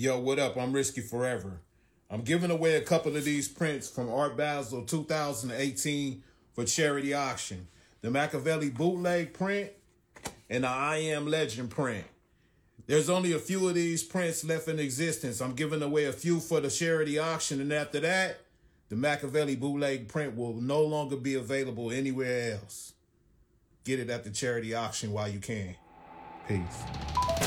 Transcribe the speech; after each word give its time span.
Yo, 0.00 0.18
what 0.18 0.38
up? 0.38 0.56
I'm 0.56 0.72
Risky 0.72 1.02
Forever. 1.02 1.60
I'm 2.08 2.22
giving 2.22 2.50
away 2.50 2.76
a 2.76 2.80
couple 2.80 3.14
of 3.18 3.24
these 3.26 3.48
prints 3.48 3.86
from 3.86 4.08
Art 4.08 4.34
Basel 4.34 4.82
2018 4.82 6.22
for 6.54 6.64
charity 6.64 7.12
auction. 7.12 7.68
The 8.00 8.10
Machiavelli 8.10 8.70
bootleg 8.70 9.34
print 9.34 9.72
and 10.48 10.64
the 10.64 10.68
I 10.68 10.96
Am 10.96 11.26
Legend 11.26 11.68
print. 11.68 12.06
There's 12.86 13.10
only 13.10 13.34
a 13.34 13.38
few 13.38 13.68
of 13.68 13.74
these 13.74 14.02
prints 14.02 14.42
left 14.42 14.68
in 14.68 14.78
existence. 14.78 15.42
I'm 15.42 15.54
giving 15.54 15.82
away 15.82 16.06
a 16.06 16.14
few 16.14 16.40
for 16.40 16.62
the 16.62 16.70
charity 16.70 17.18
auction, 17.18 17.60
and 17.60 17.70
after 17.70 18.00
that, 18.00 18.38
the 18.88 18.96
Machiavelli 18.96 19.56
bootleg 19.56 20.08
print 20.08 20.34
will 20.34 20.54
no 20.54 20.80
longer 20.80 21.16
be 21.16 21.34
available 21.34 21.90
anywhere 21.90 22.54
else. 22.54 22.94
Get 23.84 24.00
it 24.00 24.08
at 24.08 24.24
the 24.24 24.30
charity 24.30 24.74
auction 24.74 25.12
while 25.12 25.28
you 25.28 25.40
can. 25.40 25.74
Peace. 26.48 27.39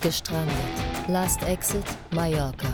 Gestrandet. 0.00 0.54
Last 1.08 1.42
Exit 1.42 1.84
Mallorca. 2.12 2.72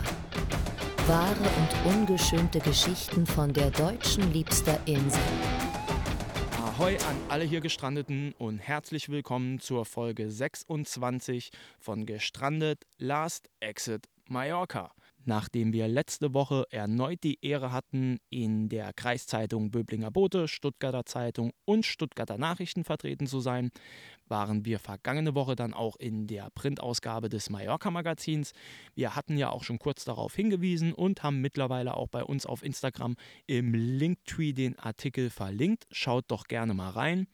Wahre 1.07 1.33
und 1.33 1.95
ungeschönte 1.95 2.59
Geschichten 2.59 3.25
von 3.25 3.51
der 3.51 3.71
deutschen 3.71 4.31
liebster 4.31 4.79
Insel. 4.85 5.19
Ahoi 6.63 6.97
an 6.97 7.17
alle 7.29 7.43
hier 7.43 7.61
Gestrandeten 7.61 8.33
und 8.37 8.59
herzlich 8.59 9.09
willkommen 9.09 9.59
zur 9.59 9.85
Folge 9.85 10.29
26 10.29 11.49
von 11.79 12.05
Gestrandet 12.05 12.85
Last 12.99 13.49
Exit 13.59 14.07
Mallorca. 14.27 14.91
Nachdem 15.27 15.73
wir 15.73 15.87
letzte 15.87 16.35
Woche 16.35 16.65
erneut 16.69 17.23
die 17.23 17.39
Ehre 17.43 17.71
hatten, 17.71 18.19
in 18.29 18.69
der 18.69 18.93
Kreiszeitung 18.93 19.71
Böblinger 19.71 20.11
Bote, 20.11 20.47
Stuttgarter 20.47 21.05
Zeitung 21.05 21.51
und 21.65 21.83
Stuttgarter 21.83 22.37
Nachrichten 22.37 22.83
vertreten 22.83 23.25
zu 23.25 23.39
sein, 23.39 23.71
waren 24.27 24.65
wir 24.65 24.77
vergangene 24.77 25.33
Woche 25.33 25.55
dann 25.55 25.73
auch 25.73 25.95
in 25.95 26.27
der 26.27 26.49
Printausgabe 26.51 27.29
des 27.29 27.49
Mallorca-Magazins. 27.49 28.53
Wir 28.93 29.15
hatten 29.15 29.35
ja 29.35 29.49
auch 29.49 29.63
schon 29.63 29.79
kurz 29.79 30.05
darauf 30.05 30.35
hingewiesen 30.35 30.93
und 30.93 31.23
haben 31.23 31.41
mittlerweile 31.41 31.97
auch 31.97 32.07
bei 32.07 32.23
uns 32.23 32.45
auf 32.45 32.63
Instagram 32.63 33.15
im 33.47 33.73
Linktree 33.73 34.53
den 34.53 34.77
Artikel 34.77 35.31
verlinkt. 35.31 35.87
Schaut 35.91 36.25
doch 36.27 36.45
gerne 36.45 36.75
mal 36.75 36.91
rein. 36.91 37.27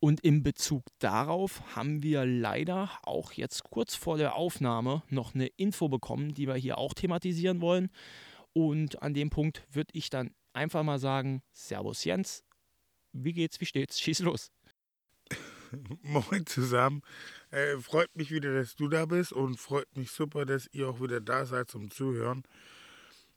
Und 0.00 0.20
in 0.20 0.42
Bezug 0.42 0.84
darauf 0.98 1.74
haben 1.74 2.02
wir 2.02 2.24
leider 2.26 2.90
auch 3.02 3.32
jetzt 3.32 3.64
kurz 3.64 3.94
vor 3.94 4.18
der 4.18 4.36
Aufnahme 4.36 5.02
noch 5.08 5.34
eine 5.34 5.46
Info 5.46 5.88
bekommen, 5.88 6.34
die 6.34 6.46
wir 6.46 6.54
hier 6.54 6.78
auch 6.78 6.94
thematisieren 6.94 7.60
wollen. 7.60 7.90
Und 8.52 9.02
an 9.02 9.14
dem 9.14 9.30
Punkt 9.30 9.66
würde 9.70 9.90
ich 9.92 10.10
dann 10.10 10.30
einfach 10.52 10.82
mal 10.82 10.98
sagen: 10.98 11.42
Servus 11.52 12.04
Jens, 12.04 12.44
wie 13.12 13.32
geht's, 13.32 13.60
wie 13.60 13.66
steht's? 13.66 14.00
Schieß 14.00 14.20
los. 14.20 14.50
Moin 16.02 16.46
zusammen. 16.46 17.02
Äh, 17.50 17.78
freut 17.78 18.14
mich 18.14 18.30
wieder, 18.30 18.54
dass 18.54 18.76
du 18.76 18.88
da 18.88 19.06
bist 19.06 19.32
und 19.32 19.58
freut 19.58 19.96
mich 19.96 20.10
super, 20.10 20.44
dass 20.44 20.68
ihr 20.72 20.88
auch 20.88 21.00
wieder 21.00 21.20
da 21.20 21.44
seid 21.44 21.70
zum 21.70 21.90
Zuhören. 21.90 22.44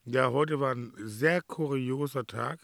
Ja, 0.05 0.31
heute 0.31 0.59
war 0.59 0.73
ein 0.73 0.93
sehr 0.97 1.41
kurioser 1.41 2.25
Tag. 2.25 2.59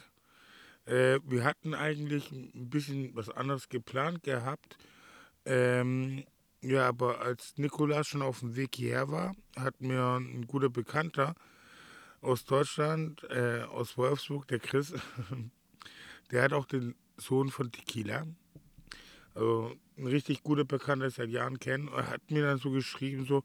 Äh, 0.85 1.19
wir 1.23 1.43
hatten 1.43 1.73
eigentlich 1.73 2.31
ein 2.31 2.69
bisschen 2.69 3.15
was 3.15 3.29
anderes 3.29 3.69
geplant 3.69 4.23
gehabt. 4.23 4.77
Ähm, 5.45 6.23
ja, 6.61 6.87
aber 6.87 7.21
als 7.21 7.57
Nikolas 7.57 8.07
schon 8.07 8.21
auf 8.21 8.39
dem 8.39 8.55
Weg 8.55 8.75
hierher 8.75 9.09
war, 9.09 9.35
hat 9.55 9.81
mir 9.81 10.17
ein 10.19 10.47
guter 10.47 10.69
Bekannter 10.69 11.35
aus 12.21 12.45
Deutschland, 12.45 13.23
äh, 13.29 13.61
aus 13.63 13.97
Wolfsburg, 13.97 14.47
der 14.47 14.59
Chris, 14.59 14.93
der 16.31 16.43
hat 16.43 16.53
auch 16.53 16.65
den 16.65 16.95
Sohn 17.17 17.49
von 17.49 17.71
Tequila. 17.71 18.25
Also 19.35 19.75
ein 19.97 20.07
richtig 20.07 20.43
guter 20.43 20.65
Bekannter, 20.65 21.09
seit 21.09 21.29
Jahren 21.29 21.59
kennen. 21.59 21.91
Hat 21.91 22.31
mir 22.31 22.43
dann 22.43 22.57
so 22.57 22.71
geschrieben, 22.71 23.25
so, 23.25 23.43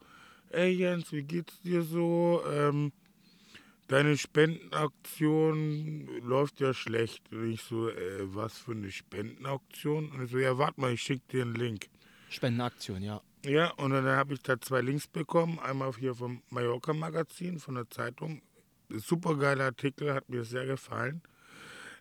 ey 0.50 0.70
Jens, 0.70 1.12
wie 1.12 1.22
geht's 1.22 1.60
dir 1.62 1.82
so? 1.82 2.42
Ähm, 2.50 2.92
deine 3.90 4.16
Spendenaktion 4.16 6.06
läuft 6.22 6.60
ja 6.60 6.72
schlecht. 6.72 7.30
Und 7.32 7.52
ich 7.52 7.62
so, 7.62 7.88
äh, 7.88 8.34
was 8.34 8.56
für 8.58 8.72
eine 8.72 8.90
Spendenaktion? 8.90 10.10
Und 10.10 10.24
ich 10.24 10.30
so, 10.30 10.38
ja, 10.38 10.56
warte 10.56 10.80
mal, 10.80 10.92
ich 10.92 11.02
schicke 11.02 11.22
dir 11.30 11.42
einen 11.42 11.56
Link. 11.56 11.86
Spendenaktion, 12.28 13.02
ja. 13.02 13.20
Ja, 13.44 13.72
und 13.72 13.90
dann 13.90 14.06
habe 14.06 14.34
ich 14.34 14.42
da 14.42 14.60
zwei 14.60 14.80
Links 14.80 15.08
bekommen. 15.08 15.58
Einmal 15.58 15.92
hier 15.98 16.14
vom 16.14 16.42
Mallorca 16.50 16.92
Magazin, 16.92 17.58
von 17.58 17.74
der 17.74 17.90
Zeitung. 17.90 18.42
Super 18.90 19.36
geiler 19.36 19.64
Artikel, 19.64 20.14
hat 20.14 20.28
mir 20.28 20.44
sehr 20.44 20.66
gefallen. 20.66 21.22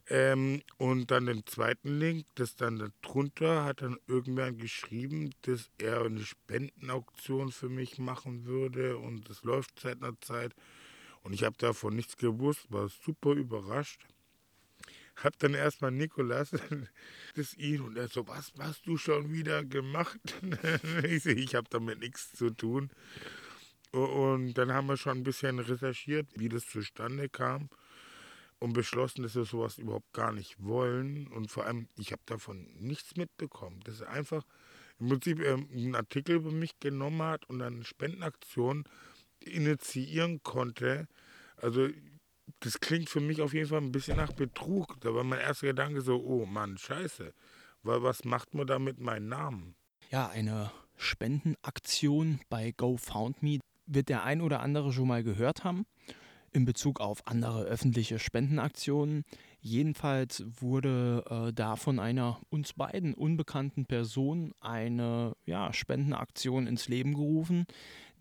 Ähm, 0.09 0.61
und 0.77 1.11
dann 1.11 1.27
den 1.27 1.45
zweiten 1.45 1.99
Link, 1.99 2.25
das 2.35 2.55
dann 2.55 2.91
darunter 3.01 3.63
hat 3.63 3.81
dann 3.81 3.97
irgendwer 4.07 4.51
geschrieben, 4.51 5.29
dass 5.43 5.69
er 5.77 6.01
eine 6.01 6.21
Spendenauktion 6.21 7.51
für 7.51 7.69
mich 7.69 7.99
machen 7.99 8.45
würde 8.45 8.97
und 8.97 9.29
das 9.29 9.43
läuft 9.43 9.79
seit 9.79 10.01
einer 10.01 10.19
Zeit. 10.19 10.55
Und 11.21 11.33
ich 11.33 11.43
habe 11.43 11.55
davon 11.57 11.95
nichts 11.95 12.17
gewusst, 12.17 12.71
war 12.71 12.89
super 12.89 13.31
überrascht. 13.33 14.05
Hab 15.17 15.37
dann 15.39 15.53
erstmal 15.53 15.91
Nikolas, 15.91 16.51
das 17.35 17.53
ihn, 17.55 17.81
und 17.81 17.97
er 17.97 18.07
so, 18.07 18.27
was 18.27 18.53
hast 18.57 18.87
du 18.87 18.97
schon 18.97 19.31
wieder 19.31 19.65
gemacht? 19.65 20.19
ich 21.03 21.23
so, 21.23 21.29
ich 21.29 21.55
habe 21.55 21.67
damit 21.69 21.99
nichts 21.99 22.31
zu 22.33 22.49
tun. 22.51 22.89
Und 23.91 24.53
dann 24.53 24.71
haben 24.71 24.87
wir 24.87 24.97
schon 24.97 25.17
ein 25.17 25.23
bisschen 25.23 25.59
recherchiert, 25.59 26.27
wie 26.35 26.47
das 26.47 26.67
zustande 26.67 27.27
kam 27.27 27.69
und 28.59 28.73
beschlossen, 28.73 29.23
dass 29.23 29.35
wir 29.35 29.45
sowas 29.45 29.77
überhaupt 29.77 30.13
gar 30.13 30.31
nicht 30.31 30.61
wollen. 30.63 31.27
Und 31.27 31.49
vor 31.49 31.65
allem, 31.65 31.87
ich 31.97 32.11
habe 32.11 32.21
davon 32.25 32.67
nichts 32.77 33.15
mitbekommen. 33.15 33.79
Dass 33.85 34.01
er 34.01 34.09
einfach 34.09 34.45
im 34.99 35.09
Prinzip 35.09 35.39
ähm, 35.39 35.69
einen 35.71 35.95
Artikel 35.95 36.35
über 36.35 36.51
mich 36.51 36.79
genommen 36.79 37.21
hat 37.21 37.49
und 37.49 37.61
eine 37.61 37.83
Spendenaktion 37.83 38.83
initiieren 39.43 40.41
konnte. 40.43 41.07
Also 41.57 41.87
das 42.59 42.79
klingt 42.79 43.09
für 43.09 43.19
mich 43.19 43.41
auf 43.41 43.53
jeden 43.53 43.67
Fall 43.67 43.81
ein 43.81 43.91
bisschen 43.91 44.17
nach 44.17 44.33
Betrug. 44.33 44.99
Da 45.01 45.13
war 45.13 45.23
mein 45.23 45.39
erster 45.39 45.67
Gedanke 45.67 46.01
so, 46.01 46.23
oh 46.23 46.45
Mann, 46.45 46.77
scheiße. 46.77 47.33
Weil 47.83 48.03
was 48.03 48.25
macht 48.25 48.53
man 48.53 48.67
da 48.67 48.79
mit 48.79 48.99
meinem 48.99 49.29
Namen? 49.29 49.75
Ja, 50.09 50.27
eine 50.27 50.71
Spendenaktion 50.97 52.41
bei 52.49 52.71
GoFoundMe 52.71 53.59
wird 53.85 54.09
der 54.09 54.23
ein 54.23 54.41
oder 54.41 54.59
andere 54.59 54.91
schon 54.91 55.07
mal 55.07 55.23
gehört 55.23 55.63
haben 55.63 55.85
in 56.51 56.65
Bezug 56.65 56.99
auf 56.99 57.25
andere 57.27 57.63
öffentliche 57.63 58.19
Spendenaktionen. 58.19 59.23
Jedenfalls 59.61 60.43
wurde 60.59 61.23
äh, 61.29 61.53
da 61.53 61.75
von 61.75 61.99
einer 61.99 62.39
uns 62.49 62.73
beiden 62.73 63.13
unbekannten 63.13 63.85
Person 63.85 64.53
eine 64.61 65.33
ja, 65.45 65.73
Spendenaktion 65.73 66.67
ins 66.67 66.87
Leben 66.87 67.13
gerufen, 67.13 67.65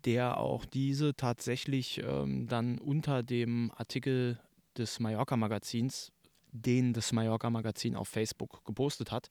der 0.05 0.37
auch 0.37 0.65
diese 0.65 1.15
tatsächlich 1.15 2.01
ähm, 2.03 2.47
dann 2.47 2.77
unter 2.77 3.23
dem 3.23 3.71
Artikel 3.75 4.39
des 4.77 4.99
Mallorca 4.99 5.35
Magazins, 5.37 6.11
den 6.51 6.93
das 6.93 7.11
Mallorca 7.11 7.49
Magazin 7.49 7.95
auf 7.95 8.07
Facebook 8.07 8.63
gepostet 8.65 9.11
hat, 9.11 9.29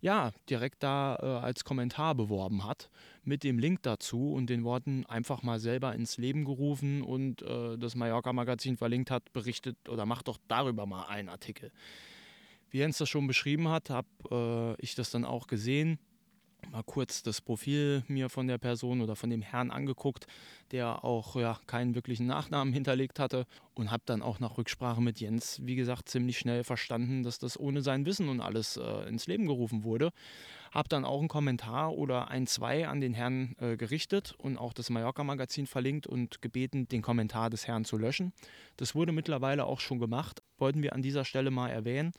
ja, 0.00 0.32
direkt 0.50 0.82
da 0.82 1.16
äh, 1.20 1.26
als 1.44 1.64
Kommentar 1.64 2.14
beworben 2.14 2.64
hat, 2.64 2.90
mit 3.24 3.44
dem 3.44 3.58
Link 3.58 3.82
dazu 3.82 4.32
und 4.32 4.48
den 4.48 4.64
Worten 4.64 5.06
einfach 5.06 5.42
mal 5.42 5.58
selber 5.58 5.94
ins 5.94 6.18
Leben 6.18 6.44
gerufen 6.44 7.02
und 7.02 7.42
äh, 7.42 7.76
das 7.78 7.94
Mallorca 7.94 8.32
Magazin 8.32 8.76
verlinkt 8.76 9.10
hat, 9.10 9.32
berichtet 9.32 9.88
oder 9.88 10.06
macht 10.06 10.28
doch 10.28 10.38
darüber 10.48 10.86
mal 10.86 11.06
einen 11.06 11.28
Artikel. 11.28 11.72
Wie 12.70 12.78
Jens 12.78 12.98
das 12.98 13.08
schon 13.08 13.26
beschrieben 13.26 13.68
hat, 13.68 13.90
habe 13.90 14.76
äh, 14.78 14.82
ich 14.82 14.94
das 14.94 15.10
dann 15.10 15.24
auch 15.24 15.46
gesehen 15.46 15.98
mal 16.70 16.82
kurz 16.82 17.22
das 17.22 17.40
Profil 17.40 18.02
mir 18.08 18.28
von 18.28 18.46
der 18.46 18.58
Person 18.58 19.00
oder 19.00 19.16
von 19.16 19.30
dem 19.30 19.42
Herrn 19.42 19.70
angeguckt, 19.70 20.26
der 20.72 21.04
auch 21.04 21.36
ja, 21.36 21.58
keinen 21.66 21.94
wirklichen 21.94 22.26
Nachnamen 22.26 22.72
hinterlegt 22.72 23.18
hatte 23.18 23.46
und 23.74 23.90
habe 23.90 24.02
dann 24.06 24.22
auch 24.22 24.40
nach 24.40 24.58
Rücksprache 24.58 25.00
mit 25.00 25.20
Jens, 25.20 25.60
wie 25.64 25.76
gesagt, 25.76 26.08
ziemlich 26.08 26.38
schnell 26.38 26.64
verstanden, 26.64 27.22
dass 27.22 27.38
das 27.38 27.58
ohne 27.58 27.82
sein 27.82 28.06
Wissen 28.06 28.28
und 28.28 28.40
alles 28.40 28.76
äh, 28.76 29.08
ins 29.08 29.26
Leben 29.26 29.46
gerufen 29.46 29.84
wurde. 29.84 30.12
Habe 30.76 30.90
dann 30.90 31.06
auch 31.06 31.20
einen 31.20 31.28
Kommentar 31.28 31.94
oder 31.94 32.28
ein, 32.28 32.46
zwei 32.46 32.86
an 32.86 33.00
den 33.00 33.14
Herrn 33.14 33.56
äh, 33.60 33.78
gerichtet 33.78 34.34
und 34.36 34.58
auch 34.58 34.74
das 34.74 34.90
Mallorca-Magazin 34.90 35.66
verlinkt 35.66 36.06
und 36.06 36.42
gebeten, 36.42 36.86
den 36.86 37.00
Kommentar 37.00 37.48
des 37.48 37.66
Herrn 37.66 37.86
zu 37.86 37.96
löschen. 37.96 38.34
Das 38.76 38.94
wurde 38.94 39.12
mittlerweile 39.12 39.64
auch 39.64 39.80
schon 39.80 39.98
gemacht, 39.98 40.42
wollten 40.58 40.82
wir 40.82 40.92
an 40.92 41.00
dieser 41.00 41.24
Stelle 41.24 41.50
mal 41.50 41.70
erwähnen, 41.70 42.12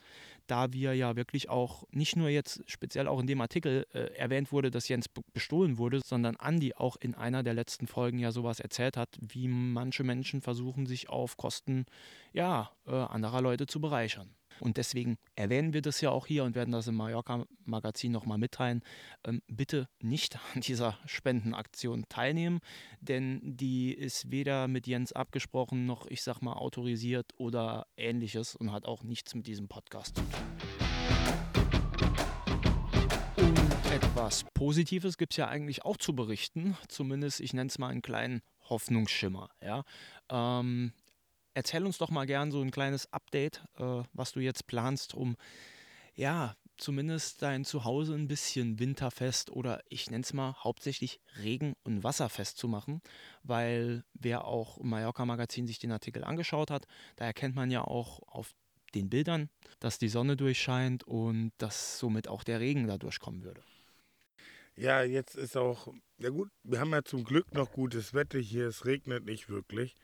da 0.48 0.72
wir 0.72 0.92
ja 0.94 1.14
wirklich 1.14 1.48
auch 1.48 1.84
nicht 1.92 2.16
nur 2.16 2.30
jetzt 2.30 2.68
speziell 2.68 3.06
auch 3.06 3.20
in 3.20 3.28
dem 3.28 3.40
Artikel 3.40 3.86
äh, 3.92 4.12
erwähnt 4.16 4.50
wurde, 4.50 4.72
dass 4.72 4.88
Jens 4.88 5.06
bestohlen 5.32 5.78
wurde, 5.78 6.00
sondern 6.04 6.34
Andi 6.34 6.74
auch 6.74 6.96
in 6.96 7.14
einer 7.14 7.44
der 7.44 7.54
letzten 7.54 7.86
Folgen 7.86 8.18
ja 8.18 8.32
sowas 8.32 8.58
erzählt 8.58 8.96
hat, 8.96 9.20
wie 9.20 9.46
manche 9.46 10.02
Menschen 10.02 10.42
versuchen, 10.42 10.86
sich 10.86 11.08
auf 11.08 11.36
Kosten 11.36 11.86
ja, 12.32 12.72
äh, 12.88 12.90
anderer 12.90 13.40
Leute 13.40 13.68
zu 13.68 13.80
bereichern. 13.80 14.34
Und 14.60 14.76
deswegen 14.76 15.18
erwähnen 15.36 15.72
wir 15.72 15.82
das 15.82 16.00
ja 16.00 16.10
auch 16.10 16.26
hier 16.26 16.44
und 16.44 16.54
werden 16.54 16.72
das 16.72 16.86
im 16.86 16.96
Mallorca-Magazin 16.96 18.12
nochmal 18.12 18.38
mitteilen. 18.38 18.82
Ähm, 19.24 19.42
bitte 19.46 19.88
nicht 20.00 20.38
an 20.54 20.60
dieser 20.60 20.98
Spendenaktion 21.06 22.04
teilnehmen, 22.08 22.60
denn 23.00 23.40
die 23.42 23.92
ist 23.92 24.30
weder 24.30 24.68
mit 24.68 24.86
Jens 24.86 25.12
abgesprochen 25.12 25.86
noch, 25.86 26.06
ich 26.06 26.22
sag 26.22 26.40
mal, 26.40 26.54
autorisiert 26.54 27.32
oder 27.36 27.86
ähnliches 27.96 28.56
und 28.56 28.72
hat 28.72 28.84
auch 28.84 29.02
nichts 29.02 29.34
mit 29.34 29.46
diesem 29.46 29.68
Podcast 29.68 30.16
zu 30.16 30.22
tun. 30.22 30.88
Etwas 33.90 34.44
Positives 34.52 35.16
gibt 35.16 35.32
es 35.32 35.36
ja 35.38 35.48
eigentlich 35.48 35.84
auch 35.84 35.96
zu 35.96 36.14
berichten. 36.14 36.76
Zumindest, 36.88 37.40
ich 37.40 37.52
nenne 37.52 37.68
es 37.68 37.78
mal 37.78 37.88
einen 37.88 38.02
kleinen 38.02 38.42
Hoffnungsschimmer. 38.68 39.50
Ja? 39.62 39.84
Ähm, 40.30 40.92
erzähl 41.58 41.84
uns 41.84 41.98
doch 41.98 42.10
mal 42.10 42.24
gern 42.24 42.52
so 42.52 42.62
ein 42.62 42.70
kleines 42.70 43.12
Update, 43.12 43.64
äh, 43.78 44.02
was 44.12 44.30
du 44.30 44.38
jetzt 44.38 44.68
planst, 44.68 45.12
um 45.12 45.36
ja, 46.14 46.56
zumindest 46.76 47.42
dein 47.42 47.64
Zuhause 47.64 48.14
ein 48.14 48.28
bisschen 48.28 48.78
winterfest 48.78 49.50
oder 49.50 49.82
ich 49.88 50.08
nenne 50.08 50.22
es 50.22 50.32
mal 50.32 50.54
hauptsächlich 50.62 51.20
regen- 51.42 51.74
und 51.82 52.04
wasserfest 52.04 52.58
zu 52.58 52.68
machen, 52.68 53.02
weil 53.42 54.04
wer 54.14 54.44
auch 54.44 54.78
im 54.78 54.90
Mallorca-Magazin 54.90 55.66
sich 55.66 55.80
den 55.80 55.90
Artikel 55.90 56.22
angeschaut 56.22 56.70
hat, 56.70 56.86
da 57.16 57.24
erkennt 57.24 57.56
man 57.56 57.72
ja 57.72 57.82
auch 57.82 58.20
auf 58.28 58.54
den 58.94 59.10
Bildern, 59.10 59.50
dass 59.80 59.98
die 59.98 60.08
Sonne 60.08 60.36
durchscheint 60.36 61.02
und 61.02 61.50
dass 61.58 61.98
somit 61.98 62.28
auch 62.28 62.44
der 62.44 62.60
Regen 62.60 62.86
da 62.86 62.98
durchkommen 62.98 63.42
würde. 63.42 63.62
Ja, 64.76 65.02
jetzt 65.02 65.34
ist 65.34 65.56
auch, 65.56 65.92
ja 66.18 66.30
gut, 66.30 66.50
wir 66.62 66.78
haben 66.78 66.92
ja 66.92 67.02
zum 67.02 67.24
Glück 67.24 67.52
noch 67.52 67.72
gutes 67.72 68.14
Wetter 68.14 68.38
hier, 68.38 68.68
es 68.68 68.84
regnet 68.84 69.24
nicht 69.24 69.48
wirklich. 69.48 69.96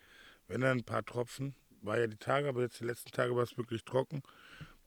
Wenn 0.46 0.60
dann 0.60 0.78
ein 0.78 0.84
paar 0.84 1.04
Tropfen, 1.04 1.54
war 1.80 1.98
ja 1.98 2.06
die 2.06 2.16
Tage, 2.16 2.48
aber 2.48 2.62
jetzt 2.62 2.80
die 2.80 2.84
letzten 2.84 3.10
Tage 3.10 3.34
war 3.36 3.42
es 3.42 3.56
wirklich 3.56 3.84
trocken. 3.84 4.22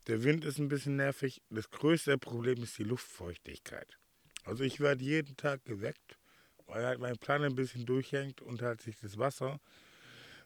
Der 0.07 0.23
Wind 0.23 0.45
ist 0.45 0.57
ein 0.57 0.69
bisschen 0.69 0.95
nervig. 0.95 1.41
Das 1.49 1.69
größte 1.69 2.17
Problem 2.17 2.63
ist 2.63 2.77
die 2.77 2.83
Luftfeuchtigkeit. 2.83 3.97
Also 4.45 4.63
ich 4.63 4.79
werde 4.79 5.03
jeden 5.03 5.35
Tag 5.35 5.65
geweckt, 5.65 6.17
weil 6.65 6.85
halt 6.85 6.99
mein 6.99 7.17
Plan 7.17 7.43
ein 7.43 7.55
bisschen 7.55 7.85
durchhängt 7.85 8.41
und 8.41 8.61
halt 8.61 8.81
sich 8.81 8.97
das 8.99 9.17
Wasser, 9.17 9.59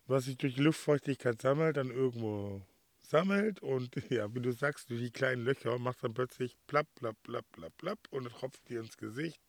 was 0.07 0.25
sich 0.25 0.37
durch 0.37 0.55
die 0.55 0.61
Luftfeuchtigkeit 0.61 1.41
sammelt, 1.41 1.77
dann 1.77 1.91
irgendwo 1.91 2.65
sammelt 3.01 3.61
und 3.61 3.95
ja, 4.09 4.33
wie 4.33 4.41
du 4.41 4.51
sagst, 4.51 4.89
durch 4.89 5.01
die 5.01 5.11
kleinen 5.11 5.43
Löcher 5.43 5.77
macht 5.77 6.03
dann 6.03 6.13
plötzlich 6.13 6.57
plapp, 6.67 6.87
plapp, 6.95 7.17
plapp, 7.23 7.45
plapp, 7.51 7.77
plapp 7.77 7.99
und 8.09 8.27
tropft 8.29 8.67
dir 8.69 8.79
ins 8.79 8.97
Gesicht. 8.97 9.41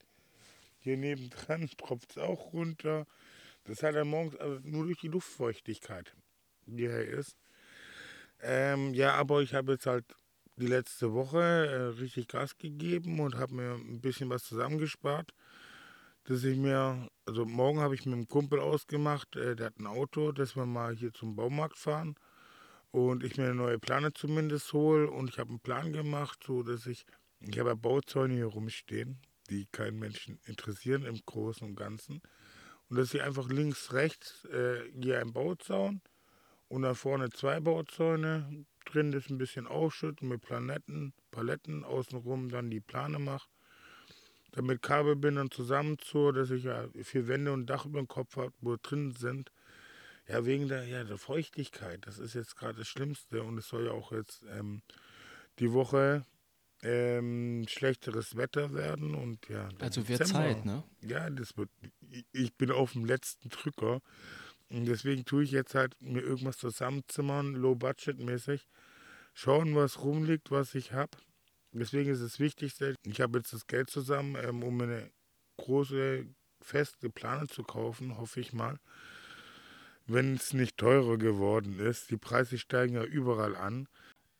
Hier 0.77 0.97
nebendran 0.97 1.67
tropft 1.77 2.11
es 2.11 2.17
auch 2.17 2.53
runter. 2.53 3.07
Das 3.65 3.83
halt 3.83 3.95
dann 3.95 4.09
morgens 4.09 4.35
also 4.35 4.59
nur 4.63 4.85
durch 4.85 4.99
die 4.99 5.07
Luftfeuchtigkeit, 5.07 6.15
die 6.65 6.87
hier 6.87 7.07
ist. 7.07 7.37
Ähm, 8.41 8.93
ja, 8.93 9.13
aber 9.13 9.41
ich 9.41 9.53
habe 9.53 9.73
jetzt 9.73 9.85
halt 9.85 10.05
die 10.57 10.67
letzte 10.67 11.13
Woche 11.13 11.41
äh, 11.41 11.99
richtig 11.99 12.27
Gas 12.27 12.57
gegeben 12.57 13.19
und 13.19 13.35
habe 13.35 13.55
mir 13.55 13.73
ein 13.75 14.01
bisschen 14.01 14.29
was 14.29 14.43
zusammengespart, 14.43 15.33
dass 16.25 16.43
ich 16.43 16.57
mir, 16.57 17.09
also 17.25 17.45
morgen 17.45 17.79
habe 17.79 17.95
ich 17.95 18.05
mit 18.05 18.13
einem 18.13 18.27
Kumpel 18.27 18.59
ausgemacht, 18.59 19.35
äh, 19.35 19.55
der 19.55 19.67
hat 19.67 19.79
ein 19.79 19.87
Auto, 19.87 20.31
dass 20.31 20.55
wir 20.55 20.65
mal 20.65 20.95
hier 20.95 21.13
zum 21.13 21.35
Baumarkt 21.35 21.77
fahren 21.77 22.15
und 22.91 23.23
ich 23.23 23.37
mir 23.37 23.45
eine 23.45 23.55
neue 23.55 23.79
Plane 23.79 24.13
zumindest 24.13 24.73
hole 24.73 25.09
und 25.09 25.29
ich 25.29 25.39
habe 25.39 25.49
einen 25.49 25.59
Plan 25.59 25.93
gemacht, 25.93 26.43
so 26.45 26.63
dass 26.63 26.85
ich, 26.85 27.05
ich 27.39 27.57
habe 27.59 27.69
ja 27.69 27.75
Bauzäune 27.75 28.35
hier 28.35 28.45
rumstehen, 28.45 29.19
die 29.49 29.65
keinen 29.67 29.99
Menschen 29.99 30.39
interessieren 30.45 31.03
im 31.03 31.19
Großen 31.25 31.67
und 31.67 31.75
Ganzen 31.75 32.21
und 32.93 32.99
dass 32.99 33.11
ich 33.15 33.23
einfach 33.23 33.49
links, 33.49 33.91
rechts 33.91 34.45
äh, 34.45 34.83
hier 35.01 35.19
ein 35.19 35.33
Bauzaun 35.33 35.99
und 36.67 36.83
da 36.83 36.93
vorne 36.93 37.31
zwei 37.31 37.59
Bauzäune, 37.59 38.67
drin 38.85 39.11
ist 39.13 39.31
ein 39.31 39.39
bisschen 39.39 39.65
Ausschütten 39.65 40.27
mit 40.27 40.41
Planetten, 40.41 41.11
Paletten, 41.31 41.83
außenrum 41.83 42.49
dann 42.49 42.69
die 42.69 42.81
Plane 42.81 43.17
mache. 43.17 43.49
Damit 44.51 44.83
Kabelbindern 44.83 45.49
zusammenzur, 45.49 46.33
dass 46.33 46.51
ich 46.51 46.65
ja 46.65 46.87
vier 47.01 47.27
Wände 47.27 47.51
und 47.51 47.65
Dach 47.65 47.87
über 47.87 47.97
dem 47.97 48.07
Kopf 48.07 48.37
habe, 48.37 48.53
wo 48.61 48.77
drin 48.79 49.15
sind. 49.17 49.51
Ja, 50.27 50.45
wegen 50.45 50.67
der, 50.67 50.85
ja, 50.85 51.03
der 51.03 51.17
Feuchtigkeit. 51.17 52.05
Das 52.05 52.19
ist 52.19 52.35
jetzt 52.35 52.55
gerade 52.55 52.77
das 52.77 52.87
Schlimmste 52.87 53.41
und 53.41 53.57
es 53.57 53.69
soll 53.69 53.87
ja 53.87 53.91
auch 53.91 54.11
jetzt 54.11 54.45
ähm, 54.51 54.83
die 55.57 55.73
Woche 55.73 56.27
ähm, 56.83 57.65
schlechteres 57.67 58.35
Wetter 58.35 58.73
werden 58.73 59.15
und 59.15 59.47
ja. 59.47 59.69
Also 59.79 60.07
wird 60.07 60.27
Zeit, 60.27 60.65
ne? 60.65 60.83
Ja, 61.01 61.29
das 61.29 61.57
wird. 61.57 61.69
Ich 62.31 62.55
bin 62.55 62.71
auf 62.71 62.93
dem 62.93 63.05
letzten 63.05 63.49
Drücker. 63.49 64.01
Und 64.69 64.85
deswegen 64.85 65.25
tue 65.25 65.43
ich 65.43 65.51
jetzt 65.51 65.75
halt 65.75 65.95
mir 66.01 66.21
irgendwas 66.21 66.57
zusammenzimmern, 66.57 67.53
low-budget-mäßig. 67.53 68.67
Schauen, 69.33 69.75
was 69.75 70.03
rumliegt, 70.03 70.51
was 70.51 70.75
ich 70.75 70.93
habe. 70.93 71.17
Deswegen 71.71 72.11
ist 72.11 72.21
es 72.21 72.39
Wichtigste, 72.39 72.95
ich 73.03 73.19
habe 73.19 73.39
jetzt 73.39 73.51
das 73.51 73.65
Geld 73.65 73.89
zusammen, 73.89 74.35
ähm, 74.35 74.63
um 74.63 74.79
eine 74.81 75.09
große, 75.57 76.25
feste 76.61 77.09
Plane 77.09 77.47
zu 77.47 77.63
kaufen, 77.63 78.17
hoffe 78.17 78.39
ich 78.39 78.53
mal. 78.53 78.79
Wenn 80.05 80.35
es 80.35 80.53
nicht 80.53 80.77
teurer 80.77 81.17
geworden 81.17 81.79
ist. 81.79 82.11
Die 82.11 82.17
Preise 82.17 82.57
steigen 82.57 82.95
ja 82.95 83.03
überall 83.03 83.55
an. 83.55 83.87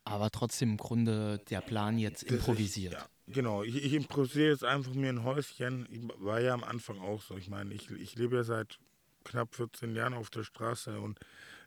Aber 0.04 0.30
trotzdem 0.30 0.72
im 0.72 0.76
Grunde 0.76 1.38
der 1.50 1.60
Plan 1.60 1.98
jetzt 1.98 2.22
improvisiert. 2.24 2.92
Ich, 2.92 2.98
ja, 2.98 3.06
genau, 3.26 3.62
ich, 3.62 3.76
ich, 3.84 3.94
improvisiere 3.94 4.50
jetzt 4.50 4.64
einfach 4.64 4.94
mir 4.94 5.08
ein 5.08 5.24
Häuschen. 5.24 5.86
Ich 5.90 6.00
war 6.18 6.40
ja 6.40 6.54
am 6.54 6.64
Anfang 6.64 7.00
auch 7.00 7.22
so. 7.22 7.36
Ich 7.36 7.48
meine, 7.48 7.74
ich, 7.74 7.90
ich 7.90 8.16
lebe 8.16 8.36
ja 8.36 8.44
seit 8.44 8.78
knapp 9.24 9.54
14 9.54 9.94
Jahren 9.94 10.14
auf 10.14 10.30
der 10.30 10.44
Straße 10.44 11.00
und 11.00 11.18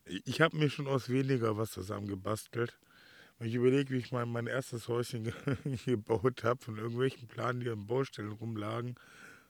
ich 0.06 0.42
habe 0.42 0.56
mir 0.56 0.70
schon 0.70 0.88
aus 0.88 1.10
weniger 1.10 1.58
was 1.58 1.72
zusammengebastelt. 1.72 2.78
Wenn 3.40 3.50
ich 3.50 3.56
überlege, 3.56 3.94
wie 3.94 3.98
ich 3.98 4.12
mein, 4.12 4.30
mein 4.30 4.48
erstes 4.48 4.88
Häuschen 4.88 5.32
gebaut 5.86 6.44
habe, 6.44 6.64
von 6.64 6.78
irgendwelchen 6.78 7.28
Planen, 7.28 7.60
die 7.60 7.70
an 7.70 7.86
Baustellen 7.86 8.32
rumlagen 8.32 8.96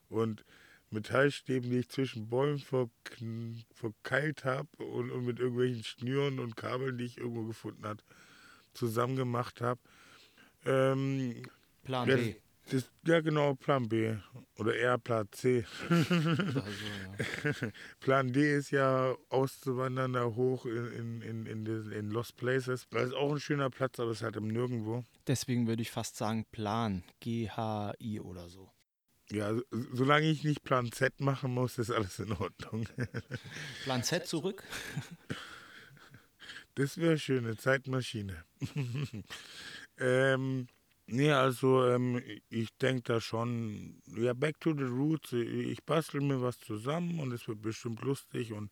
und 0.08 0.44
Metallstäben, 0.90 1.70
die 1.70 1.78
ich 1.78 1.88
zwischen 1.88 2.28
Bäumen 2.28 2.58
verkeilt 3.72 4.44
habe 4.44 4.68
und, 4.78 5.10
und, 5.10 5.24
mit 5.24 5.38
irgendwelchen 5.38 5.84
Schnüren 5.84 6.38
und 6.38 6.56
Kabeln, 6.56 6.98
die 6.98 7.04
ich 7.04 7.18
irgendwo 7.18 7.44
gefunden 7.44 7.84
habe, 7.84 8.02
zusammen 8.74 9.16
gemacht 9.16 9.60
habe. 9.60 9.80
Ähm, 10.64 11.42
Plan 11.88 12.06
B. 12.06 12.34
Das, 12.70 12.90
ja, 13.06 13.20
genau, 13.22 13.54
Plan 13.54 13.88
B. 13.88 14.14
Oder 14.58 14.76
eher 14.76 14.98
Plan 14.98 15.26
C. 15.30 15.64
also, 15.88 16.14
ja. 16.14 17.70
Plan 18.00 18.30
D 18.30 18.58
ist 18.58 18.72
ja 18.72 19.16
auszuwandern 19.30 20.12
da 20.12 20.26
hoch 20.26 20.66
in, 20.66 21.22
in, 21.22 21.46
in, 21.46 21.90
in, 21.90 22.10
Lost 22.10 22.36
Places. 22.36 22.86
Das 22.90 23.08
ist 23.08 23.14
auch 23.14 23.32
ein 23.32 23.40
schöner 23.40 23.70
Platz, 23.70 23.98
aber 23.98 24.10
es 24.10 24.18
ist 24.18 24.22
halt 24.22 24.36
im 24.36 24.48
Nirgendwo. 24.48 25.02
Deswegen 25.26 25.66
würde 25.66 25.80
ich 25.80 25.90
fast 25.90 26.16
sagen 26.18 26.44
Plan. 26.52 27.04
G-H-I 27.20 28.20
oder 28.20 28.50
so. 28.50 28.70
Ja, 29.30 29.54
solange 29.70 30.26
ich 30.26 30.44
nicht 30.44 30.62
Plan 30.62 30.92
Z 30.92 31.20
machen 31.20 31.54
muss, 31.54 31.78
ist 31.78 31.90
alles 31.90 32.18
in 32.18 32.32
Ordnung. 32.32 32.86
Plan 33.84 34.02
Z 34.02 34.26
zurück? 34.26 34.62
Das 36.74 36.98
wäre 36.98 37.18
schön, 37.18 37.46
eine 37.46 37.56
Zeitmaschine. 37.56 38.44
ähm, 39.98 40.68
nee, 41.08 41.32
also 41.32 41.84
ähm, 41.86 42.22
ich 42.48 42.70
denke 42.78 43.02
da 43.02 43.20
schon, 43.20 44.00
ja, 44.16 44.32
back 44.34 44.60
to 44.60 44.72
the 44.72 44.84
roots. 44.84 45.32
Ich 45.32 45.82
bastel 45.84 46.20
mir 46.20 46.40
was 46.40 46.58
zusammen 46.60 47.20
und 47.20 47.32
es 47.32 47.48
wird 47.48 47.62
bestimmt 47.62 48.02
lustig. 48.02 48.52
Und 48.52 48.70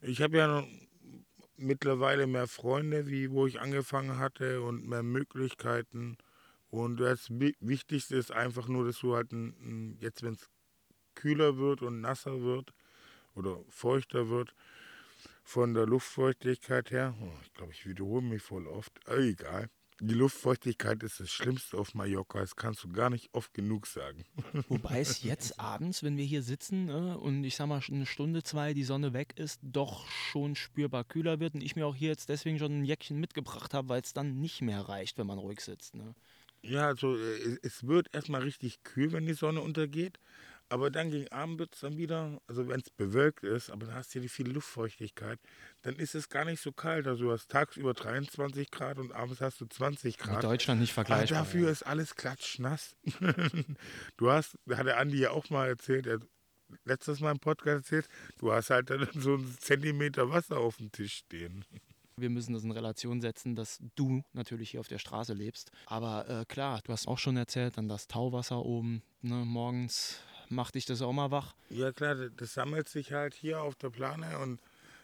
ich 0.00 0.22
habe 0.22 0.36
ja 0.36 0.64
mittlerweile 1.56 2.26
mehr 2.26 2.46
Freunde, 2.46 3.06
wie 3.08 3.30
wo 3.30 3.46
ich 3.46 3.60
angefangen 3.60 4.18
hatte 4.18 4.62
und 4.62 4.86
mehr 4.86 5.02
Möglichkeiten. 5.02 6.16
Und 6.68 6.98
das 6.98 7.30
Wichtigste 7.30 8.16
ist 8.16 8.32
einfach 8.32 8.68
nur, 8.68 8.84
dass 8.84 8.98
du 9.00 9.14
halt 9.14 9.32
ein, 9.32 9.96
jetzt, 10.00 10.22
wenn 10.22 10.34
es 10.34 10.50
kühler 11.14 11.56
wird 11.56 11.82
und 11.82 12.00
nasser 12.00 12.42
wird 12.42 12.74
oder 13.34 13.58
feuchter 13.68 14.28
wird, 14.28 14.54
von 15.42 15.74
der 15.74 15.86
Luftfeuchtigkeit 15.86 16.90
her, 16.90 17.14
oh, 17.22 17.32
ich 17.42 17.52
glaube, 17.54 17.72
ich 17.72 17.86
wiederhole 17.86 18.22
mich 18.22 18.42
voll 18.42 18.66
oft, 18.66 18.92
egal. 19.08 19.70
Die 20.00 20.14
Luftfeuchtigkeit 20.14 21.02
ist 21.02 21.20
das 21.20 21.30
Schlimmste 21.30 21.78
auf 21.78 21.94
Mallorca, 21.94 22.40
das 22.40 22.54
kannst 22.54 22.84
du 22.84 22.88
gar 22.90 23.08
nicht 23.08 23.30
oft 23.32 23.54
genug 23.54 23.86
sagen. 23.86 24.26
Wobei 24.68 25.00
es 25.00 25.22
jetzt 25.22 25.58
abends, 25.58 26.02
wenn 26.02 26.18
wir 26.18 26.24
hier 26.24 26.42
sitzen 26.42 26.86
ne, 26.86 27.16
und 27.18 27.44
ich 27.44 27.56
sag 27.56 27.66
mal 27.66 27.80
eine 27.88 28.04
Stunde, 28.04 28.42
zwei 28.42 28.74
die 28.74 28.84
Sonne 28.84 29.14
weg 29.14 29.32
ist, 29.36 29.58
doch 29.62 30.06
schon 30.08 30.54
spürbar 30.54 31.04
kühler 31.04 31.40
wird 31.40 31.54
und 31.54 31.62
ich 31.62 31.76
mir 31.76 31.86
auch 31.86 31.96
hier 31.96 32.10
jetzt 32.10 32.28
deswegen 32.28 32.58
schon 32.58 32.80
ein 32.80 32.84
Jäckchen 32.84 33.18
mitgebracht 33.18 33.72
habe, 33.72 33.88
weil 33.88 34.02
es 34.02 34.12
dann 34.12 34.38
nicht 34.38 34.60
mehr 34.60 34.82
reicht, 34.82 35.16
wenn 35.16 35.26
man 35.26 35.38
ruhig 35.38 35.60
sitzt. 35.60 35.94
Ne? 35.94 36.14
Ja, 36.62 36.86
also 36.88 37.16
äh, 37.16 37.58
es 37.62 37.86
wird 37.86 38.14
erstmal 38.14 38.42
richtig 38.42 38.82
kühl, 38.82 39.12
wenn 39.12 39.24
die 39.24 39.34
Sonne 39.34 39.62
untergeht. 39.62 40.18
Aber 40.68 40.90
dann 40.90 41.10
gegen 41.10 41.30
Abend 41.30 41.60
wird 41.60 41.74
es 41.74 41.80
dann 41.80 41.96
wieder, 41.96 42.40
also 42.48 42.66
wenn 42.68 42.80
es 42.80 42.90
bewölkt 42.90 43.44
ist, 43.44 43.70
aber 43.70 43.86
dann 43.86 43.94
hast 43.94 44.14
du 44.14 44.18
ja 44.18 44.22
die 44.22 44.28
viel 44.28 44.50
Luftfeuchtigkeit, 44.50 45.38
dann 45.82 45.94
ist 45.96 46.14
es 46.14 46.28
gar 46.28 46.44
nicht 46.44 46.60
so 46.60 46.72
kalt. 46.72 47.06
Also 47.06 47.24
du 47.24 47.32
hast 47.32 47.50
tagsüber 47.50 47.94
23 47.94 48.70
Grad 48.70 48.98
und 48.98 49.12
abends 49.12 49.40
hast 49.40 49.60
du 49.60 49.66
20 49.66 50.18
Grad. 50.18 50.36
Mit 50.36 50.44
Deutschland 50.44 50.80
nicht 50.80 50.92
vergleichbar. 50.92 51.38
Aber 51.38 51.46
dafür 51.46 51.66
ja. 51.66 51.70
ist 51.70 51.84
alles 51.84 52.16
klatschnass. 52.16 52.96
du 54.16 54.30
hast, 54.30 54.58
hat 54.68 54.86
der 54.86 54.98
Andi 54.98 55.18
ja 55.18 55.30
auch 55.30 55.50
mal 55.50 55.68
erzählt, 55.68 56.06
er 56.06 56.18
letztes 56.84 57.20
Mal 57.20 57.30
im 57.30 57.38
Podcast 57.38 57.84
erzählt, 57.84 58.08
du 58.38 58.52
hast 58.52 58.70
halt 58.70 58.90
dann 58.90 59.08
so 59.14 59.34
einen 59.34 59.56
Zentimeter 59.60 60.30
Wasser 60.30 60.58
auf 60.58 60.78
dem 60.78 60.90
Tisch 60.90 61.18
stehen. 61.18 61.64
Wir 62.18 62.30
müssen 62.30 62.54
das 62.54 62.64
in 62.64 62.70
Relation 62.70 63.20
setzen, 63.20 63.54
dass 63.54 63.78
du 63.94 64.24
natürlich 64.32 64.70
hier 64.70 64.80
auf 64.80 64.88
der 64.88 64.98
Straße 64.98 65.34
lebst. 65.34 65.70
Aber 65.84 66.26
äh, 66.28 66.44
klar, 66.46 66.80
du 66.82 66.92
hast 66.92 67.06
auch 67.06 67.18
schon 67.18 67.36
erzählt, 67.36 67.76
dann 67.76 67.88
das 67.88 68.08
Tauwasser 68.08 68.64
oben 68.64 69.02
ne, 69.20 69.44
morgens 69.44 70.22
Macht 70.48 70.74
dich 70.74 70.86
das 70.86 71.02
auch 71.02 71.12
mal 71.12 71.30
wach? 71.30 71.54
Ja 71.70 71.92
klar, 71.92 72.14
das 72.14 72.54
sammelt 72.54 72.88
sich 72.88 73.12
halt 73.12 73.34
hier 73.34 73.60
auf 73.60 73.74
der 73.74 73.90
Plane 73.90 74.38
und 74.38 74.60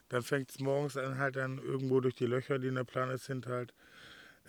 dann 0.09 0.23
fängt 0.23 0.51
es 0.51 0.61
morgens 0.61 0.97
an 0.97 1.19
halt 1.19 1.37
dann 1.37 1.59
irgendwo 1.59 2.01
durch 2.01 2.15
die 2.15 2.27
Löcher, 2.27 2.59
die 2.59 2.69
in 2.69 2.75
der 2.75 2.85
Plane 2.85 3.17
sind, 3.19 3.47
halt 3.47 3.73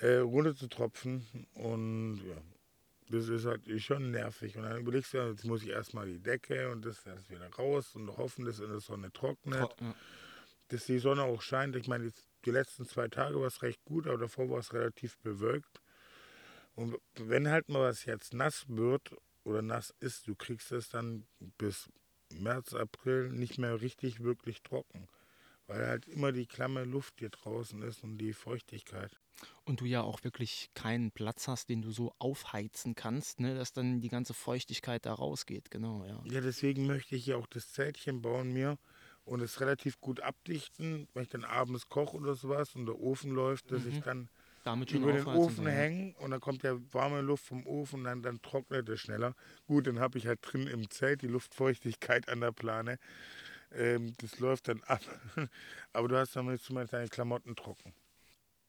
äh, 0.01 0.17
runter 0.17 0.55
zu 0.55 0.67
tropfen. 0.67 1.25
Und 1.53 2.21
ja, 2.27 2.35
Das 3.09 3.29
ist 3.29 3.45
halt 3.45 3.61
schon 3.81 4.11
nervig. 4.11 4.57
Und 4.57 4.63
dann 4.63 4.81
überlegst 4.81 5.13
du, 5.13 5.17
jetzt 5.19 5.45
muss 5.45 5.63
ich 5.63 5.69
erstmal 5.69 6.07
die 6.07 6.19
Decke 6.19 6.69
und 6.69 6.85
das, 6.85 7.03
das 7.03 7.29
wieder 7.29 7.49
raus 7.53 7.95
und 7.95 8.09
hoffen, 8.17 8.45
dass 8.45 8.59
in 8.59 8.69
der 8.69 8.79
Sonne 8.81 9.11
trocknet. 9.11 9.77
Tro 9.77 9.85
ja. 9.85 9.95
Dass 10.69 10.85
die 10.85 10.99
Sonne 10.99 11.23
auch 11.23 11.41
scheint. 11.41 11.75
Ich 11.75 11.87
meine, 11.87 12.11
die 12.45 12.51
letzten 12.51 12.85
zwei 12.85 13.07
Tage 13.07 13.39
war 13.39 13.47
es 13.47 13.61
recht 13.61 13.83
gut, 13.85 14.07
aber 14.07 14.17
davor 14.17 14.49
war 14.49 14.59
es 14.59 14.73
relativ 14.73 15.17
bewölkt. 15.19 15.81
Und 16.75 16.97
wenn 17.15 17.47
halt 17.47 17.69
mal 17.69 17.83
was 17.83 18.05
jetzt 18.05 18.33
nass 18.33 18.65
wird 18.67 19.15
oder 19.43 19.61
nass 19.61 19.93
ist, 19.99 20.27
du 20.27 20.35
kriegst 20.35 20.71
es 20.71 20.89
dann 20.89 21.25
bis 21.57 21.89
März, 22.33 22.73
April 22.73 23.29
nicht 23.29 23.57
mehr 23.57 23.81
richtig 23.81 24.21
wirklich 24.21 24.61
trocken. 24.61 25.07
Weil 25.67 25.87
halt 25.87 26.07
immer 26.07 26.33
die 26.33 26.45
klamme 26.45 26.83
Luft 26.83 27.19
hier 27.19 27.29
draußen 27.29 27.81
ist 27.83 28.03
und 28.03 28.17
die 28.17 28.33
Feuchtigkeit. 28.33 29.17
Und 29.63 29.79
du 29.79 29.85
ja 29.85 30.01
auch 30.01 30.23
wirklich 30.23 30.69
keinen 30.73 31.11
Platz 31.11 31.47
hast, 31.47 31.69
den 31.69 31.81
du 31.81 31.91
so 31.91 32.13
aufheizen 32.19 32.95
kannst, 32.95 33.39
ne, 33.39 33.55
dass 33.55 33.71
dann 33.71 34.01
die 34.01 34.09
ganze 34.09 34.33
Feuchtigkeit 34.33 35.05
da 35.05 35.13
rausgeht, 35.13 35.71
genau, 35.71 36.05
ja. 36.05 36.21
Ja, 36.25 36.41
deswegen 36.41 36.85
möchte 36.85 37.15
ich 37.15 37.25
ja 37.27 37.37
auch 37.37 37.47
das 37.47 37.71
Zeltchen 37.71 38.21
bauen 38.21 38.51
mir 38.51 38.77
und 39.23 39.41
es 39.41 39.61
relativ 39.61 39.99
gut 40.01 40.19
abdichten, 40.19 41.07
wenn 41.13 41.23
ich 41.23 41.29
dann 41.29 41.45
abends 41.45 41.87
koche 41.87 42.17
oder 42.17 42.35
sowas 42.35 42.75
und 42.75 42.85
der 42.85 42.99
Ofen 42.99 43.31
läuft, 43.31 43.71
dass 43.71 43.83
mhm. 43.83 43.91
ich 43.91 44.01
dann 44.01 44.29
damit 44.63 44.91
über 44.91 45.11
den 45.11 45.25
Ofen 45.25 45.67
hängen 45.67 46.15
und 46.15 46.31
dann 46.31 46.39
kommt 46.39 46.63
ja 46.63 46.77
warme 46.93 47.21
Luft 47.21 47.45
vom 47.45 47.65
Ofen 47.67 47.99
und 47.99 48.05
dann, 48.05 48.21
dann 48.21 48.41
trocknet 48.41 48.87
es 48.89 49.01
schneller. 49.01 49.35
Gut, 49.67 49.87
dann 49.87 49.99
habe 49.99 50.17
ich 50.17 50.27
halt 50.27 50.39
drin 50.41 50.67
im 50.67 50.89
Zelt 50.89 51.21
die 51.21 51.27
Luftfeuchtigkeit 51.27 52.29
an 52.29 52.41
der 52.41 52.51
Plane. 52.51 52.97
Ähm, 53.71 54.13
das 54.19 54.39
läuft 54.39 54.67
dann 54.67 54.81
ab. 54.83 55.01
Aber 55.93 56.07
du 56.07 56.17
hast 56.17 56.35
dann 56.35 56.57
zumindest 56.59 56.93
deine 56.93 57.09
Klamotten 57.09 57.55
trocken. 57.55 57.93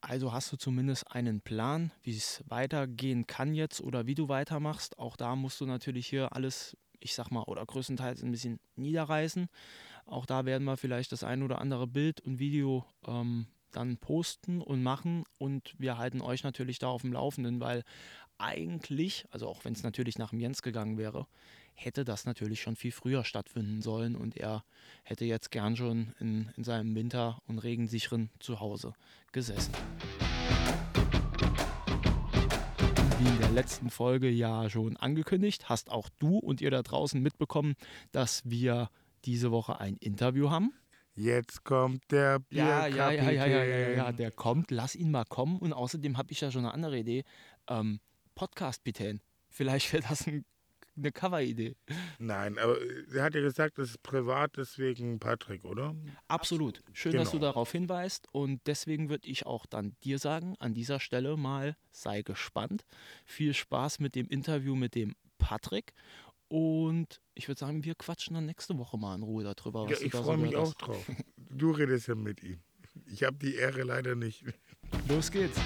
Also 0.01 0.33
hast 0.33 0.51
du 0.51 0.57
zumindest 0.57 1.11
einen 1.11 1.41
Plan, 1.41 1.91
wie 2.03 2.15
es 2.15 2.43
weitergehen 2.47 3.25
kann 3.25 3.55
jetzt 3.55 3.81
oder 3.81 4.05
wie 4.05 4.15
du 4.15 4.29
weitermachst. 4.29 4.99
Auch 4.99 5.17
da 5.17 5.35
musst 5.35 5.59
du 5.61 5.65
natürlich 5.65 6.07
hier 6.07 6.33
alles, 6.33 6.77
ich 6.99 7.15
sag 7.15 7.31
mal, 7.31 7.43
oder 7.43 7.65
größtenteils 7.65 8.21
ein 8.21 8.31
bisschen 8.31 8.59
niederreißen. 8.75 9.47
Auch 10.05 10.27
da 10.27 10.45
werden 10.45 10.65
wir 10.65 10.77
vielleicht 10.77 11.11
das 11.11 11.23
ein 11.23 11.41
oder 11.41 11.59
andere 11.59 11.87
Bild 11.87 12.21
und 12.21 12.37
Video 12.37 12.85
ähm, 13.07 13.47
dann 13.75 13.97
posten 13.97 14.61
und 14.61 14.81
machen 14.83 15.23
und 15.37 15.75
wir 15.77 15.97
halten 15.97 16.21
euch 16.21 16.43
natürlich 16.43 16.79
da 16.79 16.87
auf 16.87 17.01
dem 17.01 17.13
Laufenden, 17.13 17.59
weil 17.59 17.83
eigentlich, 18.37 19.25
also 19.31 19.47
auch 19.47 19.65
wenn 19.65 19.73
es 19.73 19.83
natürlich 19.83 20.17
nach 20.17 20.29
dem 20.29 20.39
Jens 20.39 20.61
gegangen 20.61 20.97
wäre, 20.97 21.27
hätte 21.73 22.05
das 22.05 22.25
natürlich 22.25 22.61
schon 22.61 22.75
viel 22.75 22.91
früher 22.91 23.23
stattfinden 23.23 23.81
sollen 23.81 24.15
und 24.15 24.37
er 24.37 24.63
hätte 25.03 25.25
jetzt 25.25 25.51
gern 25.51 25.75
schon 25.75 26.13
in, 26.19 26.49
in 26.55 26.63
seinem 26.63 26.95
winter- 26.95 27.41
und 27.47 27.59
regensicheren 27.59 28.29
Zuhause 28.39 28.93
gesessen. 29.31 29.73
Wie 33.19 33.27
in 33.27 33.39
der 33.39 33.51
letzten 33.51 33.89
Folge 33.89 34.29
ja 34.29 34.69
schon 34.69 34.97
angekündigt, 34.97 35.69
hast 35.69 35.91
auch 35.91 36.09
du 36.19 36.37
und 36.37 36.61
ihr 36.61 36.71
da 36.71 36.81
draußen 36.81 37.21
mitbekommen, 37.21 37.75
dass 38.11 38.41
wir 38.45 38.89
diese 39.25 39.51
Woche 39.51 39.79
ein 39.79 39.97
Interview 39.97 40.49
haben. 40.49 40.73
Jetzt 41.15 41.63
kommt 41.63 42.11
der 42.11 42.41
ja, 42.49 42.87
ja, 42.87 43.09
ja, 43.09 43.31
ja, 43.31 43.45
ja, 43.45 43.63
ja, 43.63 43.89
ja, 43.89 44.11
der 44.11 44.31
kommt. 44.31 44.69
Lass 44.69 44.95
ihn 44.95 45.11
mal 45.11 45.23
kommen. 45.23 45.59
Und 45.59 45.71
außerdem 45.71 46.17
habe 46.17 46.31
ich 46.31 46.41
ja 46.41 46.51
schon 46.51 46.65
eine 46.65 46.73
andere 46.73 46.99
Idee. 46.99 47.23
Ähm, 47.69 48.01
Podcast-Pitäen. 48.35 49.21
Vielleicht 49.49 49.93
wäre 49.93 50.03
das 50.09 50.27
ein, 50.27 50.43
eine 50.97 51.13
Cover-Idee. 51.13 51.77
Nein, 52.19 52.57
aber 52.57 52.77
er 53.13 53.23
hat 53.23 53.33
ja 53.33 53.39
gesagt, 53.39 53.77
das 53.77 53.91
ist 53.91 54.03
privat, 54.03 54.57
deswegen 54.57 55.19
Patrick, 55.19 55.63
oder? 55.63 55.95
Absolut. 56.27 56.81
Schön, 56.91 57.13
genau. 57.13 57.23
dass 57.23 57.31
du 57.31 57.37
genau. 57.37 57.51
darauf 57.51 57.71
hinweist. 57.71 58.27
Und 58.33 58.59
deswegen 58.67 59.09
würde 59.09 59.29
ich 59.29 59.45
auch 59.45 59.65
dann 59.65 59.95
dir 60.03 60.19
sagen, 60.19 60.57
an 60.59 60.73
dieser 60.73 60.99
Stelle 60.99 61.37
mal 61.37 61.77
sei 61.91 62.23
gespannt. 62.23 62.85
Viel 63.23 63.53
Spaß 63.53 63.99
mit 63.99 64.15
dem 64.15 64.27
Interview 64.27 64.75
mit 64.75 64.95
dem 64.95 65.15
Patrick. 65.37 65.93
Und 66.47 67.21
ich 67.33 67.47
würde 67.47 67.59
sagen, 67.59 67.83
wir 67.83 67.95
quatschen 67.95 68.35
dann 68.35 68.45
nächste 68.45 68.77
Woche 68.77 68.97
mal 68.97 69.15
in 69.15 69.23
Ruhe 69.23 69.43
darüber. 69.43 69.89
ja, 69.89 69.97
ich 69.99 70.11
freue 70.11 70.37
so 70.37 70.37
mich 70.37 70.55
auch 70.55 70.73
drauf. 70.75 71.09
Du 71.49 71.71
redest 71.71 72.07
ja 72.07 72.15
mit 72.15 72.43
ihm. 72.43 72.59
Ich 73.07 73.23
habe 73.23 73.37
die 73.37 73.55
Ehre 73.55 73.83
leider 73.83 74.15
nicht. 74.15 74.43
Los 75.07 75.31
geht's. 75.31 75.59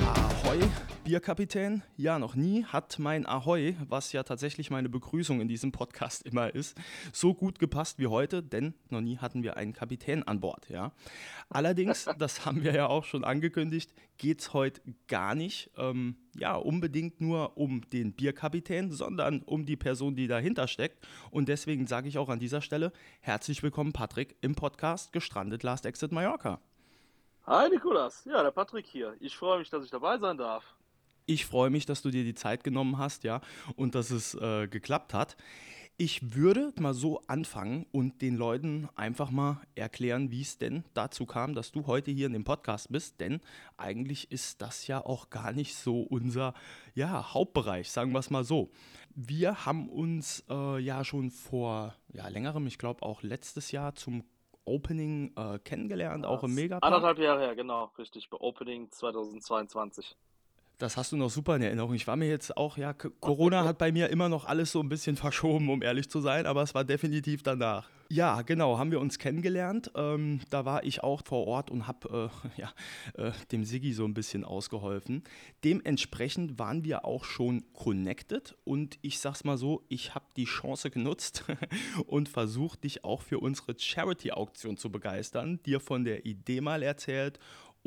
Ahoi, 0.00 0.60
Bierkapitän. 1.08 1.82
Ja, 1.96 2.18
noch 2.18 2.34
nie 2.34 2.66
hat 2.66 2.98
mein 2.98 3.24
Ahoi, 3.24 3.74
was 3.88 4.12
ja 4.12 4.24
tatsächlich 4.24 4.70
meine 4.70 4.90
Begrüßung 4.90 5.40
in 5.40 5.48
diesem 5.48 5.72
Podcast 5.72 6.26
immer 6.26 6.54
ist, 6.54 6.76
so 7.14 7.32
gut 7.32 7.58
gepasst 7.58 7.98
wie 7.98 8.08
heute, 8.08 8.42
denn 8.42 8.74
noch 8.90 9.00
nie 9.00 9.16
hatten 9.16 9.42
wir 9.42 9.56
einen 9.56 9.72
Kapitän 9.72 10.22
an 10.24 10.40
Bord. 10.40 10.68
Ja. 10.68 10.92
Allerdings, 11.48 12.10
das 12.18 12.44
haben 12.44 12.62
wir 12.62 12.74
ja 12.74 12.88
auch 12.88 13.04
schon 13.04 13.24
angekündigt, 13.24 13.94
geht 14.18 14.40
es 14.40 14.52
heute 14.52 14.82
gar 15.06 15.34
nicht 15.34 15.70
ähm, 15.78 16.16
ja, 16.36 16.56
unbedingt 16.56 17.22
nur 17.22 17.56
um 17.56 17.88
den 17.88 18.12
Bierkapitän, 18.12 18.90
sondern 18.90 19.40
um 19.44 19.64
die 19.64 19.78
Person, 19.78 20.14
die 20.14 20.26
dahinter 20.26 20.68
steckt. 20.68 21.08
Und 21.30 21.48
deswegen 21.48 21.86
sage 21.86 22.08
ich 22.08 22.18
auch 22.18 22.28
an 22.28 22.38
dieser 22.38 22.60
Stelle 22.60 22.92
herzlich 23.20 23.62
willkommen, 23.62 23.94
Patrick, 23.94 24.36
im 24.42 24.54
Podcast 24.54 25.14
Gestrandet 25.14 25.62
Last 25.62 25.86
Exit 25.86 26.12
Mallorca. 26.12 26.60
Hi 27.46 27.70
Nikolas, 27.70 28.26
ja, 28.26 28.42
der 28.42 28.50
Patrick 28.50 28.86
hier. 28.86 29.16
Ich 29.20 29.34
freue 29.34 29.60
mich, 29.60 29.70
dass 29.70 29.82
ich 29.82 29.90
dabei 29.90 30.18
sein 30.18 30.36
darf. 30.36 30.76
Ich 31.30 31.44
freue 31.44 31.68
mich, 31.68 31.84
dass 31.84 32.00
du 32.00 32.10
dir 32.10 32.24
die 32.24 32.34
Zeit 32.34 32.64
genommen 32.64 32.96
hast, 32.96 33.22
ja, 33.22 33.42
und 33.76 33.94
dass 33.94 34.10
es 34.10 34.34
äh, 34.34 34.66
geklappt 34.66 35.12
hat. 35.12 35.36
Ich 35.98 36.34
würde 36.34 36.72
mal 36.80 36.94
so 36.94 37.20
anfangen 37.26 37.84
und 37.92 38.22
den 38.22 38.34
Leuten 38.34 38.88
einfach 38.96 39.30
mal 39.30 39.60
erklären, 39.74 40.30
wie 40.30 40.40
es 40.40 40.56
denn 40.56 40.84
dazu 40.94 41.26
kam, 41.26 41.54
dass 41.54 41.70
du 41.70 41.86
heute 41.86 42.10
hier 42.10 42.28
in 42.28 42.32
dem 42.32 42.44
Podcast 42.44 42.90
bist, 42.90 43.20
denn 43.20 43.42
eigentlich 43.76 44.32
ist 44.32 44.62
das 44.62 44.86
ja 44.86 45.04
auch 45.04 45.28
gar 45.28 45.52
nicht 45.52 45.74
so 45.74 46.00
unser 46.00 46.54
ja, 46.94 47.34
Hauptbereich, 47.34 47.90
sagen 47.90 48.12
wir 48.12 48.20
es 48.20 48.30
mal 48.30 48.44
so. 48.44 48.70
Wir 49.14 49.66
haben 49.66 49.90
uns 49.90 50.46
äh, 50.48 50.78
ja 50.78 51.04
schon 51.04 51.30
vor 51.30 51.94
ja, 52.10 52.26
längerem, 52.28 52.66
ich 52.66 52.78
glaube 52.78 53.02
auch 53.02 53.22
letztes 53.22 53.70
Jahr 53.70 53.94
zum 53.94 54.24
Opening 54.64 55.34
äh, 55.36 55.58
kennengelernt, 55.58 56.24
auch 56.24 56.42
im 56.42 56.54
Megapark. 56.54 56.90
Anderthalb 56.90 57.18
Jahre 57.18 57.40
her, 57.40 57.54
genau, 57.54 57.92
richtig, 57.98 58.30
bei 58.30 58.38
Opening 58.38 58.90
2022. 58.90 60.16
Das 60.78 60.96
hast 60.96 61.10
du 61.10 61.16
noch 61.16 61.28
super 61.28 61.56
in 61.56 61.62
Erinnerung. 61.62 61.94
Ich 61.94 62.06
war 62.06 62.14
mir 62.14 62.28
jetzt 62.28 62.56
auch, 62.56 62.76
ja, 62.76 62.92
Corona 62.92 63.64
hat 63.64 63.78
bei 63.78 63.90
mir 63.90 64.10
immer 64.10 64.28
noch 64.28 64.44
alles 64.44 64.70
so 64.70 64.80
ein 64.80 64.88
bisschen 64.88 65.16
verschoben, 65.16 65.68
um 65.70 65.82
ehrlich 65.82 66.08
zu 66.08 66.20
sein, 66.20 66.46
aber 66.46 66.62
es 66.62 66.72
war 66.72 66.84
definitiv 66.84 67.42
danach. 67.42 67.88
Ja, 68.10 68.40
genau, 68.40 68.78
haben 68.78 68.90
wir 68.90 69.00
uns 69.00 69.18
kennengelernt. 69.18 69.90
Ähm, 69.94 70.40
da 70.48 70.64
war 70.64 70.82
ich 70.82 71.02
auch 71.02 71.22
vor 71.26 71.46
Ort 71.46 71.70
und 71.70 71.86
habe 71.86 72.30
äh, 72.32 72.48
ja, 72.60 72.72
äh, 73.14 73.32
dem 73.52 73.64
Siggi 73.64 73.92
so 73.92 74.04
ein 74.04 74.14
bisschen 74.14 74.44
ausgeholfen. 74.44 75.24
Dementsprechend 75.62 76.58
waren 76.58 76.84
wir 76.84 77.04
auch 77.04 77.24
schon 77.24 77.64
connected 77.74 78.56
und 78.64 78.98
ich 79.02 79.18
sag's 79.18 79.44
mal 79.44 79.58
so, 79.58 79.84
ich 79.88 80.14
habe 80.14 80.24
die 80.36 80.46
Chance 80.46 80.90
genutzt 80.90 81.44
und 82.06 82.30
versucht, 82.30 82.84
dich 82.84 83.04
auch 83.04 83.20
für 83.20 83.40
unsere 83.40 83.74
Charity-Auktion 83.76 84.78
zu 84.78 84.90
begeistern, 84.90 85.60
dir 85.66 85.80
von 85.80 86.04
der 86.04 86.24
Idee 86.24 86.62
mal 86.62 86.82
erzählt 86.82 87.38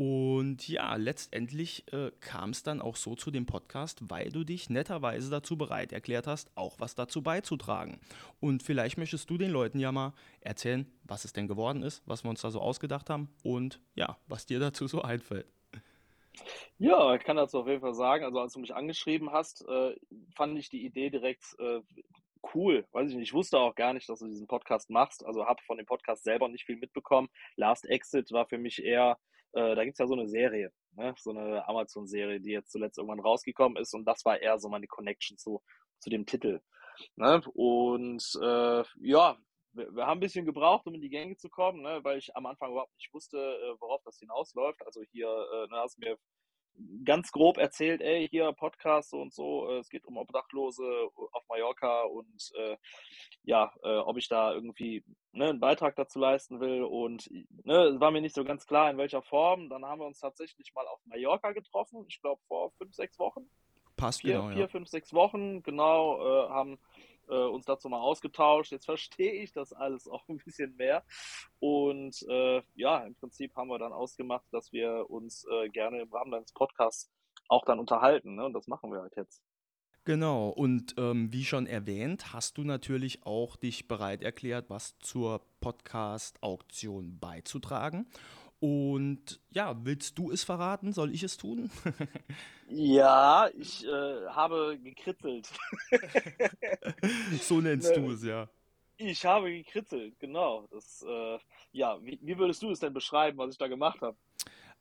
und 0.02 0.68
ja, 0.68 0.96
letztendlich 0.96 1.86
äh, 1.94 2.10
kam 2.22 2.50
es 2.50 2.64
dann 2.64 2.82
auch 2.82 2.96
so 2.96 3.14
zu 3.14 3.30
dem 3.30 3.46
Podcast, 3.46 4.00
weil 4.10 4.32
du 4.32 4.44
dich 4.44 4.68
netterweise 4.68 5.30
dazu 5.30 5.60
bereit 5.60 5.94
erklärt 5.94 6.26
hast, 6.26 6.50
auch 6.58 6.80
was 6.80 6.96
dazu 6.96 7.22
beizutragen. 7.22 8.00
Und 8.40 8.64
vielleicht 8.64 8.98
möchtest 8.98 9.30
du 9.30 9.38
den 9.38 9.52
Leuten 9.52 9.78
ja 9.78 9.92
mal 9.92 10.14
erzählen, 10.40 10.92
was 11.04 11.24
es 11.24 11.34
denn 11.34 11.48
geworden 11.48 11.84
ist, 11.84 12.02
was 12.08 12.24
wir 12.24 12.32
uns 12.32 12.42
da 12.42 12.50
so 12.50 12.62
ausgedacht 12.62 13.12
haben 13.12 13.30
und 13.44 13.80
ja, 13.94 14.18
was 14.26 14.48
dir 14.48 14.60
dazu 14.60 14.88
so 14.88 15.04
einfällt. 15.04 15.46
Ja, 16.80 17.14
ich 17.14 17.24
kann 17.24 17.38
dazu 17.38 17.60
auf 17.60 17.68
jeden 17.68 17.82
Fall 17.82 17.94
sagen. 17.94 18.26
Also, 18.26 18.40
als 18.40 18.54
du 18.54 18.60
mich 18.60 18.74
angeschrieben 18.74 19.32
hast, 19.32 19.64
äh, 19.70 19.96
fand 20.36 20.58
ich 20.58 20.72
die 20.72 20.84
Idee 20.84 21.12
direkt 21.12 21.56
äh, 21.60 21.82
cool. 22.56 22.88
Weiß 22.92 23.08
ich 23.12 23.16
nicht. 23.16 23.28
Ich 23.28 23.34
wusste 23.36 23.60
auch 23.60 23.76
gar 23.76 23.94
nicht, 23.94 24.10
dass 24.10 24.18
du 24.18 24.28
diesen 24.28 24.48
Podcast 24.48 24.90
machst. 24.90 25.24
Also, 25.24 25.46
habe 25.46 25.62
von 25.62 25.78
dem 25.78 25.86
Podcast 25.86 26.24
selber 26.24 26.48
nicht 26.48 26.66
viel 26.66 26.78
mitbekommen. 26.78 27.30
Last 27.56 27.86
Exit 27.86 28.32
war 28.32 28.48
für 28.48 28.58
mich 28.58 28.84
eher 28.84 29.20
äh, 29.54 29.76
da 29.76 29.84
es 29.84 29.98
ja 29.98 30.08
so 30.08 30.14
eine 30.14 30.28
Serie, 30.28 30.72
ne? 30.94 31.14
so 31.18 31.32
eine 31.32 31.68
Amazon-Serie, 31.68 32.40
die 32.40 32.52
jetzt 32.52 32.72
zuletzt 32.72 32.98
irgendwann 32.98 33.20
rausgekommen 33.20 33.78
ist 33.82 33.94
und 33.94 34.06
das 34.06 34.24
war 34.26 34.40
eher 34.42 34.60
so 34.60 34.70
meine 34.70 34.88
Connection 34.88 35.38
zu, 35.38 35.62
zu 36.00 36.10
dem 36.10 36.26
Titel. 36.26 36.62
Ne? 37.16 37.42
Und 37.54 38.24
äh, 38.42 38.84
ja, 39.00 39.38
wir, 39.74 39.96
wir, 39.96 40.06
haben 40.06 40.18
ein 40.18 40.22
bisschen 40.22 40.46
gebraucht, 40.46 40.86
um 40.88 40.96
in 40.96 41.02
die 41.02 41.10
Gänge 41.10 41.38
zu 41.38 41.50
kommen, 41.50 41.82
ne? 41.82 42.00
weil 42.04 42.18
ich 42.18 42.36
am 42.36 42.46
Anfang 42.46 42.72
überhaupt 42.72 42.96
nicht 42.98 43.14
wusste, 43.14 43.38
äh, 43.38 43.80
worauf 43.80 44.02
das 44.04 44.20
hinausläuft. 44.20 44.86
Also 44.86 45.02
hier 45.12 45.28
äh, 45.28 45.68
ne, 45.68 45.78
hast 45.78 45.98
du 45.98 46.02
mir 46.02 46.18
ganz 47.04 47.32
grob 47.32 47.58
erzählt, 47.58 48.02
ey, 48.02 48.28
hier 48.28 48.52
Podcast 48.54 49.14
und 49.14 49.34
so, 49.34 49.70
äh, 49.70 49.80
es 49.80 49.90
geht 49.90 50.06
um 50.06 50.18
Obdachlose 50.18 50.84
auf 51.32 51.48
Mallorca 51.48 52.04
und 52.04 52.52
äh, 52.58 52.78
ja, 53.44 53.72
äh, 53.84 53.98
ob 53.98 54.18
ich 54.18 54.28
da 54.28 54.54
irgendwie 54.54 55.04
ne, 55.32 55.50
einen 55.50 55.60
Beitrag 55.60 55.96
dazu 55.96 56.20
leisten 56.20 56.60
will 56.60 56.84
und 56.84 57.30
ne, 57.64 57.84
es 57.84 58.00
war 58.00 58.12
mir 58.12 58.22
nicht 58.22 58.36
so 58.36 58.44
ganz 58.44 58.66
klar, 58.66 58.90
in 58.90 58.98
welcher 58.98 59.22
Form. 59.22 59.70
Dann 59.70 59.86
haben 59.86 60.00
wir 60.00 60.08
uns 60.08 60.20
tatsächlich 60.20 60.74
mal 60.74 60.88
auf 60.88 61.00
Mallorca 61.06 61.52
getroffen, 61.52 62.06
ich 62.08 62.22
glaube 62.22 62.42
vor 62.48 62.72
fünf, 62.72 62.94
sechs 62.94 63.20
Wochen. 63.20 63.50
Passt 63.98 64.22
vier, 64.22 64.38
genau, 64.38 64.50
vier, 64.50 64.62
ja. 64.62 64.68
fünf, 64.68 64.88
sechs 64.88 65.14
Wochen, 65.14 65.62
genau, 65.64 66.20
äh, 66.20 66.50
haben 66.50 66.80
äh, 67.30 67.36
uns 67.36 67.66
dazu 67.66 67.90
mal 67.90 68.00
ausgetauscht. 68.00 68.72
Jetzt 68.72 68.86
verstehe 68.86 69.34
ich 69.34 69.52
das 69.52 69.74
alles 69.74 70.08
auch 70.08 70.28
ein 70.30 70.38
bisschen 70.46 70.76
mehr. 70.76 71.04
Und 71.60 72.26
äh, 72.30 72.62
ja, 72.76 73.00
im 73.06 73.16
Prinzip 73.16 73.56
haben 73.56 73.70
wir 73.70 73.80
dann 73.80 73.94
ausgemacht, 73.94 74.46
dass 74.52 74.72
wir 74.72 75.10
uns 75.10 75.46
äh, 75.46 75.70
gerne 75.70 76.02
im 76.02 76.12
Rahmen 76.12 76.32
deines 76.32 76.54
Podcasts 76.54 77.12
auch 77.48 77.66
dann 77.66 77.80
unterhalten. 77.80 78.36
Ne? 78.36 78.46
Und 78.46 78.54
das 78.54 78.68
machen 78.68 78.92
wir 78.92 79.02
halt 79.02 79.16
jetzt. 79.16 79.42
Genau, 80.04 80.50
und 80.50 80.96
ähm, 80.98 81.32
wie 81.32 81.46
schon 81.46 81.68
erwähnt, 81.68 82.34
hast 82.34 82.58
du 82.58 82.64
natürlich 82.64 83.24
auch 83.24 83.56
dich 83.56 83.88
bereit 83.88 84.24
erklärt, 84.24 84.72
was 84.72 84.98
zur 84.98 85.42
Podcast-Auktion 85.60 87.20
beizutragen. 87.20 88.08
Und 88.62 89.40
ja, 89.50 89.76
willst 89.84 90.20
du 90.20 90.30
es 90.30 90.44
verraten? 90.44 90.94
Soll 90.94 91.12
ich 91.12 91.24
es 91.24 91.36
tun? 91.36 91.72
ja, 92.70 93.50
ich 93.58 93.84
äh, 93.84 94.28
habe 94.28 94.78
gekritzelt. 94.78 95.50
so 97.42 97.60
nennst 97.60 97.96
du 97.96 98.12
es, 98.12 98.24
ja. 98.24 98.48
Ich 98.98 99.26
habe 99.26 99.52
gekritzelt, 99.52 100.20
genau. 100.20 100.68
Das, 100.70 101.04
äh, 101.08 101.40
ja, 101.72 101.98
wie, 102.04 102.20
wie, 102.22 102.38
würdest 102.38 102.62
du 102.62 102.70
es 102.70 102.80
denn 102.80 102.94
beschreiben, 102.94 103.40
was 103.40 103.54
ich 103.54 103.58
da 103.58 103.68
gemacht 103.68 104.00
habe? 104.02 104.16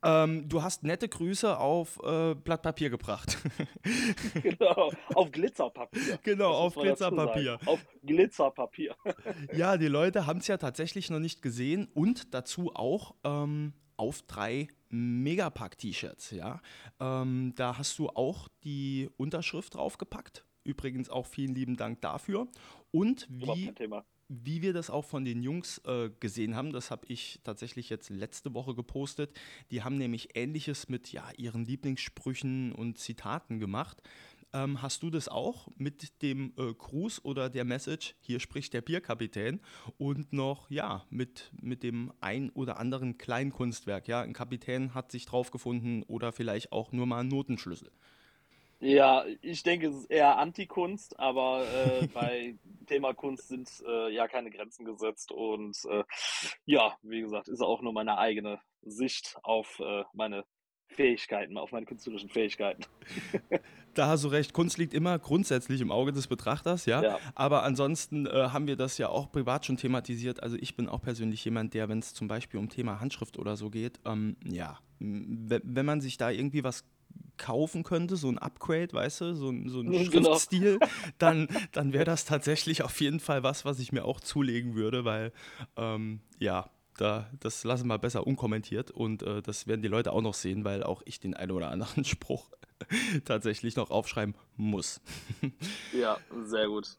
Ähm, 0.02 0.48
du 0.48 0.62
hast 0.62 0.82
nette 0.82 1.08
Grüße 1.08 1.58
auf 1.58 2.00
äh, 2.02 2.34
Blatt 2.34 2.62
Papier 2.62 2.90
gebracht. 2.90 3.38
genau, 4.42 4.92
auf 5.14 5.30
Glitzerpapier. 5.30 6.18
Genau, 6.22 6.52
auf 6.52 6.74
Glitzerpapier. 6.74 7.58
Auf 7.66 7.84
Glitzerpapier. 8.04 8.94
ja, 9.52 9.76
die 9.76 9.88
Leute 9.88 10.26
haben 10.26 10.38
es 10.38 10.46
ja 10.46 10.56
tatsächlich 10.56 11.10
noch 11.10 11.18
nicht 11.18 11.42
gesehen 11.42 11.88
und 11.94 12.32
dazu 12.32 12.74
auch 12.74 13.14
ähm, 13.24 13.74
auf 13.96 14.22
drei 14.22 14.68
Megapack-T-Shirts. 14.88 16.30
Ja? 16.30 16.60
Ähm, 16.98 17.52
da 17.56 17.76
hast 17.76 17.98
du 17.98 18.08
auch 18.08 18.48
die 18.64 19.10
Unterschrift 19.18 19.74
draufgepackt. 19.74 20.44
Übrigens 20.64 21.10
auch 21.10 21.26
vielen 21.26 21.54
lieben 21.54 21.76
Dank 21.76 22.00
dafür. 22.00 22.48
Und 22.90 23.26
wie, 23.30 23.72
wie 24.30 24.62
wir 24.62 24.72
das 24.72 24.90
auch 24.90 25.04
von 25.04 25.24
den 25.24 25.42
Jungs 25.42 25.78
äh, 25.84 26.08
gesehen 26.20 26.54
haben, 26.54 26.72
das 26.72 26.92
habe 26.92 27.04
ich 27.08 27.40
tatsächlich 27.42 27.90
jetzt 27.90 28.10
letzte 28.10 28.54
Woche 28.54 28.76
gepostet, 28.76 29.36
die 29.72 29.82
haben 29.82 29.98
nämlich 29.98 30.36
ähnliches 30.36 30.88
mit 30.88 31.12
ja, 31.12 31.28
ihren 31.36 31.64
Lieblingssprüchen 31.64 32.72
und 32.72 32.96
Zitaten 32.96 33.58
gemacht. 33.58 34.00
Ähm, 34.52 34.82
hast 34.82 35.02
du 35.02 35.10
das 35.10 35.28
auch 35.28 35.68
mit 35.76 36.22
dem 36.22 36.52
äh, 36.56 36.72
Gruß 36.72 37.24
oder 37.24 37.50
der 37.50 37.64
Message, 37.64 38.14
hier 38.20 38.38
spricht 38.38 38.72
der 38.72 38.82
Bierkapitän 38.82 39.60
und 39.98 40.32
noch, 40.32 40.70
ja, 40.70 41.04
mit, 41.10 41.52
mit 41.60 41.82
dem 41.82 42.12
ein 42.20 42.50
oder 42.50 42.78
anderen 42.78 43.18
Kleinkunstwerk, 43.18 44.06
ja, 44.06 44.20
ein 44.22 44.32
Kapitän 44.32 44.94
hat 44.94 45.10
sich 45.10 45.26
drauf 45.26 45.50
gefunden 45.50 46.04
oder 46.04 46.32
vielleicht 46.32 46.70
auch 46.70 46.92
nur 46.92 47.06
mal 47.06 47.20
einen 47.20 47.28
Notenschlüssel. 47.28 47.90
Ja, 48.80 49.24
ich 49.42 49.62
denke, 49.62 49.88
es 49.88 49.94
ist 49.94 50.10
eher 50.10 50.38
Antikunst, 50.38 51.18
aber 51.20 51.64
äh, 51.66 52.06
bei 52.14 52.56
Thema 52.86 53.12
Kunst 53.12 53.48
sind 53.48 53.68
äh, 53.86 54.12
ja 54.12 54.26
keine 54.26 54.50
Grenzen 54.50 54.84
gesetzt 54.84 55.32
und 55.32 55.76
äh, 55.88 56.04
ja, 56.64 56.96
wie 57.02 57.20
gesagt, 57.20 57.48
ist 57.48 57.60
auch 57.60 57.82
nur 57.82 57.92
meine 57.92 58.18
eigene 58.18 58.58
Sicht 58.82 59.36
auf 59.42 59.80
äh, 59.80 60.04
meine 60.14 60.44
Fähigkeiten, 60.88 61.56
auf 61.58 61.72
meine 61.72 61.86
künstlerischen 61.86 62.30
Fähigkeiten. 62.30 62.84
Da 63.94 64.06
hast 64.06 64.22
du 64.22 64.28
recht, 64.28 64.52
Kunst 64.52 64.78
liegt 64.78 64.94
immer 64.94 65.18
grundsätzlich 65.18 65.80
im 65.80 65.90
Auge 65.90 66.12
des 66.12 66.28
Betrachters, 66.28 66.86
ja. 66.86 67.02
ja. 67.02 67.18
Aber 67.34 67.64
ansonsten 67.64 68.24
äh, 68.24 68.30
haben 68.30 68.68
wir 68.68 68.76
das 68.76 68.98
ja 68.98 69.08
auch 69.08 69.32
privat 69.32 69.66
schon 69.66 69.78
thematisiert. 69.78 70.44
Also 70.44 70.56
ich 70.60 70.76
bin 70.76 70.88
auch 70.88 71.02
persönlich 71.02 71.44
jemand, 71.44 71.74
der, 71.74 71.88
wenn 71.88 71.98
es 71.98 72.14
zum 72.14 72.28
Beispiel 72.28 72.60
um 72.60 72.68
Thema 72.68 73.00
Handschrift 73.00 73.36
oder 73.36 73.56
so 73.56 73.68
geht, 73.68 73.98
ähm, 74.04 74.36
ja, 74.44 74.78
wenn 75.00 75.84
man 75.86 76.00
sich 76.00 76.18
da 76.18 76.30
irgendwie 76.30 76.62
was 76.62 76.84
kaufen 77.36 77.84
könnte, 77.84 78.16
so 78.16 78.28
ein 78.28 78.38
Upgrade, 78.38 78.92
weißt 78.92 79.22
du, 79.22 79.34
so 79.34 79.50
ein, 79.50 79.68
so 79.68 79.80
ein 79.80 79.90
genau. 80.10 80.30
Schriftstil, 80.30 80.78
dann, 81.18 81.48
dann 81.72 81.92
wäre 81.92 82.04
das 82.04 82.24
tatsächlich 82.24 82.82
auf 82.82 83.00
jeden 83.00 83.20
Fall 83.20 83.42
was, 83.42 83.64
was 83.64 83.78
ich 83.78 83.92
mir 83.92 84.04
auch 84.04 84.20
zulegen 84.20 84.74
würde, 84.74 85.04
weil 85.04 85.32
ähm, 85.76 86.20
ja, 86.38 86.70
da, 86.96 87.30
das 87.40 87.64
lassen 87.64 87.88
wir 87.88 87.98
besser 87.98 88.26
unkommentiert 88.26 88.90
und 88.90 89.22
äh, 89.22 89.40
das 89.40 89.66
werden 89.66 89.80
die 89.80 89.88
Leute 89.88 90.12
auch 90.12 90.20
noch 90.20 90.34
sehen, 90.34 90.64
weil 90.64 90.82
auch 90.82 91.02
ich 91.06 91.18
den 91.18 91.34
einen 91.34 91.52
oder 91.52 91.70
anderen 91.70 92.04
Spruch 92.04 92.50
tatsächlich 93.24 93.76
noch 93.76 93.90
aufschreiben 93.90 94.34
muss. 94.56 95.00
ja, 95.92 96.18
sehr 96.44 96.68
gut. 96.68 96.98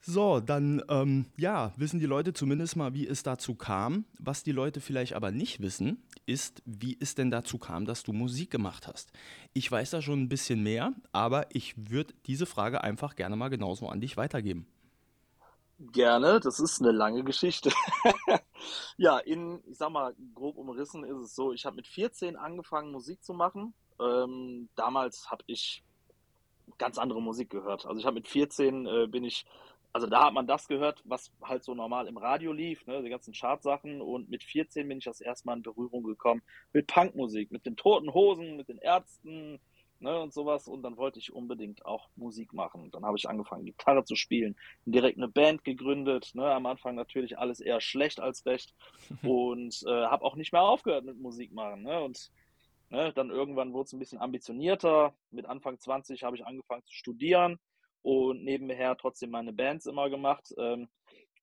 So, 0.00 0.40
dann 0.40 0.82
ähm, 0.88 1.26
ja, 1.36 1.72
wissen 1.76 1.98
die 1.98 2.06
Leute 2.06 2.32
zumindest 2.32 2.76
mal, 2.76 2.94
wie 2.94 3.06
es 3.06 3.22
dazu 3.22 3.54
kam. 3.54 4.04
Was 4.18 4.42
die 4.42 4.52
Leute 4.52 4.80
vielleicht 4.80 5.14
aber 5.14 5.32
nicht 5.32 5.60
wissen, 5.60 6.02
ist, 6.24 6.62
wie 6.64 6.96
es 7.00 7.14
denn 7.14 7.30
dazu 7.30 7.58
kam, 7.58 7.84
dass 7.84 8.04
du 8.04 8.12
Musik 8.12 8.50
gemacht 8.50 8.86
hast. 8.86 9.10
Ich 9.54 9.70
weiß 9.70 9.90
da 9.90 10.00
schon 10.00 10.22
ein 10.22 10.28
bisschen 10.28 10.62
mehr, 10.62 10.92
aber 11.12 11.46
ich 11.54 11.74
würde 11.90 12.14
diese 12.26 12.46
Frage 12.46 12.82
einfach 12.84 13.16
gerne 13.16 13.36
mal 13.36 13.48
genauso 13.48 13.88
an 13.88 14.00
dich 14.00 14.16
weitergeben. 14.16 14.66
Gerne, 15.80 16.40
das 16.40 16.58
ist 16.58 16.80
eine 16.80 16.90
lange 16.90 17.22
Geschichte. 17.22 17.70
ja, 18.96 19.18
in, 19.18 19.62
ich 19.66 19.78
sag 19.78 19.90
mal, 19.90 20.14
grob 20.34 20.56
umrissen 20.56 21.04
ist 21.04 21.18
es 21.18 21.34
so, 21.34 21.52
ich 21.52 21.66
habe 21.66 21.76
mit 21.76 21.86
14 21.86 22.36
angefangen, 22.36 22.90
Musik 22.90 23.22
zu 23.22 23.32
machen. 23.32 23.74
Ähm, 24.00 24.68
damals 24.74 25.30
habe 25.30 25.44
ich 25.46 25.84
ganz 26.78 26.98
andere 26.98 27.22
Musik 27.22 27.50
gehört. 27.50 27.86
Also 27.86 28.00
ich 28.00 28.06
habe 28.06 28.14
mit 28.14 28.28
14 28.28 28.86
äh, 28.86 29.06
bin 29.06 29.24
ich 29.24 29.46
also 29.92 30.06
da 30.06 30.26
hat 30.26 30.34
man 30.34 30.46
das 30.46 30.68
gehört, 30.68 31.02
was 31.04 31.32
halt 31.42 31.64
so 31.64 31.74
normal 31.74 32.06
im 32.08 32.18
Radio 32.18 32.52
lief, 32.52 32.86
ne, 32.86 33.02
die 33.02 33.08
ganzen 33.08 33.32
Chartsachen. 33.32 34.00
Und 34.00 34.28
mit 34.28 34.44
14 34.44 34.86
bin 34.86 34.98
ich 34.98 35.04
das 35.04 35.20
erste 35.20 35.46
Mal 35.46 35.56
in 35.56 35.62
Berührung 35.62 36.02
gekommen 36.02 36.42
mit 36.72 36.86
Punkmusik, 36.86 37.50
mit 37.50 37.64
den 37.64 37.76
Toten 37.76 38.12
Hosen, 38.12 38.56
mit 38.56 38.68
den 38.68 38.78
Ärzten 38.78 39.60
ne, 40.00 40.20
und 40.20 40.32
sowas. 40.32 40.68
Und 40.68 40.82
dann 40.82 40.96
wollte 40.96 41.18
ich 41.18 41.32
unbedingt 41.32 41.86
auch 41.86 42.08
Musik 42.16 42.52
machen. 42.52 42.90
Dann 42.90 43.04
habe 43.04 43.16
ich 43.16 43.28
angefangen, 43.28 43.64
Gitarre 43.64 44.04
zu 44.04 44.14
spielen, 44.14 44.56
direkt 44.84 45.16
eine 45.16 45.28
Band 45.28 45.64
gegründet. 45.64 46.34
Ne, 46.34 46.44
am 46.44 46.66
Anfang 46.66 46.94
natürlich 46.94 47.38
alles 47.38 47.60
eher 47.60 47.80
schlecht 47.80 48.20
als 48.20 48.44
recht 48.46 48.74
und 49.22 49.82
äh, 49.86 50.06
habe 50.06 50.24
auch 50.24 50.36
nicht 50.36 50.52
mehr 50.52 50.62
aufgehört 50.62 51.06
mit 51.06 51.18
Musik 51.18 51.52
machen. 51.52 51.82
Ne, 51.82 52.00
und 52.02 52.30
ne, 52.90 53.12
dann 53.14 53.30
irgendwann 53.30 53.72
wurde 53.72 53.86
es 53.86 53.92
ein 53.94 53.98
bisschen 53.98 54.20
ambitionierter. 54.20 55.14
Mit 55.30 55.46
Anfang 55.46 55.78
20 55.78 56.24
habe 56.24 56.36
ich 56.36 56.44
angefangen 56.44 56.84
zu 56.84 56.94
studieren 56.94 57.58
und 58.02 58.44
nebenher 58.44 58.96
trotzdem 58.96 59.30
meine 59.30 59.52
Bands 59.52 59.86
immer 59.86 60.10
gemacht. 60.10 60.52
Ähm, 60.58 60.88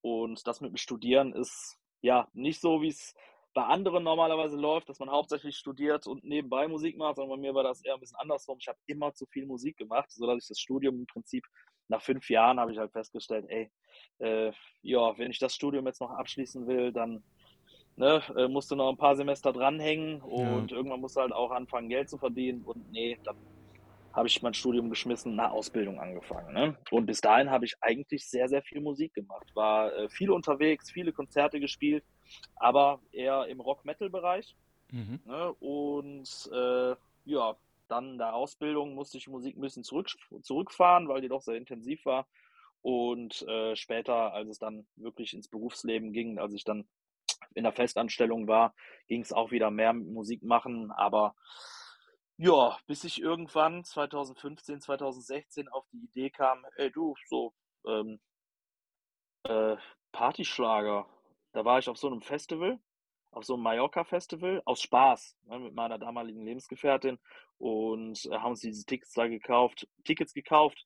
und 0.01 0.45
das 0.47 0.61
mit 0.61 0.71
dem 0.71 0.77
Studieren 0.77 1.33
ist 1.33 1.79
ja 2.01 2.27
nicht 2.33 2.61
so, 2.61 2.81
wie 2.81 2.89
es 2.89 3.15
bei 3.55 3.63
anderen 3.63 4.03
normalerweise 4.03 4.57
läuft, 4.57 4.89
dass 4.89 4.99
man 4.99 5.09
hauptsächlich 5.09 5.55
studiert 5.55 6.07
und 6.07 6.23
nebenbei 6.23 6.67
Musik 6.67 6.97
macht, 6.97 7.15
sondern 7.15 7.37
bei 7.37 7.47
mir 7.47 7.55
war 7.55 7.63
das 7.63 7.83
eher 7.83 7.93
ein 7.93 8.01
bisschen 8.01 8.19
andersrum. 8.19 8.57
Ich 8.59 8.67
habe 8.67 8.77
immer 8.85 9.13
zu 9.13 9.25
viel 9.27 9.45
Musik 9.45 9.77
gemacht, 9.77 10.11
sodass 10.11 10.43
ich 10.43 10.47
das 10.49 10.59
Studium 10.59 10.99
im 10.99 11.07
Prinzip 11.07 11.45
nach 11.87 12.01
fünf 12.01 12.29
Jahren 12.29 12.59
habe 12.59 12.73
ich 12.73 12.77
halt 12.77 12.91
festgestellt, 12.91 13.45
ey, 13.47 13.71
äh, 14.19 14.51
ja, 14.81 15.17
wenn 15.17 15.31
ich 15.31 15.39
das 15.39 15.55
Studium 15.55 15.85
jetzt 15.87 16.01
noch 16.01 16.11
abschließen 16.11 16.67
will, 16.67 16.91
dann 16.91 17.23
ne, 17.95 18.21
äh, 18.35 18.47
musst 18.47 18.71
du 18.71 18.75
noch 18.75 18.89
ein 18.89 18.97
paar 18.97 19.15
Semester 19.15 19.53
dranhängen 19.53 20.21
und 20.21 20.71
ja. 20.71 20.77
irgendwann 20.77 21.01
musst 21.01 21.15
du 21.15 21.21
halt 21.21 21.31
auch 21.31 21.51
anfangen, 21.51 21.89
Geld 21.89 22.09
zu 22.09 22.17
verdienen 22.17 22.63
und 22.63 22.91
nee, 22.91 23.17
dann 23.23 23.37
habe 24.15 24.27
ich 24.29 24.41
mein 24.41 24.53
Studium 24.53 24.89
geschmissen, 24.89 25.37
eine 25.37 25.51
Ausbildung 25.51 25.99
angefangen. 25.99 26.53
Ne? 26.53 26.77
Und 26.89 27.05
bis 27.05 27.19
dahin 27.19 27.51
habe 27.51 27.65
ich 27.65 27.75
eigentlich 27.81 28.27
sehr, 28.29 28.47
sehr 28.47 28.61
viel 28.61 28.79
Musik 28.79 29.13
gemacht. 29.13 29.45
War 29.53 29.93
äh, 29.93 30.09
viel 30.09 30.31
unterwegs, 30.31 30.89
viele 30.89 31.11
Konzerte 31.11 31.59
gespielt, 31.59 32.03
aber 32.55 33.01
eher 33.11 33.45
im 33.47 33.59
Rock-Metal-Bereich. 33.59 34.55
Mhm. 34.91 35.19
Ne? 35.25 35.53
Und 35.59 36.49
äh, 36.53 36.95
ja, 37.25 37.57
dann 37.89 38.11
in 38.13 38.17
der 38.17 38.33
Ausbildung 38.33 38.95
musste 38.95 39.17
ich 39.17 39.27
Musik 39.27 39.57
ein 39.57 39.61
bisschen 39.61 39.83
zurück, 39.83 40.09
zurückfahren, 40.41 41.09
weil 41.09 41.21
die 41.21 41.27
doch 41.27 41.41
sehr 41.41 41.55
intensiv 41.55 42.05
war. 42.05 42.25
Und 42.81 43.41
äh, 43.47 43.75
später, 43.75 44.33
als 44.33 44.47
es 44.47 44.59
dann 44.59 44.87
wirklich 44.95 45.33
ins 45.33 45.49
Berufsleben 45.49 46.13
ging, 46.13 46.39
als 46.39 46.53
ich 46.53 46.63
dann 46.63 46.87
in 47.53 47.63
der 47.63 47.73
Festanstellung 47.73 48.47
war, 48.47 48.73
ging 49.07 49.21
es 49.21 49.33
auch 49.33 49.51
wieder 49.51 49.71
mehr 49.71 49.91
mit 49.91 50.07
Musik 50.07 50.43
machen, 50.43 50.91
aber 50.91 51.35
ja, 52.37 52.77
bis 52.87 53.03
ich 53.03 53.21
irgendwann 53.21 53.83
2015, 53.83 54.81
2016 54.81 55.67
auf 55.69 55.85
die 55.91 56.03
Idee 56.03 56.29
kam, 56.29 56.65
ey 56.75 56.91
du, 56.91 57.15
so 57.27 57.53
ähm, 57.87 58.19
äh, 59.43 59.77
Partyschlager. 60.11 61.07
Da 61.53 61.65
war 61.65 61.79
ich 61.79 61.87
auf 61.87 61.97
so 61.97 62.07
einem 62.07 62.21
Festival, 62.21 62.79
auf 63.31 63.45
so 63.45 63.53
einem 63.53 63.63
Mallorca-Festival, 63.63 64.61
aus 64.65 64.81
Spaß, 64.81 65.37
ne, 65.43 65.59
mit 65.59 65.73
meiner 65.73 65.97
damaligen 65.97 66.43
Lebensgefährtin 66.43 67.19
und 67.57 68.25
äh, 68.25 68.37
haben 68.37 68.51
uns 68.51 68.61
diese 68.61 68.85
Tickets 68.85 69.13
da 69.13 69.27
gekauft, 69.27 69.87
Tickets 70.03 70.33
gekauft 70.33 70.85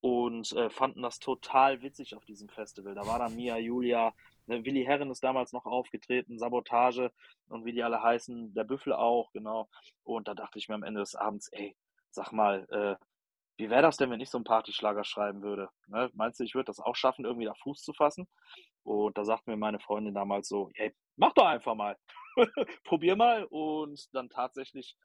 und 0.00 0.50
äh, 0.52 0.70
fanden 0.70 1.02
das 1.02 1.18
total 1.18 1.82
witzig 1.82 2.16
auf 2.16 2.24
diesem 2.24 2.48
Festival. 2.48 2.94
Da 2.94 3.06
war 3.06 3.18
dann 3.18 3.36
Mia, 3.36 3.58
Julia, 3.58 4.14
Ne, 4.50 4.64
Willi 4.64 4.84
Herren 4.84 5.12
ist 5.12 5.22
damals 5.22 5.52
noch 5.52 5.64
aufgetreten, 5.64 6.36
Sabotage 6.36 7.12
und 7.48 7.64
wie 7.64 7.72
die 7.72 7.84
alle 7.84 8.02
heißen, 8.02 8.52
der 8.52 8.64
Büffel 8.64 8.92
auch, 8.92 9.30
genau. 9.30 9.68
Und 10.02 10.26
da 10.26 10.34
dachte 10.34 10.58
ich 10.58 10.68
mir 10.68 10.74
am 10.74 10.82
Ende 10.82 10.98
des 10.98 11.14
Abends, 11.14 11.46
ey, 11.52 11.76
sag 12.10 12.32
mal, 12.32 12.66
äh, 12.70 12.96
wie 13.58 13.70
wäre 13.70 13.82
das 13.82 13.96
denn, 13.96 14.10
wenn 14.10 14.18
ich 14.18 14.28
so 14.28 14.38
einen 14.38 14.44
Partyschlager 14.44 15.04
schreiben 15.04 15.42
würde? 15.42 15.68
Ne? 15.86 16.10
Meinst 16.14 16.40
du, 16.40 16.44
ich 16.44 16.56
würde 16.56 16.64
das 16.64 16.80
auch 16.80 16.96
schaffen, 16.96 17.24
irgendwie 17.24 17.44
da 17.44 17.54
Fuß 17.54 17.80
zu 17.82 17.92
fassen? 17.92 18.26
Und 18.82 19.16
da 19.16 19.24
sagte 19.24 19.50
mir 19.50 19.56
meine 19.56 19.78
Freundin 19.78 20.14
damals 20.14 20.48
so, 20.48 20.68
hey, 20.74 20.92
mach 21.14 21.32
doch 21.34 21.46
einfach 21.46 21.76
mal. 21.76 21.96
Probier 22.82 23.14
mal. 23.14 23.44
Und 23.44 24.08
dann 24.12 24.30
tatsächlich 24.30 24.96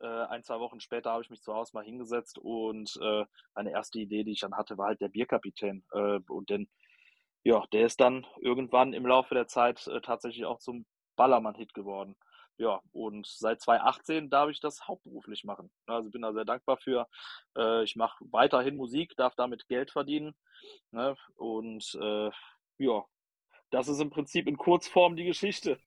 äh, 0.00 0.06
ein, 0.08 0.42
zwei 0.42 0.58
Wochen 0.58 0.80
später 0.80 1.12
habe 1.12 1.22
ich 1.22 1.30
mich 1.30 1.42
zu 1.42 1.54
Hause 1.54 1.70
mal 1.74 1.84
hingesetzt 1.84 2.38
und 2.38 2.98
äh, 3.00 3.24
meine 3.54 3.70
erste 3.70 4.00
Idee, 4.00 4.24
die 4.24 4.32
ich 4.32 4.40
dann 4.40 4.56
hatte, 4.56 4.76
war 4.76 4.88
halt 4.88 5.00
der 5.00 5.08
Bierkapitän. 5.08 5.84
Äh, 5.92 6.18
und 6.28 6.50
den 6.50 6.68
ja, 7.44 7.64
der 7.72 7.86
ist 7.86 8.00
dann 8.00 8.26
irgendwann 8.40 8.92
im 8.92 9.06
Laufe 9.06 9.34
der 9.34 9.46
Zeit 9.46 9.86
äh, 9.86 10.00
tatsächlich 10.00 10.44
auch 10.44 10.58
zum 10.58 10.86
Ballermann-Hit 11.16 11.74
geworden. 11.74 12.16
ja, 12.58 12.80
und 12.92 13.26
seit 13.26 13.60
2018 13.60 14.30
darf 14.30 14.50
ich 14.50 14.60
das 14.60 14.88
hauptberuflich 14.88 15.44
machen. 15.44 15.70
Also 15.86 16.10
bin 16.10 16.22
da 16.22 16.32
sehr 16.32 16.44
dankbar 16.44 16.76
für. 16.78 17.08
Äh, 17.56 17.84
ich 17.84 17.96
mache 17.96 18.24
weiterhin 18.30 18.76
Musik, 18.76 19.14
darf 19.16 19.34
damit 19.36 19.68
Geld 19.68 19.90
verdienen. 19.92 20.34
Ne? 20.90 21.16
Und 21.36 21.96
äh, 22.00 22.30
ja, 22.78 23.04
das 23.70 23.88
ist 23.88 24.00
im 24.00 24.10
Prinzip 24.10 24.46
in 24.48 24.56
Kurzform 24.56 25.16
die 25.16 25.24
Geschichte. 25.24 25.78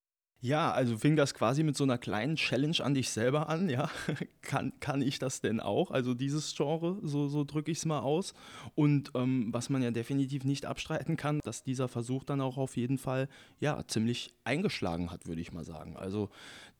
Ja, 0.43 0.71
also 0.71 0.97
fing 0.97 1.15
das 1.15 1.35
quasi 1.35 1.61
mit 1.61 1.77
so 1.77 1.83
einer 1.83 1.99
kleinen 1.99 2.35
Challenge 2.35 2.77
an 2.83 2.95
dich 2.95 3.11
selber 3.11 3.47
an, 3.47 3.69
ja. 3.69 3.91
kann, 4.41 4.73
kann 4.79 5.03
ich 5.03 5.19
das 5.19 5.39
denn 5.39 5.59
auch? 5.59 5.91
Also 5.91 6.15
dieses 6.15 6.55
Genre, 6.55 6.97
so, 7.03 7.27
so 7.27 7.43
drücke 7.43 7.69
ich 7.69 7.77
es 7.77 7.85
mal 7.85 7.99
aus. 7.99 8.33
Und 8.73 9.11
ähm, 9.13 9.49
was 9.51 9.69
man 9.69 9.83
ja 9.83 9.91
definitiv 9.91 10.43
nicht 10.43 10.65
abstreiten 10.65 11.15
kann, 11.15 11.41
dass 11.43 11.63
dieser 11.63 11.87
Versuch 11.87 12.23
dann 12.23 12.41
auch 12.41 12.57
auf 12.57 12.75
jeden 12.75 12.97
Fall 12.97 13.29
ja 13.59 13.83
ziemlich 13.87 14.33
eingeschlagen 14.43 15.11
hat, 15.11 15.27
würde 15.27 15.41
ich 15.41 15.53
mal 15.53 15.63
sagen. 15.63 15.95
Also 15.95 16.29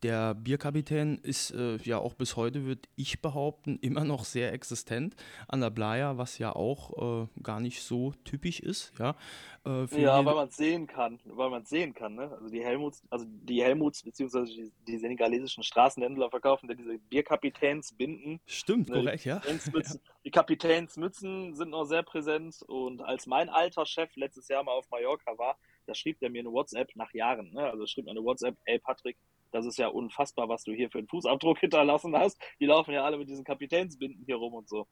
der 0.04 0.34
Bierkapitän 0.34 1.19
ist 1.19 1.52
äh, 1.52 1.78
ja 1.84 2.00
auch 2.00 2.15
bis 2.15 2.36
heute, 2.36 2.65
würde 2.65 2.82
ich 2.95 3.21
behaupten, 3.21 3.78
immer 3.82 4.04
noch 4.04 4.26
sehr 4.26 4.54
existent 4.54 5.15
an 5.47 5.62
der 5.62 5.69
Blaya, 5.69 6.17
was 6.17 6.39
ja 6.39 6.56
auch 6.56 7.26
äh, 7.26 7.28
gar 7.43 7.60
nicht 7.60 7.84
so 7.84 8.13
typisch 8.24 8.60
ist, 8.60 8.93
ja. 8.97 9.15
Äh, 9.63 9.86
ja, 10.02 10.26
weil 10.26 10.34
man 10.34 10.47
es 10.47 10.58
sehen 10.58 10.88
kann, 10.88 11.19
weil 11.26 11.52
man 11.52 11.62
es 11.62 11.69
sehen 11.69 11.93
kann, 11.93 12.15
ne? 12.15 12.32
Also 12.32 12.50
die 12.50 12.63
Helmuts, 12.63 13.04
also 13.12 13.26
die 13.28 13.51
Helmuts 13.60 14.04
beziehungsweise 14.04 14.54
die, 14.54 14.72
die 14.88 14.98
senegalesischen 14.98 15.64
Straßenhändler 15.64 16.30
verkaufen 16.30 16.70
ja 16.70 16.76
diese 16.76 16.98
Bierkapitänsbinden. 16.98 18.40
Stimmt, 18.46 18.90
ne? 18.90 18.96
korrekt, 18.96 19.26
ja. 19.26 19.42
ja. 19.48 19.82
Die 20.24 20.32
Kapitänsmützen 20.32 21.56
sind 21.56 21.70
noch 21.70 21.86
sehr 21.86 22.04
präsent 22.04 22.62
und 22.68 23.02
als 23.02 23.28
mein 23.28 23.50
alter 23.50 23.86
Chef 23.86 24.16
letztes 24.16 24.48
Jahr 24.48 24.64
mal 24.64 24.74
auf 24.74 24.90
Mallorca 24.90 25.38
war, 25.38 25.58
da 25.88 25.96
schrieb 25.96 26.20
der 26.20 26.30
mir 26.30 26.40
eine 26.40 26.52
WhatsApp 26.52 26.96
nach 26.96 27.14
Jahren, 27.14 27.52
ne? 27.54 27.70
Also 27.70 27.86
schrieb 27.86 28.06
mir 28.06 28.12
eine 28.12 28.24
WhatsApp, 28.24 28.56
ey 28.66 28.80
Patrick, 28.80 29.18
das 29.52 29.66
ist 29.66 29.78
ja 29.78 29.88
unfassbar, 29.88 30.48
was 30.50 30.64
du 30.64 30.72
hier 30.72 30.90
für 30.90 31.00
einen 31.00 31.08
Fußabdruck 31.08 31.60
hinterlassen 31.60 32.16
hast. 32.16 32.42
Die 32.60 32.66
laufen 32.66 32.94
ja 32.94 33.04
alle 33.04 33.18
mit 33.18 33.30
diesen 33.30 33.44
Kapitänsbinden 33.44 34.24
hier 34.26 34.38
rum 34.38 34.54
und 34.54 34.70
so. 34.70 34.88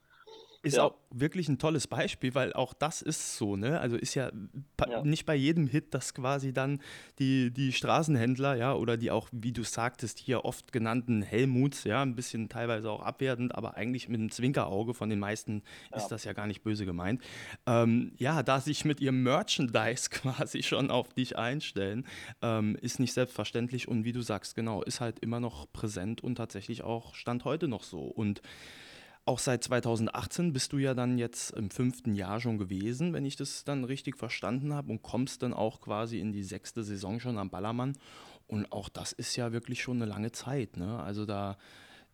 Ist 0.61 0.75
ja. 0.75 0.83
auch 0.83 0.95
wirklich 1.09 1.47
ein 1.47 1.57
tolles 1.57 1.87
Beispiel, 1.87 2.35
weil 2.35 2.51
auch 2.51 2.73
das 2.73 3.01
ist 3.01 3.37
so, 3.37 3.55
ne? 3.55 3.79
Also 3.79 3.95
ist 3.95 4.13
ja, 4.15 4.29
ja, 4.85 5.01
nicht 5.03 5.25
bei 5.25 5.33
jedem 5.33 5.67
Hit, 5.67 5.93
dass 5.93 6.13
quasi 6.13 6.51
dann 6.51 6.81
die, 7.17 7.49
die 7.51 7.71
Straßenhändler, 7.71 8.55
ja, 8.55 8.73
oder 8.73 8.97
die 8.97 9.09
auch, 9.09 9.29
wie 9.31 9.53
du 9.53 9.63
sagtest, 9.63 10.19
hier 10.19 10.43
oft 10.43 10.73
genannten 10.73 11.21
Helmuts, 11.21 11.85
ja, 11.85 12.01
ein 12.01 12.13
bisschen 12.13 12.49
teilweise 12.49 12.91
auch 12.91 13.01
abwertend, 13.01 13.55
aber 13.55 13.77
eigentlich 13.77 14.09
mit 14.09 14.19
einem 14.19 14.31
Zwinkerauge 14.31 14.93
von 14.93 15.09
den 15.09 15.19
meisten 15.19 15.63
ja. 15.91 15.97
ist 15.97 16.09
das 16.09 16.25
ja 16.25 16.33
gar 16.33 16.45
nicht 16.45 16.61
böse 16.61 16.85
gemeint. 16.85 17.21
Ähm, 17.65 18.11
ja, 18.17 18.43
da 18.43 18.59
sich 18.59 18.83
mit 18.83 18.99
ihrem 18.99 19.23
Merchandise 19.23 20.09
quasi 20.11 20.61
schon 20.61 20.91
auf 20.91 21.13
dich 21.13 21.37
einstellen, 21.37 22.05
ähm, 22.41 22.75
ist 22.81 22.99
nicht 22.99 23.13
selbstverständlich 23.13 23.87
und 23.87 24.03
wie 24.03 24.11
du 24.11 24.21
sagst, 24.21 24.55
genau, 24.55 24.83
ist 24.83 24.99
halt 24.99 25.19
immer 25.19 25.39
noch 25.39 25.71
präsent 25.71 26.21
und 26.21 26.35
tatsächlich 26.35 26.83
auch 26.83 27.15
Stand 27.15 27.45
heute 27.45 27.69
noch 27.69 27.83
so. 27.83 28.01
Und 28.01 28.41
auch 29.29 29.37
seit 29.37 29.63
2018 29.63 30.53
bist 30.53 30.73
du 30.73 30.79
ja 30.79 30.95
dann 30.95 31.19
jetzt 31.19 31.51
im 31.51 31.69
fünften 31.69 32.15
Jahr 32.15 32.39
schon 32.39 32.57
gewesen, 32.57 33.13
wenn 33.13 33.25
ich 33.25 33.35
das 33.35 33.63
dann 33.63 33.83
richtig 33.83 34.17
verstanden 34.17 34.73
habe, 34.73 34.91
und 34.91 35.03
kommst 35.03 35.43
dann 35.43 35.53
auch 35.53 35.81
quasi 35.81 36.19
in 36.19 36.31
die 36.31 36.43
sechste 36.43 36.83
Saison 36.83 37.19
schon 37.19 37.37
am 37.37 37.51
Ballermann. 37.51 37.95
Und 38.47 38.71
auch 38.71 38.89
das 38.89 39.11
ist 39.11 39.35
ja 39.35 39.51
wirklich 39.51 39.83
schon 39.83 39.97
eine 40.01 40.09
lange 40.09 40.31
Zeit. 40.31 40.77
Ne? 40.77 40.99
Also 40.99 41.27
da 41.27 41.59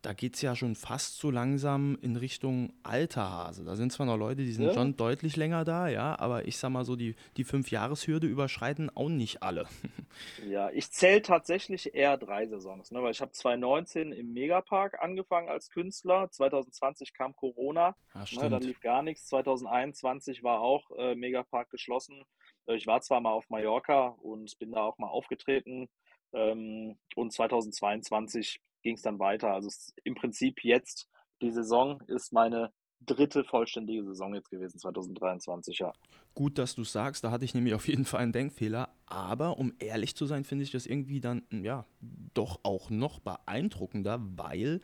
da 0.06 0.13
geht 0.13 0.36
es 0.36 0.41
ja 0.44 0.56
schon 0.56 0.76
fast 0.76 1.18
so 1.18 1.32
langsam 1.32 1.98
in 2.02 2.15
Richtung 2.15 2.74
alter 2.84 3.28
Hase. 3.28 3.65
Da 3.65 3.76
sind 3.76 3.91
zwar 3.91 4.06
noch 4.06 4.18
Leute, 4.18 4.44
die 4.44 4.52
sind 4.52 4.65
ja. 4.65 4.74
schon 4.74 4.96
deutlich 4.96 5.36
länger 5.36 5.65
da, 5.65 5.88
ja, 5.88 6.20
aber 6.20 6.48
ich 6.48 6.58
sag 6.58 6.70
mal 6.70 6.86
so, 6.86 6.96
die, 6.96 7.15
die 7.38 7.44
Fünf-Jahres-Hürde 7.44 8.28
überschreiten 8.28 8.96
auch 8.96 9.10
nicht 9.10 9.41
alle. 9.41 9.65
Ja, 10.48 10.70
ich 10.70 10.89
zähle 10.91 11.22
tatsächlich 11.22 11.94
eher 11.94 12.15
drei 12.15 12.48
Saisons, 12.48 12.89
ne, 12.89 13.04
weil 13.04 13.12
ich 13.12 13.20
habe 13.20 13.34
2019 13.34 14.13
im 14.13 14.32
Megapark 14.32 15.04
angefangen 15.04 15.50
als 15.50 15.70
Künstler, 15.70 16.32
2020 16.32 17.13
kam 17.13 17.36
Corona, 17.36 17.98
ja, 18.13 18.44
ne, 18.44 18.50
dann 18.50 18.62
lief 18.62 18.80
gar 18.80 19.04
nichts, 19.04 19.28
2021 19.28 20.41
war 20.41 20.62
auch 20.62 20.89
äh, 20.98 21.15
Megapark 21.15 21.70
geschlossen. 21.70 22.24
Äh, 22.65 22.76
ich 22.76 22.88
war 22.88 23.02
zwar 23.02 23.20
mal 23.20 23.34
auf 23.34 23.50
Mallorca 23.50 24.15
und 24.22 24.58
bin 24.58 24.72
da 24.72 24.84
auch 24.84 24.98
mal 25.00 25.10
aufgetreten 25.10 25.89
ähm, 26.32 26.98
und 27.15 27.34
2022 27.34 28.62
ging 28.86 28.95
es 28.95 29.02
dann 29.02 29.19
weiter. 29.19 29.52
Also 29.52 29.69
im 30.04 30.15
Prinzip 30.15 30.63
jetzt, 30.63 31.10
die 31.41 31.52
Saison 31.52 32.00
ist 32.08 32.32
meine 32.32 32.71
dritte 33.02 33.43
vollständige 33.43 34.04
Saison 34.06 34.34
jetzt 34.36 34.50
gewesen, 34.50 34.80
2023, 34.80 35.80
ja. 35.80 35.91
Gut, 36.34 36.58
dass 36.58 36.76
du 36.76 36.84
sagst, 36.84 37.24
da 37.24 37.32
hatte 37.32 37.45
ich 37.45 37.54
nämlich 37.54 37.74
auf 37.74 37.88
jeden 37.88 38.06
Fall 38.06 38.21
einen 38.21 38.32
Denkfehler. 38.32 38.89
Aber 39.06 39.58
um 39.58 39.74
ehrlich 39.80 40.15
zu 40.15 40.26
sein, 40.26 40.43
finde 40.43 40.63
ich 40.63 40.71
das 40.71 40.86
irgendwie 40.86 41.19
dann, 41.19 41.43
ja, 41.52 41.86
doch 42.34 42.60
auch 42.63 42.89
noch 42.89 43.19
beeindruckender, 43.19 44.19
weil 44.21 44.82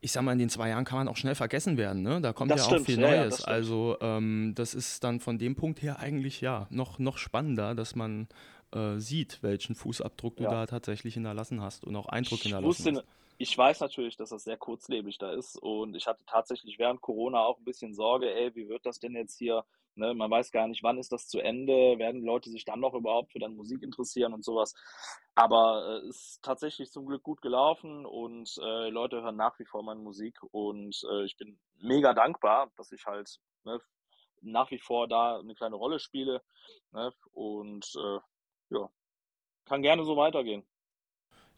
ich 0.00 0.12
sag 0.12 0.22
mal, 0.22 0.32
in 0.32 0.38
den 0.38 0.50
zwei 0.50 0.68
Jahren 0.68 0.84
kann 0.84 0.98
man 0.98 1.08
auch 1.08 1.16
schnell 1.16 1.34
vergessen 1.34 1.78
werden. 1.78 2.02
Ne? 2.02 2.20
Da 2.20 2.32
kommt 2.32 2.50
das 2.50 2.60
ja 2.60 2.64
stimmt. 2.66 2.80
auch 2.82 2.84
viel 2.84 2.98
Neues. 2.98 3.38
Ja, 3.38 3.46
ja, 3.46 3.52
also 3.52 3.96
ähm, 4.00 4.52
das 4.54 4.74
ist 4.74 5.02
dann 5.02 5.20
von 5.20 5.38
dem 5.38 5.56
Punkt 5.56 5.82
her 5.82 5.98
eigentlich 5.98 6.40
ja 6.42 6.66
noch, 6.70 6.98
noch 6.98 7.18
spannender, 7.18 7.74
dass 7.74 7.96
man 7.96 8.28
äh, 8.72 8.98
sieht, 8.98 9.42
welchen 9.42 9.74
Fußabdruck 9.74 10.36
du 10.36 10.44
ja. 10.44 10.50
da 10.50 10.66
tatsächlich 10.66 11.14
hinterlassen 11.14 11.60
hast 11.60 11.84
und 11.84 11.96
auch 11.96 12.06
Eindruck 12.06 12.38
ich 12.38 12.42
hinterlassen 12.44 12.66
wusste, 12.66 12.92
hast. 12.96 13.04
Ich 13.38 13.56
weiß 13.56 13.80
natürlich, 13.80 14.16
dass 14.16 14.30
das 14.30 14.44
sehr 14.44 14.56
kurzlebig 14.56 15.18
da 15.18 15.30
ist 15.32 15.56
und 15.58 15.94
ich 15.94 16.06
hatte 16.06 16.24
tatsächlich 16.24 16.78
während 16.78 17.02
Corona 17.02 17.40
auch 17.40 17.58
ein 17.58 17.64
bisschen 17.64 17.94
Sorge, 17.94 18.34
ey, 18.34 18.54
wie 18.54 18.68
wird 18.68 18.86
das 18.86 18.98
denn 18.98 19.14
jetzt 19.14 19.36
hier? 19.36 19.64
Ne, 19.94 20.12
man 20.12 20.30
weiß 20.30 20.52
gar 20.52 20.68
nicht, 20.68 20.82
wann 20.82 20.98
ist 20.98 21.10
das 21.10 21.26
zu 21.26 21.40
Ende, 21.40 21.98
werden 21.98 22.22
Leute 22.22 22.50
sich 22.50 22.66
dann 22.66 22.80
noch 22.80 22.92
überhaupt 22.92 23.32
für 23.32 23.38
deine 23.38 23.54
Musik 23.54 23.82
interessieren 23.82 24.34
und 24.34 24.44
sowas. 24.44 24.74
Aber 25.34 26.00
es 26.00 26.04
äh, 26.04 26.08
ist 26.08 26.42
tatsächlich 26.42 26.90
zum 26.90 27.06
Glück 27.06 27.22
gut 27.22 27.40
gelaufen 27.40 28.04
und 28.04 28.58
äh, 28.58 28.90
Leute 28.90 29.22
hören 29.22 29.36
nach 29.36 29.58
wie 29.58 29.64
vor 29.64 29.82
meine 29.82 30.00
Musik 30.00 30.38
und 30.50 31.02
äh, 31.10 31.24
ich 31.24 31.36
bin 31.38 31.58
mega 31.78 32.12
dankbar, 32.12 32.70
dass 32.76 32.92
ich 32.92 33.06
halt 33.06 33.38
ne, 33.64 33.80
nach 34.42 34.70
wie 34.70 34.78
vor 34.78 35.08
da 35.08 35.38
eine 35.38 35.54
kleine 35.54 35.76
Rolle 35.76 35.98
spiele. 35.98 36.42
Ne, 36.92 37.12
und 37.32 37.90
äh, 37.96 38.18
ja, 38.70 38.88
kann 39.64 39.82
gerne 39.82 40.04
so 40.04 40.16
weitergehen. 40.16 40.64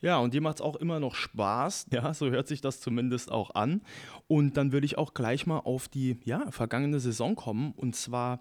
Ja, 0.01 0.18
und 0.18 0.33
dir 0.33 0.40
macht 0.40 0.57
es 0.57 0.61
auch 0.62 0.77
immer 0.77 1.01
noch 1.01 1.14
Spaß. 1.14 1.87
Ja, 1.92 2.14
so 2.14 2.31
hört 2.31 2.47
sich 2.47 2.61
das 2.61 2.81
zumindest 2.81 3.31
auch 3.31 3.55
an. 3.55 3.83
Und 4.27 4.57
dann 4.57 4.73
würde 4.73 4.87
ich 4.87 4.99
auch 4.99 5.14
gleich 5.14 5.47
mal 5.47 5.59
auf 5.59 5.88
die 5.88 6.18
ja, 6.25 6.51
vergangene 6.51 7.01
Saison 7.01 7.35
kommen. 7.35 7.73
Und 7.73 7.97
zwar 7.97 8.40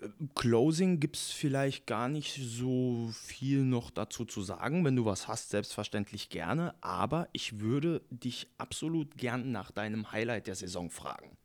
äh, 0.00 0.08
Closing 0.34 1.00
gibt 1.00 1.16
es 1.16 1.32
vielleicht 1.32 1.86
gar 1.86 2.08
nicht 2.08 2.40
so 2.40 3.10
viel 3.12 3.64
noch 3.64 3.90
dazu 3.90 4.24
zu 4.24 4.42
sagen. 4.42 4.84
Wenn 4.84 4.96
du 4.96 5.04
was 5.04 5.26
hast, 5.26 5.50
selbstverständlich 5.50 6.28
gerne. 6.28 6.74
Aber 6.80 7.28
ich 7.32 7.58
würde 7.58 8.02
dich 8.10 8.48
absolut 8.58 9.16
gern 9.16 9.50
nach 9.50 9.72
deinem 9.72 10.12
Highlight 10.12 10.46
der 10.46 10.54
Saison 10.54 10.90
fragen 10.90 11.36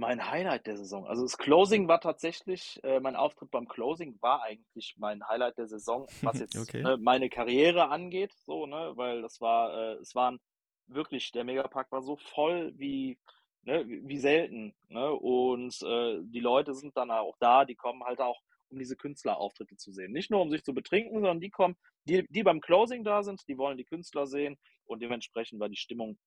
mein 0.00 0.30
Highlight 0.30 0.66
der 0.66 0.78
Saison. 0.78 1.06
Also 1.06 1.22
das 1.22 1.36
Closing 1.36 1.86
war 1.86 2.00
tatsächlich, 2.00 2.80
äh, 2.82 3.00
mein 3.00 3.16
Auftritt 3.16 3.50
beim 3.50 3.68
Closing 3.68 4.16
war 4.22 4.42
eigentlich 4.42 4.94
mein 4.96 5.28
Highlight 5.28 5.58
der 5.58 5.68
Saison, 5.68 6.06
was 6.22 6.38
jetzt 6.40 6.56
okay. 6.56 6.82
ne, 6.82 6.96
meine 6.96 7.28
Karriere 7.28 7.90
angeht, 7.90 8.32
so, 8.46 8.66
ne, 8.66 8.92
weil 8.96 9.20
das 9.20 9.42
war, 9.42 9.74
äh, 9.74 9.92
es 9.96 10.14
waren 10.14 10.40
wirklich, 10.86 11.32
der 11.32 11.44
Megapark 11.44 11.92
war 11.92 12.00
so 12.00 12.16
voll 12.16 12.72
wie, 12.76 13.18
ne, 13.62 13.84
wie 13.86 14.16
selten, 14.16 14.74
ne, 14.88 15.12
und 15.12 15.80
äh, 15.82 16.18
die 16.22 16.40
Leute 16.40 16.72
sind 16.74 16.96
dann 16.96 17.10
auch 17.10 17.36
da, 17.38 17.66
die 17.66 17.76
kommen 17.76 18.02
halt 18.02 18.20
auch, 18.20 18.40
um 18.70 18.78
diese 18.78 18.96
Künstlerauftritte 18.96 19.76
zu 19.76 19.92
sehen. 19.92 20.12
Nicht 20.12 20.30
nur 20.30 20.40
um 20.40 20.50
sich 20.50 20.64
zu 20.64 20.72
betrinken, 20.72 21.16
sondern 21.16 21.40
die 21.40 21.50
kommen, 21.50 21.76
die, 22.04 22.24
die 22.30 22.42
beim 22.42 22.62
Closing 22.62 23.04
da 23.04 23.22
sind, 23.22 23.42
die 23.48 23.58
wollen 23.58 23.76
die 23.76 23.84
Künstler 23.84 24.26
sehen 24.26 24.56
und 24.86 25.02
dementsprechend 25.02 25.60
war 25.60 25.68
die 25.68 25.76
Stimmung 25.76 26.18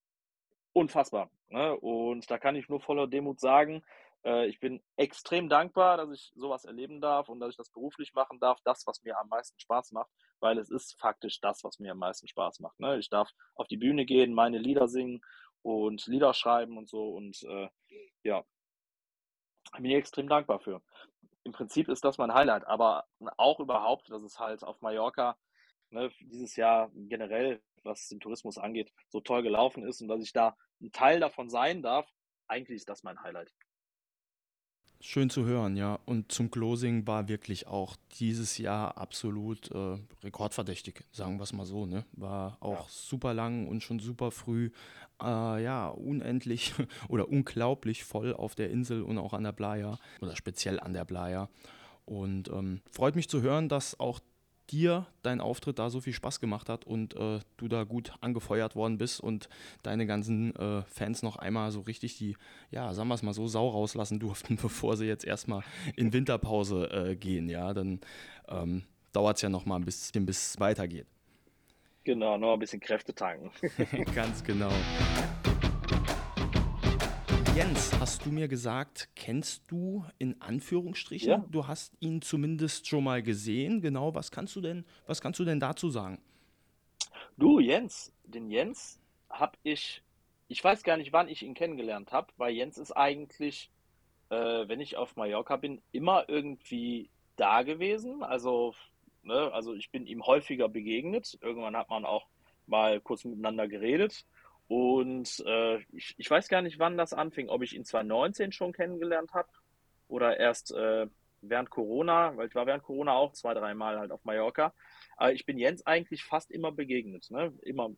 unfassbar. 0.74 1.30
Ne? 1.50 1.76
Und 1.78 2.30
da 2.30 2.38
kann 2.38 2.56
ich 2.56 2.70
nur 2.70 2.82
voller 2.82 3.08
Demut 3.08 3.40
sagen, 3.40 3.84
äh, 4.26 4.48
ich 4.48 4.60
bin 4.60 4.82
extrem 4.98 5.50
dankbar, 5.50 5.98
dass 5.98 6.12
ich 6.12 6.32
sowas 6.36 6.66
erleben 6.66 7.02
darf 7.02 7.30
und 7.30 7.40
dass 7.40 7.52
ich 7.52 7.58
das 7.58 7.70
beruflich 7.70 8.14
machen 8.14 8.40
darf, 8.40 8.60
das, 8.64 8.86
was 8.88 9.04
mir 9.04 9.18
am 9.20 9.30
meisten 9.30 9.60
Spaß 9.60 9.92
macht, 9.92 10.10
weil 10.40 10.58
es 10.58 10.70
ist 10.70 11.00
faktisch 11.00 11.40
das, 11.42 11.64
was 11.64 11.80
mir 11.80 11.92
am 11.92 12.00
meisten 12.00 12.28
Spaß 12.28 12.60
macht. 12.60 12.80
Ne? 12.80 12.98
Ich 12.98 13.10
darf 13.10 13.30
auf 13.56 13.68
die 13.68 13.78
Bühne 13.78 14.06
gehen, 14.06 14.34
meine 14.34 14.58
Lieder 14.58 14.88
singen 14.88 15.22
und 15.62 16.06
Lieder 16.08 16.34
schreiben 16.34 16.78
und 16.78 16.90
so 16.90 17.10
und 17.10 17.44
äh, 17.44 17.70
ja, 18.24 18.44
bin 19.76 19.86
ich 19.86 19.96
extrem 19.96 20.28
dankbar 20.28 20.60
für. 20.60 20.82
Im 21.44 21.52
Prinzip 21.52 21.90
ist 21.90 22.06
das 22.06 22.18
mein 22.18 22.34
Highlight, 22.34 22.66
aber 22.68 23.06
auch 23.38 23.60
überhaupt, 23.60 24.10
dass 24.10 24.24
es 24.24 24.40
halt 24.40 24.64
auf 24.64 24.82
Mallorca 24.82 25.38
ne, 25.94 26.12
dieses 26.22 26.56
Jahr 26.56 26.92
generell, 26.94 27.62
was 27.84 28.08
den 28.08 28.20
Tourismus 28.20 28.58
angeht, 28.58 28.92
so 29.10 29.22
toll 29.22 29.44
gelaufen 29.44 29.84
ist 29.84 30.02
und 30.02 30.08
dass 30.08 30.22
ich 30.22 30.34
da 30.34 30.56
ein 30.82 30.92
Teil 30.92 31.20
davon 31.20 31.50
sein 31.50 31.82
darf, 31.82 32.10
eigentlich 32.48 32.78
ist 32.78 32.90
das 32.90 33.04
mein 33.04 33.22
Highlight. 33.22 33.52
Schön 35.06 35.30
zu 35.30 35.44
hören, 35.44 35.76
ja. 35.76 36.00
Und 36.06 36.32
zum 36.32 36.50
Closing 36.50 37.06
war 37.06 37.28
wirklich 37.28 37.68
auch 37.68 37.98
dieses 38.20 38.58
Jahr 38.58 38.98
absolut 38.98 39.70
äh, 39.72 39.98
rekordverdächtig, 40.24 41.04
sagen 41.12 41.38
wir 41.38 41.44
es 41.44 41.52
mal 41.52 41.66
so. 41.66 41.86
Ne? 41.86 42.06
War 42.14 42.56
auch 42.62 42.86
ja. 42.86 42.86
super 42.88 43.34
lang 43.34 43.68
und 43.68 43.84
schon 43.84 44.00
super 44.00 44.32
früh, 44.32 44.72
äh, 45.22 45.62
ja, 45.62 45.90
unendlich 45.90 46.74
oder 47.10 47.28
unglaublich 47.28 48.06
voll 48.06 48.34
auf 48.34 48.56
der 48.56 48.70
Insel 48.70 49.04
und 49.04 49.18
auch 49.18 49.34
an 49.34 49.44
der 49.44 49.52
Playa 49.52 50.00
oder 50.22 50.38
speziell 50.38 50.80
an 50.80 50.94
der 50.94 51.04
Playa. 51.04 51.50
Und 52.06 52.48
ähm, 52.48 52.82
freut 52.90 53.18
mich 53.18 53.28
zu 53.28 53.42
hören, 53.42 53.68
dass 53.68 54.00
auch 54.00 54.22
dir 54.74 55.06
dein 55.22 55.40
Auftritt 55.40 55.80
da 55.80 55.90
so 55.90 56.02
viel 56.02 56.14
Spaß 56.14 56.40
gemacht 56.40 56.68
hat 56.68 56.86
und 56.86 57.16
äh, 57.16 57.40
du 57.58 57.68
da 57.68 57.84
gut 57.84 58.14
angefeuert 58.22 58.76
worden 58.76 58.98
bist 58.98 59.22
und 59.22 59.48
deine 59.84 60.08
ganzen 60.08 60.56
äh, 60.56 60.82
Fans 60.84 61.22
noch 61.22 61.38
einmal 61.38 61.72
so 61.72 61.82
richtig 61.82 62.18
die, 62.18 62.36
ja, 62.72 62.94
sagen 62.94 63.08
wir 63.08 63.16
es 63.16 63.24
mal 63.24 63.34
so, 63.34 63.48
Sau 63.48 63.70
rauslassen 63.70 64.20
durften, 64.20 64.56
bevor 64.62 64.98
sie 64.98 65.06
jetzt 65.06 65.26
erstmal 65.26 65.64
in 65.96 66.12
Winterpause 66.12 66.90
äh, 66.92 67.16
gehen. 67.16 67.48
Ja, 67.50 67.74
dann 67.74 68.02
ähm, 68.50 68.84
dauert 69.14 69.38
es 69.38 69.44
ja 69.44 69.50
noch 69.50 69.66
mal 69.66 69.76
ein 69.76 69.86
bisschen, 69.86 70.26
bis 70.26 70.54
es 70.54 70.60
weitergeht. 70.60 71.06
Genau, 72.04 72.38
noch 72.38 72.54
ein 72.54 72.60
bisschen 72.60 72.82
Kräfte 72.82 73.14
tanken. 73.14 73.52
Ganz 74.16 74.44
genau. 74.44 74.72
Jens, 77.56 77.92
hast 78.00 78.26
du 78.26 78.32
mir 78.32 78.48
gesagt, 78.48 79.10
kennst 79.16 79.70
du 79.70 80.04
in 80.18 80.42
Anführungsstrichen? 80.42 81.30
Ja. 81.30 81.46
Du 81.52 81.68
hast 81.68 81.94
ihn 82.00 82.24
zumindest 82.24 82.88
schon 82.88 83.04
mal 83.04 83.22
gesehen. 83.22 83.80
Genau, 83.80 84.16
was 84.16 84.32
kannst 84.32 84.56
du 84.56 84.62
denn, 84.62 84.86
was 85.06 85.22
kannst 85.22 85.40
du 85.40 85.46
denn 85.46 85.60
dazu 85.60 85.92
sagen? 85.92 86.20
Du, 87.38 87.60
Jens, 87.60 88.12
den 88.24 88.50
Jens 88.50 89.00
habe 89.30 89.56
ich, 89.62 90.02
ich 90.48 90.64
weiß 90.64 90.82
gar 90.82 90.98
nicht, 90.98 91.14
wann 91.14 91.28
ich 91.28 91.44
ihn 91.44 91.54
kennengelernt 91.54 92.12
habe, 92.12 92.34
weil 92.38 92.56
Jens 92.56 92.80
ist 92.80 92.92
eigentlich, 92.92 93.70
äh, 94.30 94.68
wenn 94.68 94.82
ich 94.82 94.98
auf 94.98 95.16
Mallorca 95.16 95.56
bin, 95.58 95.80
immer 95.92 96.28
irgendwie 96.28 97.12
da 97.36 97.62
gewesen. 97.62 98.24
Also, 98.24 98.74
ne, 99.22 99.52
also 99.54 99.76
ich 99.76 99.92
bin 99.92 100.08
ihm 100.08 100.26
häufiger 100.26 100.70
begegnet. 100.70 101.38
Irgendwann 101.40 101.78
hat 101.78 101.92
man 101.92 102.04
auch 102.04 102.26
mal 102.66 103.00
kurz 103.00 103.26
miteinander 103.26 103.68
geredet. 103.68 104.26
Und 104.68 105.44
äh, 105.46 105.80
ich, 105.92 106.16
ich 106.18 106.30
weiß 106.30 106.48
gar 106.48 106.62
nicht, 106.62 106.80
wann 106.80 106.98
das 106.98 107.14
anfing, 107.14 107.50
ob 107.50 107.62
ich 107.62 107.76
ihn 107.76 107.86
2019 107.86 108.52
schon 108.52 108.74
kennengelernt 108.74 109.34
habe 109.34 109.50
oder 110.08 110.38
erst 110.38 110.72
äh, 110.74 111.08
während 111.42 111.70
Corona, 111.70 112.36
weil 112.38 112.48
ich 112.48 112.56
war 112.56 112.66
während 112.66 112.84
Corona 112.84 113.14
auch 113.14 113.34
zwei, 113.34 113.54
dreimal 113.54 114.00
halt 114.00 114.12
auf 114.12 114.24
Mallorca. 114.26 114.74
Aber 115.18 115.34
ich 115.34 115.46
bin 115.46 115.58
Jens 115.58 115.86
eigentlich 115.86 116.24
fast 116.24 116.52
immer 116.52 116.72
begegnet. 116.72 117.30
Ne? 117.30 117.54
Immer 117.62 117.92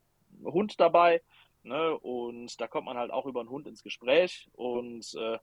Hund 0.43 0.80
dabei. 0.80 1.21
Ne? 1.63 1.97
Und 1.97 2.60
da 2.60 2.67
kommt 2.67 2.86
man 2.86 2.97
halt 2.97 3.12
auch 3.12 3.25
über 3.25 3.39
einen 3.39 3.49
Hund 3.49 3.67
ins 3.67 3.84
Gespräch. 3.84 4.49
Und 4.54 5.13
äh, 5.15 5.38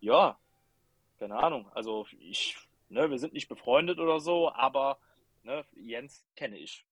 ja, 0.00 0.38
keine 1.18 1.36
Ahnung. 1.36 1.68
Also 1.72 2.06
ich, 2.20 2.56
ne, 2.88 3.10
wir 3.10 3.18
sind 3.18 3.32
nicht 3.32 3.48
befreundet 3.48 3.98
oder 3.98 4.20
so, 4.20 4.52
aber 4.52 4.98
ne, 5.42 5.64
Jens 5.74 6.24
kenne 6.36 6.58
ich. 6.58 6.85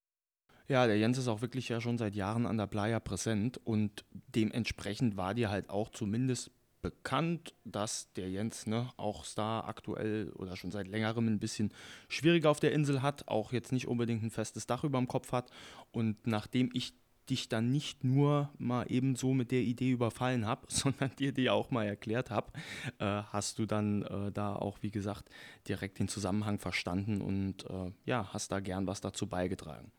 Ja, 0.66 0.86
der 0.86 0.96
Jens 0.96 1.18
ist 1.18 1.28
auch 1.28 1.42
wirklich 1.42 1.68
ja 1.68 1.80
schon 1.80 1.98
seit 1.98 2.14
Jahren 2.14 2.46
an 2.46 2.56
der 2.56 2.66
Playa 2.66 2.98
präsent 2.98 3.60
und 3.64 4.04
dementsprechend 4.34 5.16
war 5.16 5.34
dir 5.34 5.50
halt 5.50 5.68
auch 5.68 5.90
zumindest 5.90 6.50
bekannt, 6.80 7.54
dass 7.64 8.12
der 8.12 8.30
Jens 8.30 8.66
ne, 8.66 8.90
auch 8.96 9.24
da 9.34 9.60
aktuell 9.60 10.30
oder 10.36 10.54
schon 10.54 10.70
seit 10.70 10.86
längerem 10.86 11.26
ein 11.28 11.38
bisschen 11.38 11.72
schwieriger 12.08 12.50
auf 12.50 12.60
der 12.60 12.72
Insel 12.72 13.00
hat, 13.00 13.28
auch 13.28 13.52
jetzt 13.52 13.72
nicht 13.72 13.88
unbedingt 13.88 14.22
ein 14.22 14.30
festes 14.30 14.66
Dach 14.66 14.84
über 14.84 14.98
dem 14.98 15.08
Kopf 15.08 15.32
hat. 15.32 15.50
Und 15.92 16.26
nachdem 16.26 16.70
ich 16.74 16.94
dich 17.30 17.48
dann 17.48 17.70
nicht 17.70 18.04
nur 18.04 18.50
mal 18.58 18.84
eben 18.90 19.16
so 19.16 19.32
mit 19.32 19.50
der 19.50 19.62
Idee 19.62 19.92
überfallen 19.92 20.46
habe, 20.46 20.66
sondern 20.68 21.10
dir 21.16 21.32
die 21.32 21.50
auch 21.50 21.70
mal 21.70 21.86
erklärt 21.86 22.30
habe, 22.30 22.52
äh, 22.98 23.04
hast 23.04 23.58
du 23.58 23.66
dann 23.66 24.02
äh, 24.02 24.32
da 24.32 24.54
auch, 24.54 24.78
wie 24.82 24.90
gesagt, 24.90 25.30
direkt 25.66 25.98
den 25.98 26.08
Zusammenhang 26.08 26.58
verstanden 26.58 27.22
und 27.22 27.64
äh, 27.70 27.92
ja, 28.04 28.28
hast 28.32 28.52
da 28.52 28.60
gern 28.60 28.86
was 28.86 29.00
dazu 29.00 29.26
beigetragen. 29.26 29.90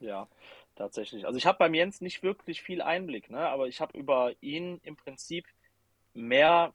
Ja, 0.00 0.28
tatsächlich. 0.74 1.26
Also 1.26 1.38
ich 1.38 1.46
habe 1.46 1.58
beim 1.58 1.74
Jens 1.74 2.00
nicht 2.00 2.22
wirklich 2.22 2.62
viel 2.62 2.82
Einblick, 2.82 3.30
ne? 3.30 3.48
Aber 3.48 3.66
ich 3.66 3.80
habe 3.80 3.96
über 3.98 4.32
ihn 4.40 4.78
im 4.82 4.96
Prinzip 4.96 5.46
mehr 6.12 6.74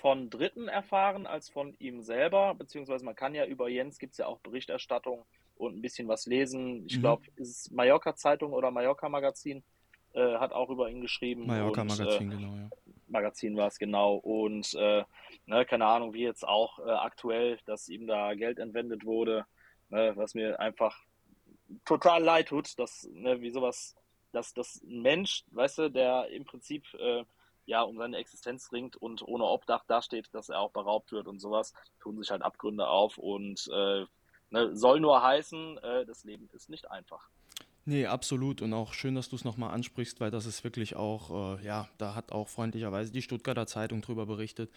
von 0.00 0.30
Dritten 0.30 0.68
erfahren 0.68 1.26
als 1.26 1.48
von 1.48 1.74
ihm 1.78 2.02
selber, 2.02 2.54
beziehungsweise 2.54 3.04
man 3.04 3.14
kann 3.14 3.34
ja 3.34 3.44
über 3.44 3.68
Jens 3.68 3.98
gibt 3.98 4.12
es 4.12 4.18
ja 4.18 4.26
auch 4.26 4.38
Berichterstattung 4.40 5.24
und 5.56 5.76
ein 5.76 5.82
bisschen 5.82 6.08
was 6.08 6.26
lesen. 6.26 6.84
Ich 6.86 6.96
Mhm. 6.96 7.00
glaube, 7.00 7.22
ist 7.36 7.70
Mallorca 7.72 8.14
Zeitung 8.14 8.52
oder 8.52 8.70
Mallorca 8.70 9.08
Magazin 9.08 9.62
äh, 10.14 10.38
hat 10.38 10.52
auch 10.52 10.70
über 10.70 10.88
ihn 10.88 11.00
geschrieben 11.00 11.46
Mallorca 11.46 11.82
und 11.82 11.90
äh, 11.90 11.96
Magazin, 11.96 12.30
genau, 12.30 12.56
ja. 12.56 12.70
Magazin 13.08 13.56
war 13.56 13.68
es 13.68 13.78
genau 13.78 14.14
und 14.16 14.74
äh, 14.74 15.04
ne, 15.46 15.64
keine 15.66 15.86
Ahnung, 15.86 16.14
wie 16.14 16.22
jetzt 16.22 16.46
auch 16.46 16.78
äh, 16.78 16.90
aktuell, 16.90 17.58
dass 17.66 17.88
ihm 17.88 18.06
da 18.06 18.34
Geld 18.34 18.58
entwendet 18.58 19.04
wurde, 19.04 19.44
ne, 19.90 20.12
was 20.16 20.34
mir 20.34 20.58
einfach 20.60 20.96
total 21.84 22.22
leid 22.22 22.48
tut, 22.48 22.78
dass, 22.78 23.08
ne, 23.12 23.40
wie 23.40 23.50
sowas, 23.50 23.94
dass, 24.32 24.54
ein 24.82 25.02
Mensch, 25.02 25.44
weißt 25.52 25.78
du, 25.78 25.90
der 25.90 26.28
im 26.30 26.44
Prinzip 26.44 26.92
äh, 26.94 27.24
ja 27.66 27.82
um 27.82 27.96
seine 27.96 28.18
Existenz 28.18 28.72
ringt 28.72 28.96
und 28.96 29.22
ohne 29.22 29.44
Obdach 29.44 29.84
dasteht, 29.84 30.28
dass 30.34 30.48
er 30.48 30.60
auch 30.60 30.72
beraubt 30.72 31.12
wird 31.12 31.28
und 31.28 31.40
sowas, 31.40 31.72
tun 32.00 32.18
sich 32.18 32.30
halt 32.30 32.42
Abgründe 32.42 32.88
auf 32.88 33.18
und 33.18 33.68
äh, 33.72 34.06
ne, 34.50 34.76
soll 34.76 35.00
nur 35.00 35.22
heißen, 35.22 35.78
äh, 35.78 36.06
das 36.06 36.24
Leben 36.24 36.48
ist 36.52 36.68
nicht 36.68 36.90
einfach. 36.90 37.28
Nee, 37.86 38.06
absolut. 38.06 38.62
Und 38.62 38.72
auch 38.72 38.94
schön, 38.94 39.14
dass 39.14 39.28
du 39.28 39.36
es 39.36 39.44
nochmal 39.44 39.74
ansprichst, 39.74 40.18
weil 40.18 40.30
das 40.30 40.46
ist 40.46 40.64
wirklich 40.64 40.96
auch, 40.96 41.58
äh, 41.58 41.64
ja, 41.66 41.86
da 41.98 42.14
hat 42.14 42.32
auch 42.32 42.48
freundlicherweise 42.48 43.12
die 43.12 43.20
Stuttgarter 43.20 43.66
Zeitung 43.66 44.00
drüber 44.00 44.24
berichtet. 44.24 44.70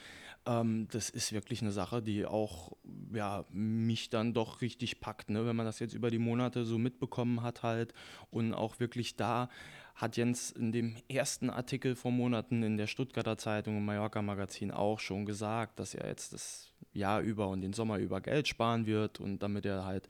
Ähm, 0.45 0.89
das 0.91 1.09
ist 1.09 1.31
wirklich 1.31 1.61
eine 1.61 1.71
Sache, 1.71 2.01
die 2.01 2.25
auch, 2.25 2.73
ja, 3.13 3.45
mich 3.49 4.09
dann 4.09 4.33
doch 4.33 4.59
richtig 4.61 4.99
packt, 4.99 5.29
ne? 5.29 5.45
Wenn 5.45 5.55
man 5.55 5.65
das 5.65 5.79
jetzt 5.79 5.93
über 5.93 6.11
die 6.11 6.19
Monate 6.19 6.65
so 6.65 6.77
mitbekommen 6.77 7.43
hat 7.43 7.63
halt 7.63 7.93
und 8.29 8.53
auch 8.53 8.81
wirklich 8.81 9.15
da 9.15 9.49
hat 9.95 10.17
Jens 10.17 10.51
in 10.51 10.71
dem 10.73 10.95
ersten 11.07 11.49
Artikel 11.49 11.95
vor 11.95 12.11
Monaten 12.11 12.61
in 12.61 12.77
der 12.77 12.87
Stuttgarter 12.87 13.37
Zeitung 13.37 13.77
im 13.77 13.85
Mallorca 13.85 14.21
Magazin 14.21 14.69
auch 14.69 14.99
schon 14.99 15.25
gesagt, 15.25 15.79
dass 15.79 15.95
er 15.95 16.07
jetzt 16.07 16.33
das 16.33 16.71
Jahr 16.93 17.21
über 17.21 17.47
und 17.47 17.61
den 17.61 17.73
Sommer 17.73 17.97
über 17.99 18.19
Geld 18.21 18.47
sparen 18.49 18.85
wird 18.85 19.19
und 19.19 19.39
damit 19.39 19.65
er 19.65 19.85
halt 19.85 20.07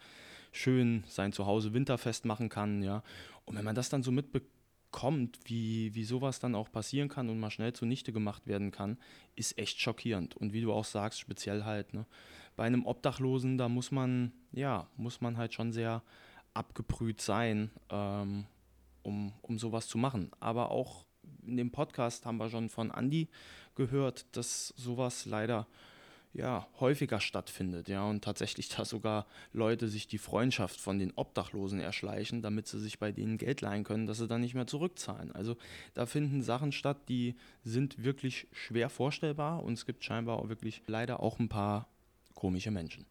schön 0.58 1.04
sein 1.08 1.32
Zuhause 1.32 1.74
winterfest 1.74 2.26
machen 2.26 2.50
kann, 2.50 2.84
ja. 2.84 3.04
Und 3.46 3.56
wenn 3.56 3.66
man 3.66 3.76
das 3.76 3.90
dann 3.90 4.04
so 4.04 4.12
mitbekommt, 4.12 5.40
wie, 5.46 5.94
wie 5.96 6.04
sowas 6.04 6.40
dann 6.40 6.56
auch 6.56 6.72
passieren 6.72 7.08
kann 7.08 7.30
und 7.30 7.40
mal 7.40 7.52
schnell 7.52 7.74
zunichte 7.74 8.12
gemacht 8.12 8.48
werden 8.48 8.72
kann, 8.72 8.98
ist 9.36 9.58
echt 9.58 9.80
schockierend. 9.80 10.36
Und 10.36 10.54
wie 10.54 10.62
du 10.62 10.74
auch 10.74 10.86
sagst, 10.86 11.20
speziell 11.20 11.64
halt, 11.64 11.94
ne, 11.94 12.06
bei 12.56 12.66
einem 12.66 12.86
Obdachlosen, 12.86 13.58
da 13.58 13.70
muss 13.70 13.92
man, 13.92 14.34
ja, 14.52 14.88
muss 14.98 15.22
man 15.22 15.38
halt 15.38 15.54
schon 15.54 15.72
sehr 15.72 16.04
abgebrüht 16.54 17.22
sein, 17.22 17.72
ähm, 17.90 18.46
um, 19.04 19.32
um 19.42 19.58
sowas 19.58 19.88
zu 19.88 19.98
machen. 19.98 20.32
Aber 20.40 20.72
auch 20.72 21.06
in 21.46 21.56
dem 21.56 21.72
Podcast 21.72 22.26
haben 22.26 22.38
wir 22.38 22.50
schon 22.50 22.70
von 22.70 22.92
Andy 22.92 23.30
gehört, 23.76 24.26
dass 24.36 24.70
sowas 24.76 25.26
leider 25.26 25.68
ja, 26.38 26.68
häufiger 26.80 27.20
stattfindet, 27.20 27.90
ja, 27.90 28.08
und 28.08 28.24
tatsächlich 28.24 28.70
da 28.70 28.86
sogar 28.86 29.26
Leute 29.54 29.88
sich 29.88 30.08
die 30.08 30.20
Freundschaft 30.20 30.80
von 30.80 31.00
den 31.00 31.12
Obdachlosen 31.16 31.80
erschleichen, 31.80 32.44
damit 32.44 32.68
sie 32.68 32.80
sich 32.80 33.00
bei 33.00 33.12
denen 33.12 33.40
Geld 33.40 33.62
leihen 33.62 33.84
können, 33.84 34.06
dass 34.06 34.20
sie 34.20 34.28
dann 34.28 34.42
nicht 34.42 34.54
mehr 34.54 34.68
zurückzahlen. 34.68 35.32
Also 35.32 35.58
da 35.96 36.06
finden 36.06 36.44
Sachen 36.44 36.72
statt, 36.72 36.98
die 37.10 37.36
sind 37.64 38.04
wirklich 38.04 38.48
schwer 38.52 38.90
vorstellbar 38.90 39.64
und 39.64 39.74
es 39.74 39.88
gibt 39.88 40.04
scheinbar 40.04 40.38
auch 40.38 40.48
wirklich 40.48 40.84
leider 40.86 41.22
auch 41.22 41.40
ein 41.40 41.50
paar 41.50 41.88
komische 42.36 42.70
Menschen. 42.70 43.08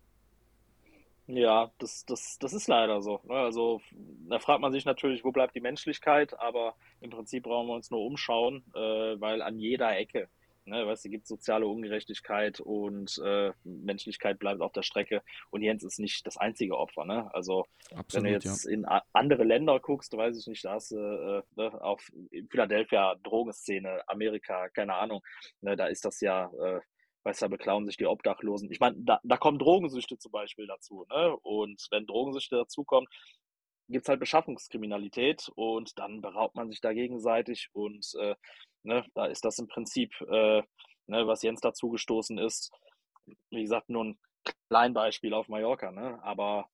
Ja, 1.27 1.73
das, 1.79 2.07
das, 2.07 2.39
das 2.39 2.53
ist 2.53 2.69
leider 2.69 3.03
so. 3.03 3.21
ne? 3.25 3.35
Also 3.35 3.81
da 4.29 4.39
fragt 4.39 4.61
man 4.61 4.71
sich 4.71 4.85
natürlich, 4.85 5.25
wo 5.25 5.33
bleibt 5.33 5.57
die 5.57 5.61
Menschlichkeit, 5.61 6.39
aber 6.39 6.77
im 7.01 7.11
Prinzip 7.11 7.43
brauchen 7.43 7.67
wir 7.67 7.75
uns 7.75 7.91
nur 7.91 8.05
umschauen, 8.05 8.63
äh, 8.75 9.21
weil 9.21 9.43
an 9.43 9.59
jeder 9.59 9.97
Ecke, 9.99 10.29
ne, 10.67 10.87
weißt 10.87 11.05
du, 11.05 11.09
gibt 11.09 11.27
soziale 11.27 11.67
Ungerechtigkeit 11.67 12.61
und 12.61 13.19
äh, 13.25 13.53
Menschlichkeit 13.65 14.39
bleibt 14.39 14.61
auf 14.61 14.73
der 14.73 14.83
Strecke. 14.83 15.23
Und 15.51 15.63
Jens 15.63 15.85
ist 15.85 15.99
nicht 15.99 16.27
das 16.27 16.37
einzige 16.37 16.77
Opfer, 16.77 17.05
ne? 17.05 17.33
Also 17.35 17.67
wenn 17.89 17.97
du 17.97 18.01
Absolut, 18.01 18.27
ja. 18.45 18.51
jetzt 18.51 18.67
in 18.67 18.85
andere 19.13 19.45
Länder 19.45 19.81
guckst, 19.81 20.17
weiß 20.17 20.39
ich 20.39 20.47
nicht, 20.47 20.65
da 20.65 20.75
hast 20.75 20.91
du 20.91 20.97
äh, 20.97 21.43
ne, 21.57 21.83
auf 21.83 22.11
in 22.31 22.49
Philadelphia 22.49 23.15
Drogenszene, 23.23 24.03
Amerika, 24.09 24.69
keine 24.71 24.95
Ahnung, 24.95 25.23
ne, 25.61 25.77
da 25.77 25.87
ist 25.87 26.05
das 26.05 26.21
ja, 26.21 26.51
äh, 26.61 26.81
weißt 27.25 27.43
du, 27.43 27.45
da 27.47 27.49
beklauen 27.49 27.87
sich 27.87 27.97
die 27.97 28.07
Obdachlosen. 28.07 28.71
Ich 28.71 28.81
meine, 28.81 28.97
da, 28.99 29.21
da 29.23 29.37
kommen 29.37 29.59
Drogensüchte 29.59 30.19
zum 30.19 30.33
Beispiel 30.33 30.67
dazu, 30.67 31.07
ne? 31.09 31.37
Und 31.43 31.87
wenn 31.91 32.07
Drogensüchte 32.07 32.57
dazukommen, 32.57 33.09
gibt's 33.89 34.09
halt 34.09 34.21
Beschaffungskriminalität 34.21 35.51
und 35.55 35.99
dann 35.99 36.21
beraubt 36.21 36.55
man 36.55 36.69
sich 36.69 36.81
da 36.81 36.93
gegenseitig 36.93 37.69
und 37.73 38.07
äh, 38.21 38.35
ne, 38.83 39.05
da 39.15 39.27
ist 39.27 39.45
das 39.45 39.59
im 39.59 39.69
Prinzip, 39.69 40.13
äh, 40.23 40.63
ne, 41.07 41.27
was 41.27 41.43
Jens 41.43 41.61
dazu 41.61 41.91
gestoßen 41.91 42.39
ist, 42.39 42.73
wie 43.51 43.63
gesagt, 43.63 43.89
nur 43.89 44.05
ein 44.05 44.19
Kleinbeispiel 44.69 45.35
auf 45.35 45.49
Mallorca, 45.49 45.91
ne? 45.91 46.23
Aber 46.23 46.69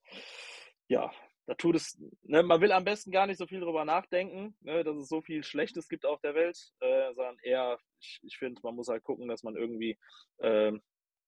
ja, 0.89 1.11
da 1.47 1.55
tut 1.55 1.77
es, 1.77 1.99
ne, 2.23 2.43
man 2.43 2.61
will 2.61 2.73
am 2.73 2.85
besten 2.85 3.11
gar 3.11 3.27
nicht 3.27 3.39
so 3.39 3.47
viel 3.47 3.61
drüber 3.61 3.85
nachdenken, 3.85 4.55
ne, 4.61 4.85
dass 4.85 4.97
es 4.97 5.09
so 5.09 5.23
viel 5.23 5.43
Schlechtes 5.43 5.89
gibt 5.89 6.07
auf 6.07 6.21
der 6.21 6.35
Welt, 6.35 6.59
äh, 6.81 7.13
sondern 7.15 7.39
eher, 7.43 7.79
ich, 8.01 8.21
ich 8.23 8.37
finde, 8.39 8.61
man 8.63 8.77
muss 8.77 8.89
halt 8.89 9.03
gucken, 9.03 9.29
dass 9.29 9.43
man 9.43 9.57
irgendwie 9.57 9.99
ähm, 10.41 10.83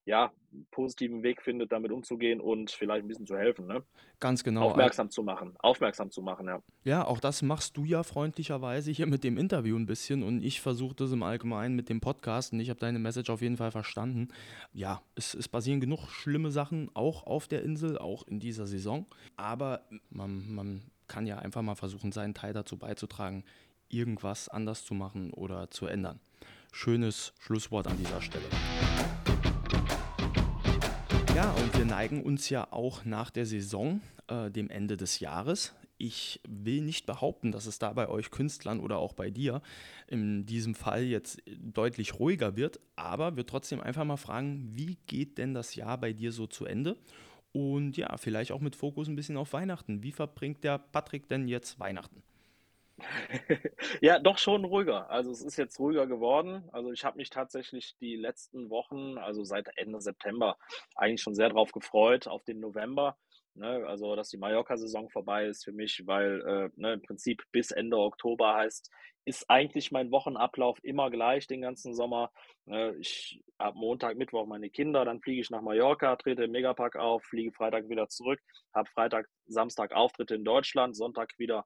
ja, 0.07 0.33
positiven 0.71 1.23
Weg 1.23 1.43
findet, 1.43 1.73
damit 1.73 1.91
umzugehen 1.91 2.41
und 2.41 2.71
vielleicht 2.71 3.05
ein 3.05 3.09
bisschen 3.09 3.27
zu 3.27 3.37
helfen. 3.37 3.67
Ne? 3.67 3.83
Ganz 4.21 4.45
genau. 4.45 4.63
Aufmerksam 4.63 5.11
zu 5.11 5.23
machen. 5.23 5.55
Aufmerksam 5.59 6.11
zu 6.11 6.23
machen, 6.23 6.47
ja. 6.47 6.63
Ja, 6.85 7.07
auch 7.07 7.21
das 7.21 7.43
machst 7.43 7.77
du 7.77 7.85
ja 7.85 8.03
freundlicherweise 8.03 8.91
hier 8.91 9.07
mit 9.07 9.25
dem 9.25 9.39
Interview 9.39 9.77
ein 9.77 9.87
bisschen 9.87 10.23
und 10.23 10.43
ich 10.45 10.61
versuche 10.61 10.95
das 10.95 11.13
im 11.13 11.23
Allgemeinen 11.23 11.75
mit 11.75 11.89
dem 11.89 12.01
Podcast 12.01 12.53
und 12.53 12.61
ich 12.61 12.71
habe 12.71 12.81
deine 12.81 12.99
Message 12.99 13.31
auf 13.31 13.41
jeden 13.41 13.57
Fall 13.57 13.71
verstanden. 13.71 14.29
Ja, 14.73 15.03
es, 15.15 15.35
es 15.35 15.49
passieren 15.49 15.81
genug 15.81 16.09
schlimme 16.09 16.51
Sachen, 16.51 16.91
auch 16.95 17.27
auf 17.27 17.49
der 17.49 17.63
Insel, 17.63 17.99
auch 17.99 18.27
in 18.27 18.41
dieser 18.41 18.67
Saison. 18.67 19.07
Aber 19.37 19.83
man, 20.11 20.55
man 20.55 20.83
kann 21.09 21.27
ja 21.27 21.39
einfach 21.39 21.63
mal 21.63 21.77
versuchen, 21.77 22.13
seinen 22.13 22.35
Teil 22.35 22.53
dazu 22.53 22.77
beizutragen, 22.77 23.45
irgendwas 23.89 24.49
anders 24.49 24.85
zu 24.85 24.95
machen 24.95 25.33
oder 25.33 25.71
zu 25.71 25.87
ändern. 25.87 26.21
Schönes 26.73 27.33
Schlusswort 27.39 27.87
an 27.87 27.97
dieser 27.97 28.21
Stelle. 28.21 28.45
Ja, 31.35 31.51
und 31.51 31.77
wir 31.77 31.85
neigen 31.85 32.23
uns 32.23 32.49
ja 32.49 32.69
auch 32.71 33.05
nach 33.05 33.29
der 33.29 33.45
Saison, 33.45 34.01
äh, 34.29 34.53
dem 34.53 34.71
Ende 34.71 34.97
des 34.97 35.19
Jahres. 35.19 35.75
Ich 35.99 36.41
will 36.47 36.81
nicht 36.81 37.07
behaupten, 37.07 37.51
dass 37.51 37.67
es 37.67 37.81
da 37.81 37.93
bei 37.93 38.09
euch 38.09 38.31
Künstlern 38.31 38.79
oder 38.79 38.99
auch 38.99 39.15
bei 39.15 39.31
dir 39.31 39.61
in 40.07 40.47
diesem 40.47 40.77
Fall 40.77 41.03
jetzt 41.03 41.43
deutlich 41.59 42.21
ruhiger 42.21 42.55
wird, 42.55 42.79
aber 42.95 43.37
wir 43.37 43.47
trotzdem 43.47 43.81
einfach 43.81 44.05
mal 44.05 44.17
fragen, 44.17 44.71
wie 44.75 44.97
geht 45.09 45.39
denn 45.39 45.55
das 45.55 45.75
Jahr 45.75 45.99
bei 45.99 46.13
dir 46.13 46.31
so 46.31 46.47
zu 46.47 46.67
Ende? 46.67 46.97
Und 47.51 47.97
ja, 47.97 48.17
vielleicht 48.17 48.53
auch 48.53 48.61
mit 48.61 48.77
Fokus 48.77 49.09
ein 49.09 49.17
bisschen 49.17 49.37
auf 49.37 49.53
Weihnachten. 49.53 50.05
Wie 50.05 50.13
verbringt 50.13 50.63
der 50.63 50.79
Patrick 50.79 51.29
denn 51.29 51.49
jetzt 51.49 51.81
Weihnachten? 51.81 52.23
Ja, 54.01 54.19
doch 54.19 54.39
schon 54.39 54.65
ruhiger. 54.65 55.11
Also 55.11 55.31
es 55.31 55.43
ist 55.43 55.57
jetzt 55.57 55.79
ruhiger 55.79 56.07
geworden. 56.07 56.69
Also 56.73 56.93
ich 56.93 57.05
habe 57.05 57.17
mich 57.17 57.31
tatsächlich 57.31 57.97
die 58.01 58.17
letzten 58.17 58.71
Wochen, 58.71 59.19
also 59.19 59.45
seit 59.45 59.69
Ende 59.77 60.01
September, 60.01 60.57
eigentlich 60.95 61.23
schon 61.23 61.35
sehr 61.35 61.49
drauf 61.49 61.73
gefreut, 61.73 62.27
auf 62.27 62.45
den 62.45 62.61
November. 62.61 63.17
Ne? 63.55 63.85
Also 63.87 64.17
dass 64.17 64.31
die 64.31 64.39
Mallorca-Saison 64.39 65.11
vorbei 65.11 65.47
ist 65.47 65.65
für 65.65 65.73
mich, 65.73 66.07
weil 66.07 66.41
äh, 66.43 66.81
ne, 66.81 66.95
im 66.95 67.03
Prinzip 67.03 67.43
bis 67.53 67.71
Ende 67.71 67.99
Oktober 67.99 68.55
heißt, 68.55 68.91
ist 69.27 69.49
eigentlich 69.49 69.91
mein 69.91 70.11
Wochenablauf 70.11 70.79
immer 70.83 71.11
gleich 71.11 71.47
den 71.47 71.63
ganzen 71.63 71.95
Sommer. 71.95 72.31
Ne? 72.67 72.95
Ich 73.01 73.41
habe 73.59 73.79
Montag, 73.79 74.17
Mittwoch 74.17 74.47
meine 74.47 74.71
Kinder, 74.71 75.05
dann 75.05 75.21
fliege 75.21 75.41
ich 75.41 75.51
nach 75.51 75.63
Mallorca, 75.63 76.17
trete 76.17 76.45
im 76.45 76.51
Megapark 76.51 76.97
auf, 76.97 77.25
fliege 77.25 77.53
Freitag 77.53 77.89
wieder 77.89 78.09
zurück, 78.09 78.41
habe 78.75 78.91
Freitag, 78.91 79.29
Samstag 79.47 79.93
Auftritte 79.93 80.35
in 80.35 80.45
Deutschland, 80.45 80.97
Sonntag 80.97 81.33
wieder 81.39 81.65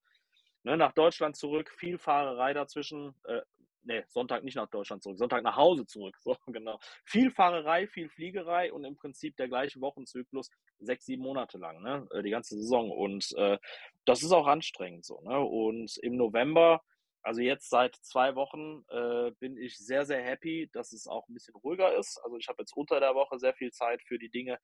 ne, 0.62 0.76
nach 0.76 0.92
Deutschland 0.92 1.36
zurück, 1.36 1.70
viel 1.70 1.98
Fahrerei 1.98 2.52
dazwischen. 2.54 3.14
Äh, 3.24 3.40
ne, 3.88 4.04
Sonntag 4.08 4.44
nicht 4.44 4.56
nach 4.56 4.68
Deutschland 4.68 5.02
zurück, 5.02 5.18
Sonntag 5.18 5.42
nach 5.42 5.56
Hause 5.56 5.86
zurück. 5.86 6.16
So, 6.28 6.36
genau. 6.46 6.78
Viel 7.04 7.30
Fahrerei, 7.30 7.86
viel 7.86 8.08
Fliegerei 8.08 8.72
und 8.72 8.84
im 8.84 8.96
Prinzip 8.96 9.36
der 9.36 9.48
gleiche 9.48 9.80
Wochenzyklus, 9.80 10.50
sechs, 10.78 11.06
sieben 11.06 11.22
Monate 11.22 11.58
lang, 11.58 11.82
ne, 11.82 12.06
äh, 12.12 12.22
die 12.22 12.30
ganze 12.30 12.56
Saison. 12.56 12.90
Und 12.90 13.32
äh, 13.36 13.58
das 14.04 14.22
ist 14.22 14.32
auch 14.32 14.46
anstrengend 14.46 15.04
so. 15.04 15.20
Ne? 15.22 15.38
Und 15.38 15.96
im 15.98 16.16
November, 16.16 16.82
also 17.22 17.40
jetzt 17.40 17.70
seit 17.70 17.96
zwei 17.96 18.34
Wochen, 18.34 18.84
äh, 18.88 19.32
bin 19.38 19.56
ich 19.56 19.78
sehr, 19.78 20.04
sehr 20.04 20.22
happy, 20.22 20.68
dass 20.72 20.92
es 20.92 21.06
auch 21.06 21.26
ein 21.28 21.34
bisschen 21.34 21.54
ruhiger 21.56 21.96
ist. 21.96 22.20
Also 22.24 22.36
ich 22.36 22.48
habe 22.48 22.62
jetzt 22.62 22.76
unter 22.76 23.00
der 23.00 23.14
Woche 23.14 23.38
sehr 23.38 23.54
viel 23.54 23.72
Zeit 23.72 24.02
für 24.02 24.18
die 24.18 24.30
Dinge, 24.30 24.58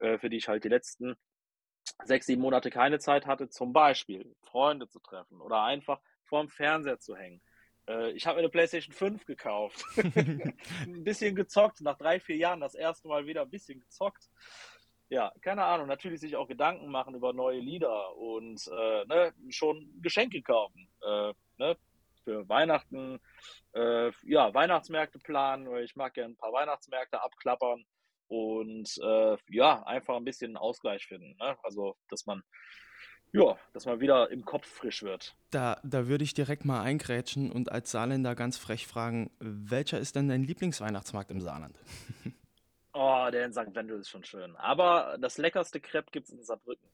äh, 0.00 0.18
für 0.18 0.28
die 0.28 0.38
ich 0.38 0.48
halt 0.48 0.64
die 0.64 0.68
letzten 0.68 1.14
sechs, 2.04 2.26
sieben 2.26 2.42
Monate 2.42 2.70
keine 2.70 2.98
Zeit 2.98 3.26
hatte, 3.26 3.48
zum 3.48 3.72
Beispiel 3.72 4.34
Freunde 4.42 4.88
zu 4.88 5.00
treffen 5.00 5.40
oder 5.40 5.62
einfach 5.62 6.00
vorm 6.24 6.48
Fernseher 6.48 6.98
zu 6.98 7.16
hängen. 7.16 7.40
Äh, 7.88 8.12
ich 8.12 8.26
habe 8.26 8.36
mir 8.36 8.40
eine 8.40 8.48
PlayStation 8.50 8.94
5 8.94 9.24
gekauft. 9.24 9.84
ein 9.96 11.04
bisschen 11.04 11.34
gezockt, 11.34 11.80
nach 11.80 11.96
drei, 11.96 12.20
vier 12.20 12.36
Jahren 12.36 12.60
das 12.60 12.74
erste 12.74 13.08
Mal 13.08 13.26
wieder 13.26 13.42
ein 13.42 13.50
bisschen 13.50 13.80
gezockt. 13.80 14.28
Ja, 15.10 15.32
keine 15.42 15.64
Ahnung, 15.64 15.86
natürlich 15.86 16.20
sich 16.20 16.34
auch 16.34 16.48
Gedanken 16.48 16.90
machen 16.90 17.14
über 17.14 17.32
neue 17.32 17.60
Lieder 17.60 18.16
und 18.16 18.66
äh, 18.68 19.04
ne, 19.04 19.32
schon 19.50 20.00
Geschenke 20.00 20.42
kaufen. 20.42 20.88
Äh, 21.02 21.32
ne, 21.58 21.76
für 22.24 22.48
Weihnachten, 22.48 23.20
äh, 23.74 24.10
ja, 24.22 24.52
Weihnachtsmärkte 24.54 25.18
planen. 25.18 25.76
Ich 25.84 25.94
mag 25.94 26.14
gerne 26.14 26.32
ein 26.32 26.36
paar 26.36 26.52
Weihnachtsmärkte 26.52 27.22
abklappern 27.22 27.84
und 28.28 28.88
äh, 29.02 29.36
ja, 29.50 29.82
einfach 29.84 30.16
ein 30.16 30.24
bisschen 30.24 30.56
Ausgleich 30.56 31.06
finden. 31.06 31.36
Ne? 31.38 31.56
Also, 31.62 31.96
dass 32.08 32.26
man 32.26 32.42
ja, 33.32 33.58
dass 33.72 33.84
man 33.84 33.98
wieder 33.98 34.30
im 34.30 34.44
Kopf 34.44 34.64
frisch 34.64 35.02
wird. 35.02 35.34
Da, 35.50 35.80
da 35.82 36.06
würde 36.06 36.22
ich 36.22 36.34
direkt 36.34 36.64
mal 36.64 36.82
eingrätschen 36.82 37.50
und 37.50 37.70
als 37.72 37.90
Saarländer 37.90 38.36
ganz 38.36 38.58
frech 38.58 38.86
fragen, 38.86 39.32
welcher 39.40 39.98
ist 39.98 40.14
denn 40.14 40.28
dein 40.28 40.44
Lieblingsweihnachtsmarkt 40.44 41.32
im 41.32 41.40
Saarland? 41.40 41.76
oh, 42.92 43.28
der 43.32 43.44
in 43.44 43.52
St. 43.52 43.74
Wendel 43.74 43.98
ist 43.98 44.08
schon 44.08 44.22
schön. 44.22 44.54
Aber 44.54 45.18
das 45.20 45.36
leckerste 45.36 45.80
Crepe 45.80 46.12
gibt 46.12 46.28
es 46.28 46.32
in 46.32 46.44
Saarbrücken. 46.44 46.88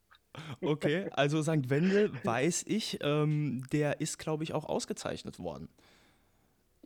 Okay, 0.62 1.10
also 1.12 1.42
St. 1.42 1.68
Wendel 1.68 2.10
weiß 2.24 2.64
ich, 2.68 2.98
ähm, 3.02 3.66
der 3.70 4.00
ist, 4.00 4.18
glaube 4.18 4.42
ich, 4.42 4.54
auch 4.54 4.64
ausgezeichnet 4.64 5.40
worden 5.40 5.68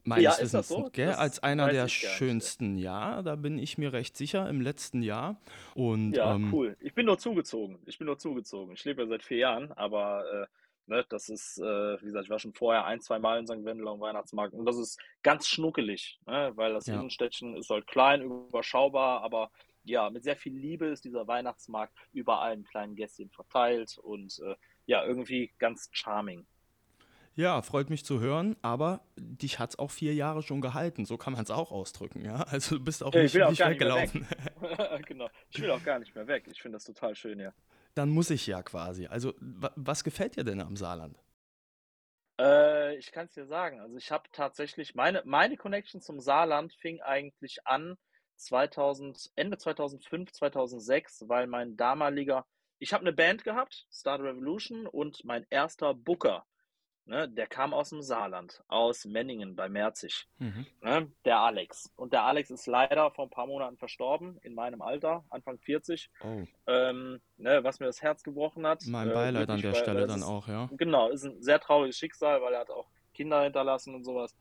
meines 0.05 0.25
ja, 0.25 0.43
Wissens, 0.43 0.69
so? 0.69 0.91
gell? 0.93 1.13
als 1.13 1.43
einer 1.43 1.71
der 1.71 1.89
schönsten. 1.89 2.77
Ja. 2.77 3.23
da 3.23 3.37
bin 3.37 3.59
ich 3.59 3.79
mir 3.79 3.93
recht 3.93 4.17
sicher 4.17 4.49
im 4.49 4.61
letzten 4.61 5.03
Jahr. 5.03 5.41
Und, 5.75 6.17
ja, 6.17 6.35
ähm, 6.35 6.53
cool. 6.53 6.77
Ich 6.81 6.95
bin 6.95 7.07
nur 7.07 7.19
zugezogen. 7.19 7.79
Ich 7.87 7.99
bin 7.99 8.07
nur 8.07 8.19
zugezogen. 8.19 8.75
Ich 8.75 8.85
lebe 8.85 9.03
ja 9.03 9.09
seit 9.09 9.23
vier 9.23 9.39
Jahren, 9.39 9.73
aber 9.73 10.25
äh, 10.43 10.47
ne, 10.87 11.05
das 11.09 11.29
ist, 11.29 11.59
äh, 11.59 12.01
wie 12.01 12.07
gesagt, 12.07 12.25
ich 12.25 12.31
war 12.31 12.39
schon 12.39 12.55
vorher 12.55 12.85
ein, 12.85 13.01
zwei 13.01 13.19
Mal 13.19 13.39
in 13.39 13.47
St. 13.47 13.65
Wendel 13.65 13.89
am 13.89 14.01
Weihnachtsmarkt 14.01 14.55
und 14.55 14.67
das 14.67 14.77
ist 14.77 15.01
ganz 15.23 15.49
schnuckelig, 15.49 16.21
ne, 16.27 16.53
weil 16.55 16.73
das 16.73 16.87
ja. 16.87 16.95
Innenstädtchen 16.95 17.57
ist 17.57 17.71
halt 17.71 17.87
klein, 17.87 18.23
überschaubar, 18.23 19.23
aber 19.23 19.51
ja, 19.85 20.09
mit 20.11 20.25
sehr 20.25 20.37
viel 20.37 20.57
Liebe 20.57 20.87
ist 20.87 21.05
dieser 21.05 21.27
Weihnachtsmarkt 21.27 21.95
überall 22.13 22.55
in 22.55 22.65
kleinen 22.65 22.97
Gästchen 22.97 23.31
verteilt 23.31 23.99
und 23.99 24.39
äh, 24.45 24.55
ja, 24.87 25.05
irgendwie 25.05 25.53
ganz 25.59 25.89
charming. 25.93 26.47
Ja, 27.37 27.63
freut 27.63 27.91
mich 27.91 28.05
zu 28.05 28.21
hören, 28.21 28.57
aber 28.63 29.01
dich 29.17 29.59
hat 29.59 29.71
es 29.71 29.79
auch 29.79 29.91
vier 29.91 30.15
Jahre 30.15 30.43
schon 30.43 30.61
gehalten, 30.61 31.05
so 31.05 31.17
kann 31.17 31.33
man 31.33 31.43
es 31.43 31.51
auch 31.51 31.73
ausdrücken, 31.73 32.25
ja. 32.25 32.43
Also 32.49 32.79
du 32.79 32.85
bist 32.85 33.03
auch 33.03 33.13
nicht, 33.13 33.43
auch 33.43 33.51
nicht 33.51 33.67
weggelaufen. 33.67 34.27
Weg. 34.29 35.07
genau. 35.07 35.29
Ich 35.51 35.61
will 35.61 35.71
auch 35.71 35.83
gar 35.83 35.99
nicht 35.99 36.15
mehr 36.15 36.29
weg. 36.29 36.45
Ich 36.51 36.63
finde 36.63 36.77
das 36.77 36.85
total 36.85 37.17
schön, 37.17 37.41
ja. 37.41 37.53
Dann 37.95 38.11
muss 38.11 38.31
ich 38.31 38.47
ja 38.47 38.63
quasi. 38.63 39.07
Also, 39.07 39.35
was 39.41 40.05
gefällt 40.05 40.37
dir 40.37 40.45
denn 40.45 40.61
am 40.61 40.77
Saarland? 40.77 41.19
Äh, 42.41 42.97
ich 42.97 43.11
kann 43.13 43.27
es 43.27 43.35
dir 43.35 43.47
sagen. 43.47 43.81
Also 43.81 43.97
ich 43.97 44.11
habe 44.11 44.29
tatsächlich, 44.33 44.95
meine, 44.95 45.23
meine 45.25 45.57
Connection 45.57 46.01
zum 46.01 46.21
Saarland 46.21 46.73
fing 46.75 47.01
eigentlich 47.01 47.67
an 47.67 47.97
2000, 48.37 49.31
Ende 49.37 49.59
2005, 49.59 50.33
2006, 50.33 51.25
weil 51.29 51.47
mein 51.47 51.77
damaliger, 51.77 52.47
ich 52.79 52.93
habe 52.93 53.03
eine 53.03 53.13
Band 53.13 53.45
gehabt, 53.45 53.87
Start 53.93 54.21
Revolution, 54.21 54.87
und 54.87 55.25
mein 55.25 55.47
erster 55.51 55.95
Booker 55.95 56.45
Ne, 57.07 57.29
der 57.29 57.47
kam 57.47 57.75
aus 57.75 57.91
dem 57.91 58.01
Saarland, 58.01 58.63
aus 58.67 59.05
Menningen 59.05 59.57
bei 59.57 59.69
Merzig. 59.69 60.27
Mhm. 60.39 60.67
Ne, 60.81 61.13
der 61.27 61.41
Alex. 61.41 61.93
Und 61.97 62.15
der 62.15 62.25
Alex 62.25 62.51
ist 62.51 62.67
leider 62.67 63.11
vor 63.11 63.27
ein 63.27 63.31
paar 63.31 63.47
Monaten 63.47 63.77
verstorben, 63.77 64.39
in 64.43 64.55
meinem 64.55 64.81
Alter, 64.81 65.23
Anfang 65.29 65.59
40. 65.59 66.11
Oh. 66.23 66.45
Ähm, 66.67 67.21
ne, 67.37 67.63
was 67.63 67.79
mir 67.79 67.87
das 67.87 68.01
Herz 68.01 68.23
gebrochen 68.23 68.67
hat. 68.67 68.85
Mein 68.87 69.11
äh, 69.11 69.13
Beileid 69.13 69.49
äh, 69.51 69.53
an 69.53 69.61
der 69.61 69.75
Stelle 69.75 70.07
dann 70.07 70.21
ist, 70.21 70.25
auch, 70.25 70.49
ja. 70.49 70.71
Genau, 70.73 71.11
ist 71.11 71.25
ein 71.25 71.43
sehr 71.43 71.61
trauriges 71.61 71.99
Schicksal, 71.99 72.41
weil 72.41 72.55
er 72.55 72.61
hat 72.61 72.71
auch 72.71 72.89
Kinder 73.13 73.43
hinterlassen 73.43 73.95
und 73.95 74.05
sowas. 74.05 74.35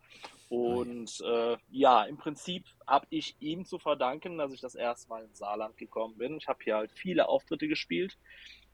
Und 0.47 1.19
äh, 1.21 1.57
ja, 1.69 2.03
im 2.03 2.15
Prinzip 2.15 2.65
habe 2.87 3.07
ich 3.09 3.35
ihm 3.39 3.65
zu 3.65 3.77
verdanken, 3.77 4.37
dass 4.37 4.53
ich 4.53 4.61
das 4.61 4.75
erste 4.75 5.09
Mal 5.09 5.25
ins 5.25 5.39
Saarland 5.39 5.75
gekommen 5.75 6.17
bin. 6.17 6.37
Ich 6.37 6.47
habe 6.47 6.63
hier 6.63 6.77
halt 6.77 6.91
viele 6.91 7.27
Auftritte 7.27 7.67
gespielt 7.67 8.17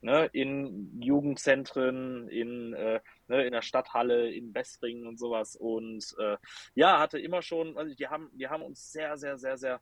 ne, 0.02 0.30
in 0.34 1.02
Jugendzentren, 1.02 2.28
in, 2.30 2.74
äh, 2.74 3.00
ne, 3.28 3.46
in 3.46 3.52
der 3.52 3.62
Stadthalle, 3.62 4.32
in 4.32 4.54
Bessringen 4.54 5.08
und 5.08 5.18
sowas. 5.18 5.56
Und 5.56 6.16
äh, 6.20 6.38
ja, 6.76 7.00
hatte 7.00 7.20
immer 7.20 7.42
schon, 7.42 7.78
also 7.78 7.94
die 7.96 8.08
haben, 8.08 8.30
die 8.34 8.48
haben 8.48 8.64
uns 8.64 8.92
sehr, 8.92 9.18
sehr, 9.18 9.38
sehr, 9.38 9.58
sehr 9.58 9.82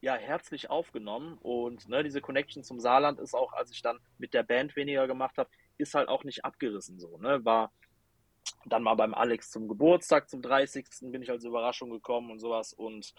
ja, 0.00 0.14
herzlich 0.14 0.70
aufgenommen. 0.70 1.38
Und 1.40 1.88
ne, 1.88 2.02
diese 2.04 2.20
Connection 2.20 2.62
zum 2.62 2.80
Saarland 2.80 3.18
ist 3.18 3.34
auch, 3.34 3.52
als 3.52 3.70
ich 3.70 3.82
dann 3.82 3.98
mit 4.18 4.34
der 4.34 4.42
Band 4.42 4.76
weniger 4.76 5.06
gemacht 5.06 5.38
habe, 5.38 5.50
ist 5.78 5.94
halt 5.94 6.08
auch 6.08 6.24
nicht 6.24 6.44
abgerissen 6.44 6.98
so. 6.98 7.18
Ne? 7.18 7.44
War 7.44 7.72
dann 8.66 8.82
mal 8.82 8.94
beim 8.94 9.14
Alex 9.14 9.50
zum 9.50 9.68
Geburtstag, 9.68 10.28
zum 10.28 10.42
30. 10.42 10.86
bin 11.02 11.22
ich 11.22 11.30
als 11.30 11.44
Überraschung 11.44 11.90
gekommen 11.90 12.30
und 12.30 12.38
sowas. 12.38 12.72
Und 12.72 13.14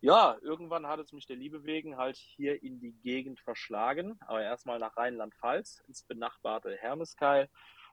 ja, 0.00 0.36
irgendwann 0.42 0.86
hat 0.86 1.00
es 1.00 1.12
mich 1.12 1.26
der 1.26 1.36
Liebe 1.36 1.64
wegen 1.64 1.96
halt 1.96 2.16
hier 2.16 2.62
in 2.62 2.80
die 2.80 2.92
Gegend 3.02 3.40
verschlagen, 3.40 4.18
aber 4.26 4.42
erstmal 4.42 4.78
nach 4.78 4.96
Rheinland-Pfalz, 4.96 5.82
ins 5.88 6.02
benachbarte 6.02 6.76
Hermeskeil. 6.76 7.48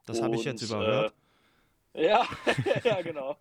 Das 0.06 0.22
habe 0.22 0.36
ich 0.36 0.44
jetzt 0.44 0.62
überhört. 0.62 1.14
Äh, 1.92 2.04
ja, 2.06 2.26
ja, 2.84 3.02
genau. 3.02 3.36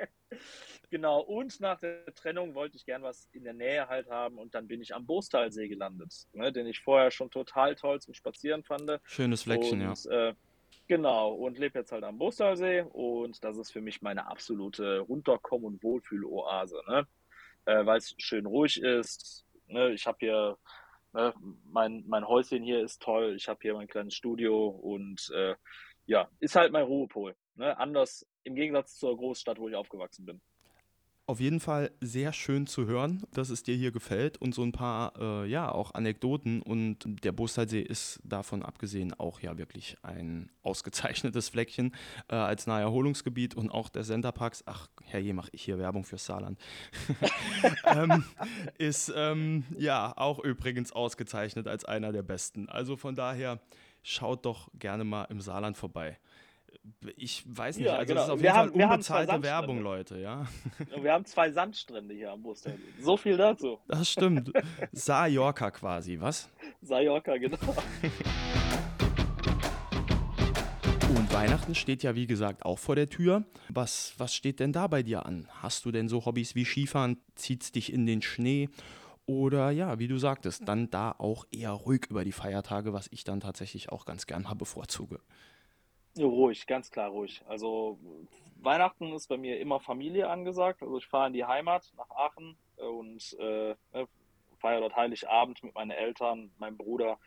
genau, 0.90 1.20
und 1.20 1.58
nach 1.60 1.80
der 1.80 2.04
Trennung 2.14 2.54
wollte 2.54 2.76
ich 2.76 2.84
gern 2.84 3.02
was 3.02 3.28
in 3.32 3.44
der 3.44 3.54
Nähe 3.54 3.88
halt 3.88 4.10
haben 4.10 4.38
und 4.38 4.54
dann 4.54 4.66
bin 4.66 4.82
ich 4.82 4.94
am 4.94 5.06
Bostalsee 5.06 5.68
gelandet, 5.68 6.26
ne, 6.32 6.52
den 6.52 6.66
ich 6.66 6.80
vorher 6.80 7.10
schon 7.10 7.30
total 7.30 7.74
toll 7.76 8.00
zum 8.00 8.14
Spazieren 8.14 8.62
fand. 8.62 9.00
Schönes 9.04 9.44
Fleckchen, 9.44 9.86
und, 9.86 10.04
ja. 10.04 10.28
Äh, 10.28 10.34
Genau, 10.88 11.32
und 11.32 11.58
lebe 11.58 11.80
jetzt 11.80 11.90
halt 11.90 12.04
am 12.04 12.16
Bostalsee 12.16 12.82
und 12.82 13.42
das 13.42 13.56
ist 13.56 13.72
für 13.72 13.80
mich 13.80 14.02
meine 14.02 14.28
absolute 14.28 15.00
Runterkommen- 15.00 15.64
und 15.64 15.82
Wohlfühloase. 15.82 16.80
Ne? 16.86 17.06
Äh, 17.66 17.84
weil 17.84 17.98
es 17.98 18.14
schön 18.18 18.46
ruhig 18.46 18.80
ist, 18.80 19.46
ne, 19.66 19.92
ich 19.92 20.06
habe 20.06 20.18
hier, 20.20 20.58
ne, 21.12 21.34
mein, 21.64 22.04
mein 22.06 22.26
Häuschen 22.26 22.62
hier 22.62 22.80
ist 22.80 23.02
toll, 23.02 23.34
ich 23.36 23.48
habe 23.48 23.58
hier 23.62 23.74
mein 23.74 23.88
kleines 23.88 24.14
Studio 24.14 24.68
und 24.68 25.30
äh, 25.34 25.54
ja, 26.06 26.28
ist 26.40 26.56
halt 26.56 26.72
mein 26.72 26.84
Ruhepol. 26.84 27.34
Ne? 27.56 27.76
Anders 27.78 28.26
im 28.44 28.54
Gegensatz 28.54 28.96
zur 28.98 29.16
Großstadt, 29.16 29.58
wo 29.58 29.68
ich 29.68 29.74
aufgewachsen 29.74 30.24
bin. 30.24 30.40
Auf 31.28 31.40
jeden 31.40 31.58
Fall 31.58 31.90
sehr 32.00 32.32
schön 32.32 32.68
zu 32.68 32.86
hören, 32.86 33.24
dass 33.32 33.50
es 33.50 33.64
dir 33.64 33.74
hier 33.74 33.90
gefällt 33.90 34.40
und 34.40 34.54
so 34.54 34.62
ein 34.62 34.70
paar, 34.70 35.12
äh, 35.18 35.48
ja, 35.48 35.72
auch 35.72 35.92
Anekdoten. 35.92 36.62
Und 36.62 36.98
der 37.24 37.32
Bostalsee 37.32 37.80
ist 37.80 38.20
davon 38.22 38.62
abgesehen 38.62 39.12
auch 39.12 39.40
ja 39.40 39.58
wirklich 39.58 39.96
ein 40.02 40.52
ausgezeichnetes 40.62 41.48
Fleckchen 41.48 41.96
äh, 42.28 42.36
als 42.36 42.68
Naherholungsgebiet 42.68 43.56
und 43.56 43.70
auch 43.70 43.88
der 43.88 44.04
Centerparks, 44.04 44.62
ach, 44.66 44.86
herrje, 45.02 45.34
mache 45.34 45.50
ich 45.50 45.64
hier 45.64 45.80
Werbung 45.80 46.04
für 46.04 46.16
Saarland, 46.16 46.60
ähm, 47.86 48.22
ist 48.78 49.12
ähm, 49.16 49.64
ja 49.76 50.12
auch 50.16 50.38
übrigens 50.38 50.92
ausgezeichnet 50.92 51.66
als 51.66 51.84
einer 51.84 52.12
der 52.12 52.22
besten. 52.22 52.68
Also 52.68 52.96
von 52.96 53.16
daher 53.16 53.60
schaut 54.04 54.46
doch 54.46 54.70
gerne 54.78 55.02
mal 55.02 55.24
im 55.24 55.40
Saarland 55.40 55.76
vorbei 55.76 56.20
ich 57.16 57.44
weiß 57.46 57.76
nicht, 57.76 57.86
ja, 57.86 57.96
also 57.96 58.06
genau. 58.06 58.20
das 58.20 58.28
ist 58.28 58.32
auf 58.32 58.38
jeden 58.38 58.44
wir 58.44 58.54
Fall 58.54 58.66
haben, 58.66 58.92
unbezahlte 58.92 59.42
Werbung, 59.42 59.82
Leute, 59.82 60.18
ja. 60.18 60.46
Wir 61.00 61.12
haben 61.12 61.24
zwei 61.24 61.50
Sandstrände 61.50 62.14
hier 62.14 62.32
am 62.32 62.42
Bustel. 62.42 62.78
So 63.00 63.16
viel 63.16 63.36
dazu. 63.36 63.78
Das 63.88 64.10
stimmt. 64.10 64.52
Sajorka 64.92 65.70
quasi, 65.70 66.20
was? 66.20 66.50
Sajorka, 66.82 67.36
genau. 67.36 67.58
Und 71.08 71.32
Weihnachten 71.32 71.74
steht 71.74 72.02
ja, 72.02 72.14
wie 72.14 72.26
gesagt, 72.26 72.64
auch 72.64 72.78
vor 72.78 72.96
der 72.96 73.08
Tür. 73.08 73.44
Was, 73.68 74.14
was 74.18 74.34
steht 74.34 74.60
denn 74.60 74.72
da 74.72 74.86
bei 74.86 75.02
dir 75.02 75.24
an? 75.24 75.48
Hast 75.62 75.84
du 75.84 75.92
denn 75.92 76.08
so 76.08 76.24
Hobbys 76.24 76.54
wie 76.54 76.64
Skifahren? 76.64 77.18
Zieht's 77.34 77.72
dich 77.72 77.92
in 77.92 78.06
den 78.06 78.22
Schnee? 78.22 78.68
Oder 79.26 79.70
ja, 79.70 79.98
wie 79.98 80.08
du 80.08 80.18
sagtest, 80.18 80.68
dann 80.68 80.88
da 80.90 81.12
auch 81.18 81.46
eher 81.50 81.72
ruhig 81.72 82.06
über 82.10 82.24
die 82.24 82.32
Feiertage, 82.32 82.92
was 82.92 83.08
ich 83.10 83.24
dann 83.24 83.40
tatsächlich 83.40 83.90
auch 83.90 84.04
ganz 84.04 84.26
gern 84.26 84.42
mal 84.42 84.54
bevorzuge. 84.54 85.20
Ruhig, 86.18 86.66
ganz 86.66 86.90
klar 86.90 87.10
ruhig. 87.10 87.42
Also 87.46 87.98
Weihnachten 88.56 89.12
ist 89.12 89.28
bei 89.28 89.36
mir 89.36 89.60
immer 89.60 89.80
Familie 89.80 90.28
angesagt. 90.28 90.82
Also 90.82 90.98
ich 90.98 91.06
fahre 91.06 91.28
in 91.28 91.32
die 91.32 91.44
Heimat 91.44 91.92
nach 91.96 92.10
Aachen 92.10 92.56
und 92.76 93.36
äh, 93.38 93.74
ne, 93.92 94.08
feiere 94.58 94.80
dort 94.80 94.96
Heiligabend 94.96 95.62
mit 95.62 95.74
meinen 95.74 95.90
Eltern, 95.90 96.50
meinem 96.58 96.76
Bruder. 96.76 97.18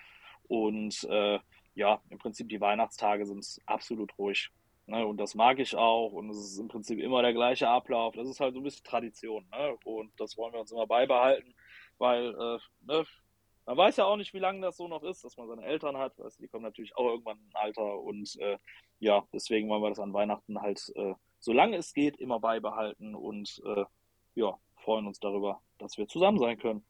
Und 0.48 1.04
äh, 1.10 1.40
ja, 1.76 2.02
im 2.10 2.18
Prinzip 2.18 2.50
die 2.50 2.62
Weihnachtstage 2.62 3.26
sind 3.26 3.46
absolut 3.66 4.18
ruhig. 4.18 4.50
Ne? 4.88 5.06
Und 5.06 5.18
das 5.18 5.36
mag 5.36 5.60
ich 5.60 5.76
auch. 5.76 6.12
Und 6.12 6.30
es 6.32 6.38
ist 6.38 6.60
im 6.60 6.68
Prinzip 6.68 7.00
immer 7.00 7.22
der 7.22 7.34
gleiche 7.34 7.70
Ablauf. 7.70 8.16
Das 8.16 8.28
ist 8.28 8.40
halt 8.40 8.54
so 8.54 8.60
ein 8.60 8.64
bisschen 8.64 8.84
Tradition. 8.84 9.48
Ne? 9.52 9.78
Und 9.86 10.12
das 10.20 10.38
wollen 10.38 10.54
wir 10.54 10.60
uns 10.60 10.72
immer 10.72 10.88
beibehalten, 10.88 11.54
weil 12.00 12.30
äh, 12.30 12.58
ne, 12.86 13.06
man 13.70 13.78
weiß 13.78 13.98
ja 13.98 14.06
auch 14.06 14.18
nicht, 14.18 14.34
wie 14.34 14.40
lange 14.40 14.62
das 14.62 14.78
so 14.78 14.88
noch 14.88 15.04
ist, 15.04 15.24
dass 15.24 15.38
man 15.38 15.48
seine 15.48 15.64
Eltern 15.64 15.96
hat. 15.96 16.20
Also 16.20 16.42
die 16.42 16.48
kommen 16.48 16.64
natürlich 16.64 16.98
auch 16.98 17.06
irgendwann 17.06 17.38
in 17.38 17.50
ein 17.54 17.66
Alter 17.66 18.00
und 18.00 18.36
äh, 18.40 18.58
ja, 18.98 19.24
deswegen 19.32 19.70
wollen 19.70 19.84
wir 19.84 19.90
das 19.90 20.00
an 20.00 20.12
Weihnachten 20.12 20.60
halt, 20.60 20.92
äh, 20.96 21.14
solange 21.38 21.78
es 21.78 21.94
geht, 21.94 22.18
immer 22.18 22.40
beibehalten 22.40 23.14
und 23.14 23.62
äh, 23.64 23.86
ja, 24.34 24.58
freuen 24.78 25.06
uns 25.06 25.20
darüber, 25.20 25.62
dass 25.78 26.00
wir 26.00 26.08
zusammen 26.08 26.40
sein 26.40 26.58
können. 26.58 26.84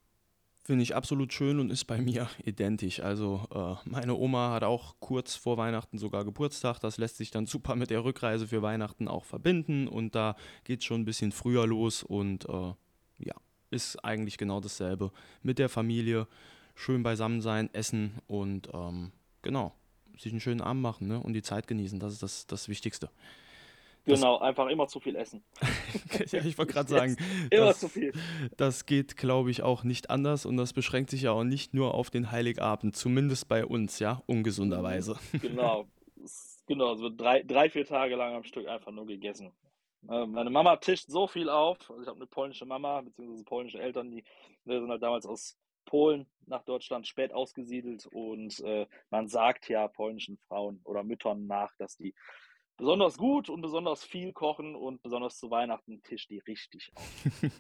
Finde 0.64 0.84
ich 0.84 0.96
absolut 0.96 1.34
schön 1.34 1.60
und 1.60 1.70
ist 1.70 1.84
bei 1.84 2.00
mir 2.00 2.30
identisch. 2.46 3.02
Also 3.02 3.42
äh, 3.54 3.76
meine 3.84 4.16
Oma 4.16 4.54
hat 4.54 4.64
auch 4.64 4.96
kurz 5.02 5.36
vor 5.36 5.58
Weihnachten 5.58 5.98
sogar 5.98 6.24
Geburtstag. 6.24 6.80
Das 6.80 6.98
lässt 6.98 7.18
sich 7.18 7.30
dann 7.30 7.46
super 7.46 7.76
mit 7.76 7.90
der 7.90 8.06
Rückreise 8.06 8.48
für 8.48 8.62
Weihnachten 8.62 9.10
auch 9.10 9.26
verbinden 9.26 9.90
und 9.90 10.16
da 10.16 10.38
geht 10.64 10.80
es 10.80 10.86
schon 10.86 11.02
ein 11.02 11.06
bisschen 11.06 11.34
früher 11.34 11.68
los 11.68 12.04
und 12.04 12.48
äh, 12.48 12.74
ja, 13.18 13.36
ist 13.70 13.98
eigentlich 14.06 14.38
genau 14.38 14.62
dasselbe 14.62 15.12
mit 15.44 15.60
der 15.60 15.68
Familie 15.68 16.26
schön 16.80 17.04
beisammen 17.04 17.42
sein, 17.42 17.70
essen 17.74 18.20
und 18.28 18.70
ähm, 18.74 19.12
genau, 19.42 19.74
sich 20.18 20.32
einen 20.32 20.40
schönen 20.40 20.62
Abend 20.62 20.82
machen 20.82 21.08
ne? 21.08 21.20
und 21.20 21.34
die 21.34 21.42
Zeit 21.42 21.68
genießen. 21.68 22.00
Das 22.00 22.14
ist 22.14 22.24
das, 22.24 22.48
das 22.48 22.70
Wichtigste. 22.70 23.10
Genau, 24.06 24.40
das, 24.40 24.48
einfach 24.48 24.68
immer 24.68 24.88
zu 24.88 25.00
viel 25.00 25.16
essen. 25.18 25.44
ja, 26.32 26.44
ich 26.44 26.58
wollte 26.58 26.74
gerade 26.74 26.90
sagen, 26.90 27.18
immer 27.52 27.66
das, 27.68 27.82
zu 27.82 27.90
viel. 27.90 28.14
Das 28.56 28.86
geht, 28.86 29.18
glaube 29.18 29.52
ich, 29.52 29.62
auch 29.62 29.84
nicht 29.84 30.10
anders 30.10 30.46
und 30.46 30.56
das 30.56 30.72
beschränkt 30.74 31.10
sich 31.10 31.24
ja 31.24 31.32
auch 31.32 31.44
nicht 31.44 31.74
nur 31.74 31.94
auf 31.94 32.10
den 32.10 32.32
Heiligabend, 32.32 32.96
zumindest 32.96 33.50
bei 33.50 33.66
uns, 33.66 34.00
ja, 34.00 34.24
ungesunderweise. 34.26 35.20
Genau, 35.42 35.86
genau, 36.66 36.96
so 36.96 37.10
drei, 37.10 37.44
drei, 37.44 37.70
vier 37.70 37.86
Tage 37.86 38.16
lang 38.16 38.36
am 38.36 38.44
Stück 38.44 38.68
einfach 38.68 38.92
nur 38.92 39.06
gegessen. 39.06 39.52
Äh, 40.08 40.26
meine 40.26 40.50
Mama 40.50 40.78
tischt 40.78 41.10
so 41.10 41.28
viel 41.28 41.50
auf. 41.50 41.78
Also 41.90 42.02
ich 42.02 42.08
habe 42.08 42.18
eine 42.18 42.28
polnische 42.28 42.66
Mama, 42.66 43.02
beziehungsweise 43.02 43.44
polnische 43.44 43.80
Eltern, 43.80 44.10
die, 44.10 44.24
die 44.64 44.72
sind 44.72 44.90
halt 44.90 45.04
damals 45.04 45.26
aus 45.26 45.58
Polen 45.90 46.28
nach 46.46 46.64
Deutschland 46.64 47.08
spät 47.08 47.34
ausgesiedelt 47.34 48.06
und 48.06 48.60
äh, 48.60 48.86
man 49.10 49.28
sagt 49.28 49.70
ja 49.70 49.88
polnischen 49.88 50.38
Frauen 50.48 50.82
oder 50.84 51.04
Müttern 51.04 51.48
nach, 51.48 51.76
dass 51.78 51.98
die 51.98 52.14
besonders 52.78 53.18
gut 53.18 53.50
und 53.50 53.62
besonders 53.62 54.04
viel 54.04 54.32
kochen 54.32 54.76
und 54.76 55.02
besonders 55.02 55.38
zu 55.38 55.50
Weihnachten 55.50 56.04
tisch 56.04 56.28
die 56.28 56.40
richtig 56.40 56.92
auf. 56.96 57.24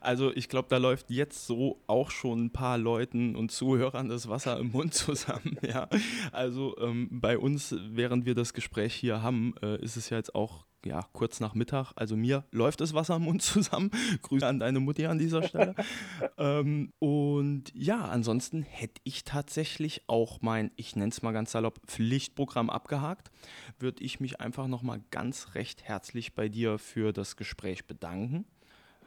Also 0.00 0.32
ich 0.34 0.48
glaube, 0.48 0.68
da 0.70 0.78
läuft 0.78 1.10
jetzt 1.10 1.46
so 1.46 1.82
auch 1.86 2.10
schon 2.10 2.46
ein 2.46 2.52
paar 2.52 2.78
Leuten 2.78 3.36
und 3.36 3.52
Zuhörern 3.52 4.08
das 4.08 4.26
Wasser 4.26 4.58
im 4.58 4.70
Mund 4.72 4.94
zusammen. 4.94 5.58
Ja, 5.62 5.90
also 6.32 6.74
ähm, 6.78 7.20
bei 7.20 7.36
uns, 7.36 7.74
während 7.78 8.24
wir 8.24 8.34
das 8.34 8.54
Gespräch 8.54 8.94
hier 8.94 9.22
haben, 9.22 9.54
äh, 9.60 9.76
ist 9.82 9.96
es 9.96 10.08
ja 10.08 10.16
jetzt 10.16 10.34
auch 10.34 10.64
ja, 10.84 11.06
kurz 11.12 11.40
nach 11.40 11.54
Mittag. 11.54 11.92
Also 11.96 12.16
mir 12.16 12.44
läuft 12.50 12.80
das 12.80 12.94
Wasser 12.94 13.16
im 13.16 13.22
Mund 13.22 13.42
zusammen. 13.42 13.90
Grüße 14.22 14.46
an 14.46 14.58
deine 14.58 14.80
Mutti 14.80 15.06
an 15.06 15.18
dieser 15.18 15.42
Stelle. 15.42 15.74
ähm, 16.38 16.92
und 16.98 17.72
ja, 17.74 18.04
ansonsten 18.04 18.62
hätte 18.62 19.00
ich 19.04 19.24
tatsächlich 19.24 20.02
auch 20.06 20.40
mein, 20.40 20.70
ich 20.76 20.96
nenne 20.96 21.10
es 21.10 21.22
mal 21.22 21.32
ganz 21.32 21.52
salopp, 21.52 21.80
Pflichtprogramm 21.86 22.70
abgehakt. 22.70 23.30
Würde 23.78 24.02
ich 24.02 24.20
mich 24.20 24.40
einfach 24.40 24.66
nochmal 24.66 25.00
ganz 25.10 25.54
recht 25.54 25.82
herzlich 25.84 26.34
bei 26.34 26.48
dir 26.48 26.78
für 26.78 27.12
das 27.12 27.36
Gespräch 27.36 27.86
bedanken. 27.86 28.44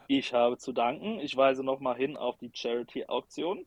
Ich 0.08 0.32
habe 0.32 0.56
zu 0.58 0.72
danken. 0.72 1.18
Ich 1.20 1.36
weise 1.36 1.64
nochmal 1.64 1.96
hin 1.96 2.16
auf 2.16 2.36
die 2.38 2.50
Charity-Auktion. 2.52 3.66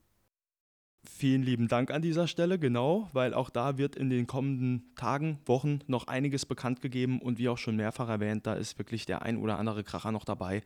Vielen 1.02 1.42
lieben 1.42 1.66
Dank 1.66 1.90
an 1.90 2.02
dieser 2.02 2.26
Stelle, 2.26 2.58
genau, 2.58 3.08
weil 3.14 3.32
auch 3.32 3.48
da 3.48 3.78
wird 3.78 3.96
in 3.96 4.10
den 4.10 4.26
kommenden 4.26 4.94
Tagen, 4.96 5.38
Wochen 5.46 5.78
noch 5.86 6.08
einiges 6.08 6.44
bekannt 6.44 6.82
gegeben 6.82 7.22
und 7.22 7.38
wie 7.38 7.48
auch 7.48 7.56
schon 7.56 7.76
mehrfach 7.76 8.10
erwähnt, 8.10 8.46
da 8.46 8.52
ist 8.52 8.78
wirklich 8.78 9.06
der 9.06 9.22
ein 9.22 9.38
oder 9.38 9.58
andere 9.58 9.82
Kracher 9.82 10.12
noch 10.12 10.26
dabei, 10.26 10.62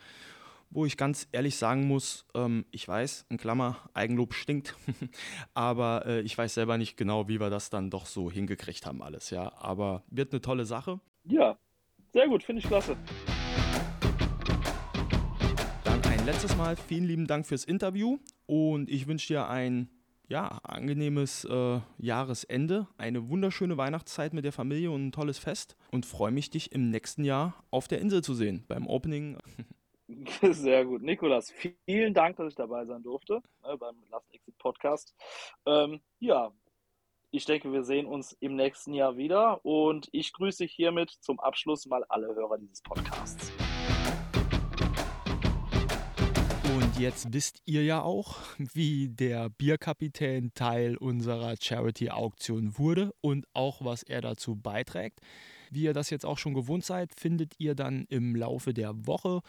wo 0.70 0.86
ich 0.86 0.96
ganz 0.96 1.28
ehrlich 1.30 1.54
sagen 1.54 1.86
muss, 1.86 2.26
ähm, 2.34 2.64
ich 2.72 2.88
weiß, 2.88 3.26
in 3.28 3.36
Klammer, 3.36 3.78
Eigenlob 3.94 4.34
stinkt, 4.34 4.74
aber 5.54 6.04
äh, 6.04 6.20
ich 6.22 6.36
weiß 6.36 6.54
selber 6.54 6.78
nicht 6.78 6.96
genau, 6.96 7.28
wie 7.28 7.38
wir 7.38 7.48
das 7.48 7.70
dann 7.70 7.90
doch 7.90 8.06
so 8.06 8.28
hingekriegt 8.28 8.86
haben 8.86 9.02
alles, 9.02 9.30
ja, 9.30 9.52
aber 9.56 10.02
wird 10.10 10.32
eine 10.32 10.40
tolle 10.40 10.66
Sache. 10.66 10.98
Ja, 11.22 11.56
sehr 12.12 12.26
gut, 12.26 12.42
finde 12.42 12.60
ich 12.60 12.66
klasse. 12.66 12.96
Dann 15.84 16.02
ein 16.06 16.26
letztes 16.26 16.56
Mal 16.56 16.74
vielen 16.74 17.04
lieben 17.04 17.28
Dank 17.28 17.46
fürs 17.46 17.64
Interview 17.64 18.18
und 18.46 18.90
ich 18.90 19.06
wünsche 19.06 19.28
dir 19.28 19.48
ein 19.48 19.88
ja, 20.28 20.58
angenehmes 20.62 21.44
äh, 21.44 21.80
Jahresende, 21.98 22.88
eine 22.96 23.28
wunderschöne 23.28 23.76
Weihnachtszeit 23.76 24.32
mit 24.32 24.44
der 24.44 24.52
Familie 24.52 24.90
und 24.90 25.06
ein 25.06 25.12
tolles 25.12 25.38
Fest 25.38 25.76
und 25.90 26.06
freue 26.06 26.32
mich, 26.32 26.50
dich 26.50 26.72
im 26.72 26.90
nächsten 26.90 27.24
Jahr 27.24 27.54
auf 27.70 27.88
der 27.88 28.00
Insel 28.00 28.22
zu 28.22 28.34
sehen, 28.34 28.64
beim 28.68 28.86
Opening. 28.86 29.38
Sehr 30.42 30.84
gut. 30.84 31.02
Nikolas, 31.02 31.52
vielen 31.86 32.14
Dank, 32.14 32.36
dass 32.36 32.48
ich 32.48 32.54
dabei 32.54 32.84
sein 32.84 33.02
durfte 33.02 33.42
äh, 33.62 33.76
beim 33.76 33.96
Last 34.10 34.32
Exit 34.32 34.56
Podcast. 34.58 35.14
Ähm, 35.66 36.00
ja, 36.20 36.52
ich 37.30 37.44
denke, 37.46 37.72
wir 37.72 37.82
sehen 37.82 38.06
uns 38.06 38.32
im 38.40 38.54
nächsten 38.54 38.94
Jahr 38.94 39.16
wieder 39.16 39.64
und 39.64 40.08
ich 40.12 40.32
grüße 40.32 40.64
hiermit 40.64 41.10
zum 41.10 41.40
Abschluss 41.40 41.86
mal 41.86 42.04
alle 42.08 42.34
Hörer 42.34 42.58
dieses 42.58 42.80
Podcasts. 42.80 43.52
Und 46.72 46.98
jetzt 46.98 47.32
wisst 47.32 47.60
ihr 47.66 47.84
ja 47.84 48.02
auch, 48.02 48.38
wie 48.58 49.08
der 49.08 49.50
Bierkapitän 49.50 50.52
Teil 50.54 50.96
unserer 50.96 51.54
Charity-Auktion 51.60 52.78
wurde 52.78 53.12
und 53.20 53.46
auch, 53.52 53.84
was 53.84 54.02
er 54.02 54.20
dazu 54.20 54.56
beiträgt. 54.56 55.20
Wie 55.70 55.82
ihr 55.82 55.92
das 55.92 56.10
jetzt 56.10 56.24
auch 56.24 56.38
schon 56.38 56.54
gewohnt 56.54 56.84
seid, 56.84 57.12
findet 57.18 57.54
ihr 57.58 57.74
dann 57.74 58.06
im 58.08 58.34
Laufe 58.34 58.72
der 58.72 59.06
Woche 59.06 59.40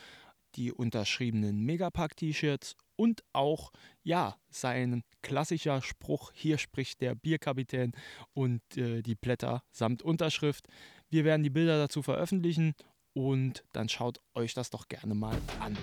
die 0.55 0.72
unterschriebenen 0.72 1.61
Megapack-T-Shirts 1.66 2.76
und 2.95 3.24
auch, 3.34 3.72
ja, 4.03 4.38
sein 4.49 5.03
klassischer 5.22 5.82
Spruch, 5.82 6.32
hier 6.34 6.57
spricht 6.57 7.01
der 7.01 7.16
Bierkapitän 7.16 7.91
und 8.34 8.61
äh, 8.78 9.01
die 9.01 9.16
Blätter 9.16 9.63
samt 9.72 10.01
Unterschrift. 10.01 10.68
Wir 11.09 11.26
werden 11.26 11.43
die 11.43 11.49
Bilder 11.49 11.78
dazu 11.78 12.01
veröffentlichen 12.01 12.74
und 13.13 13.63
dann 13.74 13.89
schaut 13.89 14.20
euch 14.34 14.53
das 14.53 14.70
doch 14.70 14.88
gerne 14.88 15.16
mal 15.16 15.38
an. 15.59 15.78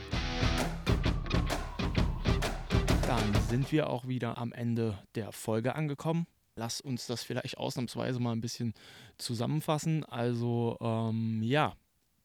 Sind 3.53 3.71
wir 3.71 3.91
auch 3.91 4.09
wieder 4.09 4.39
am 4.39 4.55
Ende 4.55 4.99
der 5.15 5.31
Folge 5.31 5.75
angekommen. 5.75 6.27
Lass 6.57 6.81
uns 6.81 7.07
das 7.07 7.23
vielleicht 7.23 7.59
ausnahmsweise 7.59 8.19
mal 8.19 8.33
ein 8.33 8.41
bisschen 8.41 8.73
zusammenfassen. 9.19 10.07
Also 10.07 10.79
ähm, 10.81 11.43
ja, 11.43 11.75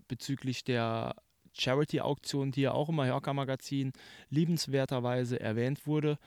bezüglich 0.07 0.63
der 0.63 1.15
Charity-Auktion, 1.51 2.51
die 2.51 2.61
ja 2.61 2.71
auch 2.71 2.87
im 2.87 2.95
Mallorca-Magazin 2.95 3.91
liebenswerterweise 4.29 5.37
erwähnt 5.37 5.85
wurde, 5.85 6.17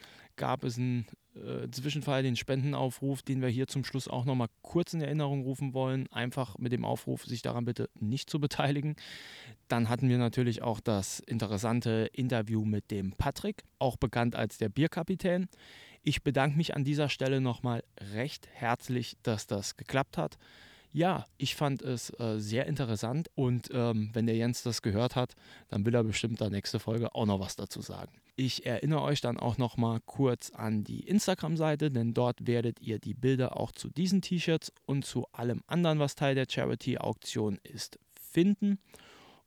gab 0.40 0.64
es 0.64 0.78
einen 0.78 1.06
äh, 1.34 1.70
Zwischenfall, 1.70 2.22
den 2.22 2.34
Spendenaufruf, 2.34 3.20
den 3.20 3.42
wir 3.42 3.50
hier 3.50 3.66
zum 3.66 3.84
Schluss 3.84 4.08
auch 4.08 4.24
nochmal 4.24 4.48
kurz 4.62 4.94
in 4.94 5.02
Erinnerung 5.02 5.42
rufen 5.42 5.74
wollen. 5.74 6.06
Einfach 6.10 6.56
mit 6.56 6.72
dem 6.72 6.82
Aufruf, 6.82 7.26
sich 7.26 7.42
daran 7.42 7.66
bitte 7.66 7.90
nicht 8.00 8.30
zu 8.30 8.40
beteiligen. 8.40 8.96
Dann 9.68 9.90
hatten 9.90 10.08
wir 10.08 10.16
natürlich 10.16 10.62
auch 10.62 10.80
das 10.80 11.20
interessante 11.20 12.08
Interview 12.14 12.64
mit 12.64 12.90
dem 12.90 13.12
Patrick, 13.12 13.64
auch 13.78 13.96
bekannt 13.96 14.34
als 14.34 14.56
der 14.56 14.70
Bierkapitän. 14.70 15.48
Ich 16.02 16.22
bedanke 16.22 16.56
mich 16.56 16.74
an 16.74 16.84
dieser 16.84 17.10
Stelle 17.10 17.42
nochmal 17.42 17.84
recht 18.14 18.48
herzlich, 18.54 19.18
dass 19.22 19.46
das 19.46 19.76
geklappt 19.76 20.16
hat. 20.16 20.38
Ja, 20.90 21.26
ich 21.36 21.54
fand 21.54 21.82
es 21.82 22.10
äh, 22.18 22.38
sehr 22.38 22.66
interessant 22.66 23.28
und 23.34 23.68
ähm, 23.74 24.08
wenn 24.14 24.26
der 24.26 24.36
Jens 24.36 24.62
das 24.62 24.80
gehört 24.80 25.16
hat, 25.16 25.34
dann 25.68 25.84
will 25.84 25.94
er 25.94 26.02
bestimmt 26.02 26.40
der 26.40 26.48
nächste 26.48 26.80
Folge 26.80 27.14
auch 27.14 27.26
noch 27.26 27.40
was 27.40 27.56
dazu 27.56 27.82
sagen. 27.82 28.12
Ich 28.42 28.64
erinnere 28.64 29.02
euch 29.02 29.20
dann 29.20 29.38
auch 29.38 29.58
noch 29.58 29.76
mal 29.76 30.00
kurz 30.06 30.50
an 30.50 30.82
die 30.82 31.00
Instagram-Seite, 31.00 31.90
denn 31.90 32.14
dort 32.14 32.46
werdet 32.46 32.80
ihr 32.80 32.98
die 32.98 33.12
Bilder 33.12 33.60
auch 33.60 33.70
zu 33.70 33.90
diesen 33.90 34.22
T-Shirts 34.22 34.72
und 34.86 35.04
zu 35.04 35.26
allem 35.32 35.62
anderen, 35.66 35.98
was 35.98 36.14
Teil 36.14 36.34
der 36.34 36.46
Charity-Auktion 36.48 37.58
ist, 37.64 37.98
finden. 38.18 38.78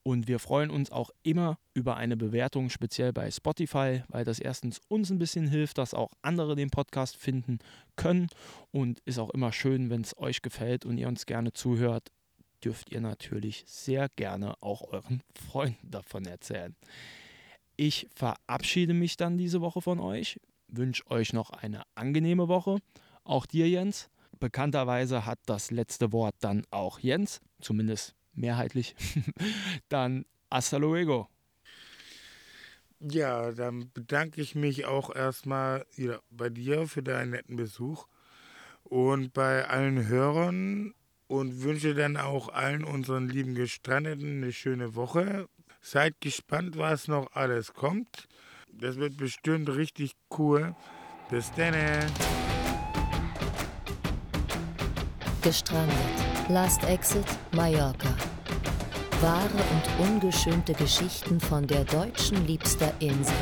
Und 0.04 0.28
wir 0.28 0.38
freuen 0.38 0.70
uns 0.70 0.92
auch 0.92 1.10
immer 1.24 1.58
über 1.74 1.98
eine 1.98 2.16
Bewertung, 2.16 2.70
speziell 2.70 3.12
bei 3.14 3.32
Spotify, 3.32 4.04
weil 4.10 4.26
das 4.26 4.38
erstens 4.38 4.80
uns 4.90 5.10
ein 5.10 5.18
bisschen 5.18 5.48
hilft, 5.48 5.80
dass 5.80 5.96
auch 5.96 6.12
andere 6.22 6.56
den 6.56 6.70
Podcast 6.70 7.18
finden 7.18 7.58
können. 7.96 8.28
Und 8.70 9.00
ist 9.06 9.18
auch 9.18 9.32
immer 9.32 9.52
schön, 9.52 9.90
wenn 9.90 10.02
es 10.02 10.16
euch 10.20 10.44
gefällt 10.44 10.86
und 10.86 11.00
ihr 11.00 11.08
uns 11.08 11.26
gerne 11.26 11.52
zuhört, 11.52 12.12
dürft 12.64 12.92
ihr 12.92 13.02
natürlich 13.02 13.64
sehr 13.66 14.08
gerne 14.10 14.54
auch 14.62 14.94
euren 14.94 15.24
Freunden 15.34 15.90
davon 15.90 16.26
erzählen. 16.26 16.76
Ich 17.76 18.08
verabschiede 18.16 18.94
mich 18.94 19.18
dann 19.18 19.38
diese 19.38 19.62
Woche 19.62 19.82
von 19.82 20.00
euch, 20.00 20.40
wünsche 20.68 21.10
euch 21.10 21.34
noch 21.34 21.50
eine 21.50 21.84
angenehme 21.96 22.48
Woche. 22.48 22.78
Auch 23.24 23.46
dir, 23.46 23.68
Jens. 23.68 24.10
Bekannterweise 24.40 25.26
hat 25.26 25.40
das 25.46 25.72
letzte 25.72 26.12
Wort 26.12 26.36
dann 26.42 26.66
auch 26.70 27.00
Jens, 27.00 27.40
zumindest 27.62 28.16
mehrheitlich, 28.34 28.96
dann 29.90 30.26
hasta 30.52 30.78
luego. 30.78 31.30
Ja, 33.00 33.52
dann 33.52 33.92
bedanke 33.94 34.42
ich 34.42 34.56
mich 34.56 34.86
auch 34.86 35.14
erstmal 35.14 35.86
bei 36.30 36.50
dir 36.50 36.88
für 36.88 37.04
deinen 37.04 37.32
netten 37.32 37.56
Besuch 37.56 38.08
und 38.84 39.34
bei 39.34 39.68
allen 39.68 40.08
Hörern 40.08 40.94
und 41.28 41.64
wünsche 41.64 41.96
dann 41.96 42.16
auch 42.16 42.50
allen 42.50 42.84
unseren 42.84 43.28
lieben 43.28 43.56
Gestrandeten 43.56 44.44
eine 44.44 44.54
schöne 44.54 44.96
Woche. 44.96 45.48
Seid 45.86 46.22
gespannt, 46.22 46.78
was 46.78 47.10
noch 47.10 47.28
alles 47.34 47.74
kommt. 47.74 48.30
Das 48.72 48.96
wird 48.96 49.18
bestimmt 49.18 49.68
richtig 49.68 50.14
cool. 50.38 50.74
Bis 51.30 51.52
dann. 51.52 51.76
Gestrandet. 55.42 55.98
Last 56.48 56.86
Exit 56.86 57.26
Mallorca. 57.52 58.16
Wahre 59.20 59.50
und 59.50 60.08
ungeschönte 60.08 60.74
Geschichten 60.74 61.42
von 61.42 61.68
der 61.68 61.84
deutschen 61.84 62.48
liebster 62.48 62.94
Insel. 63.00 63.36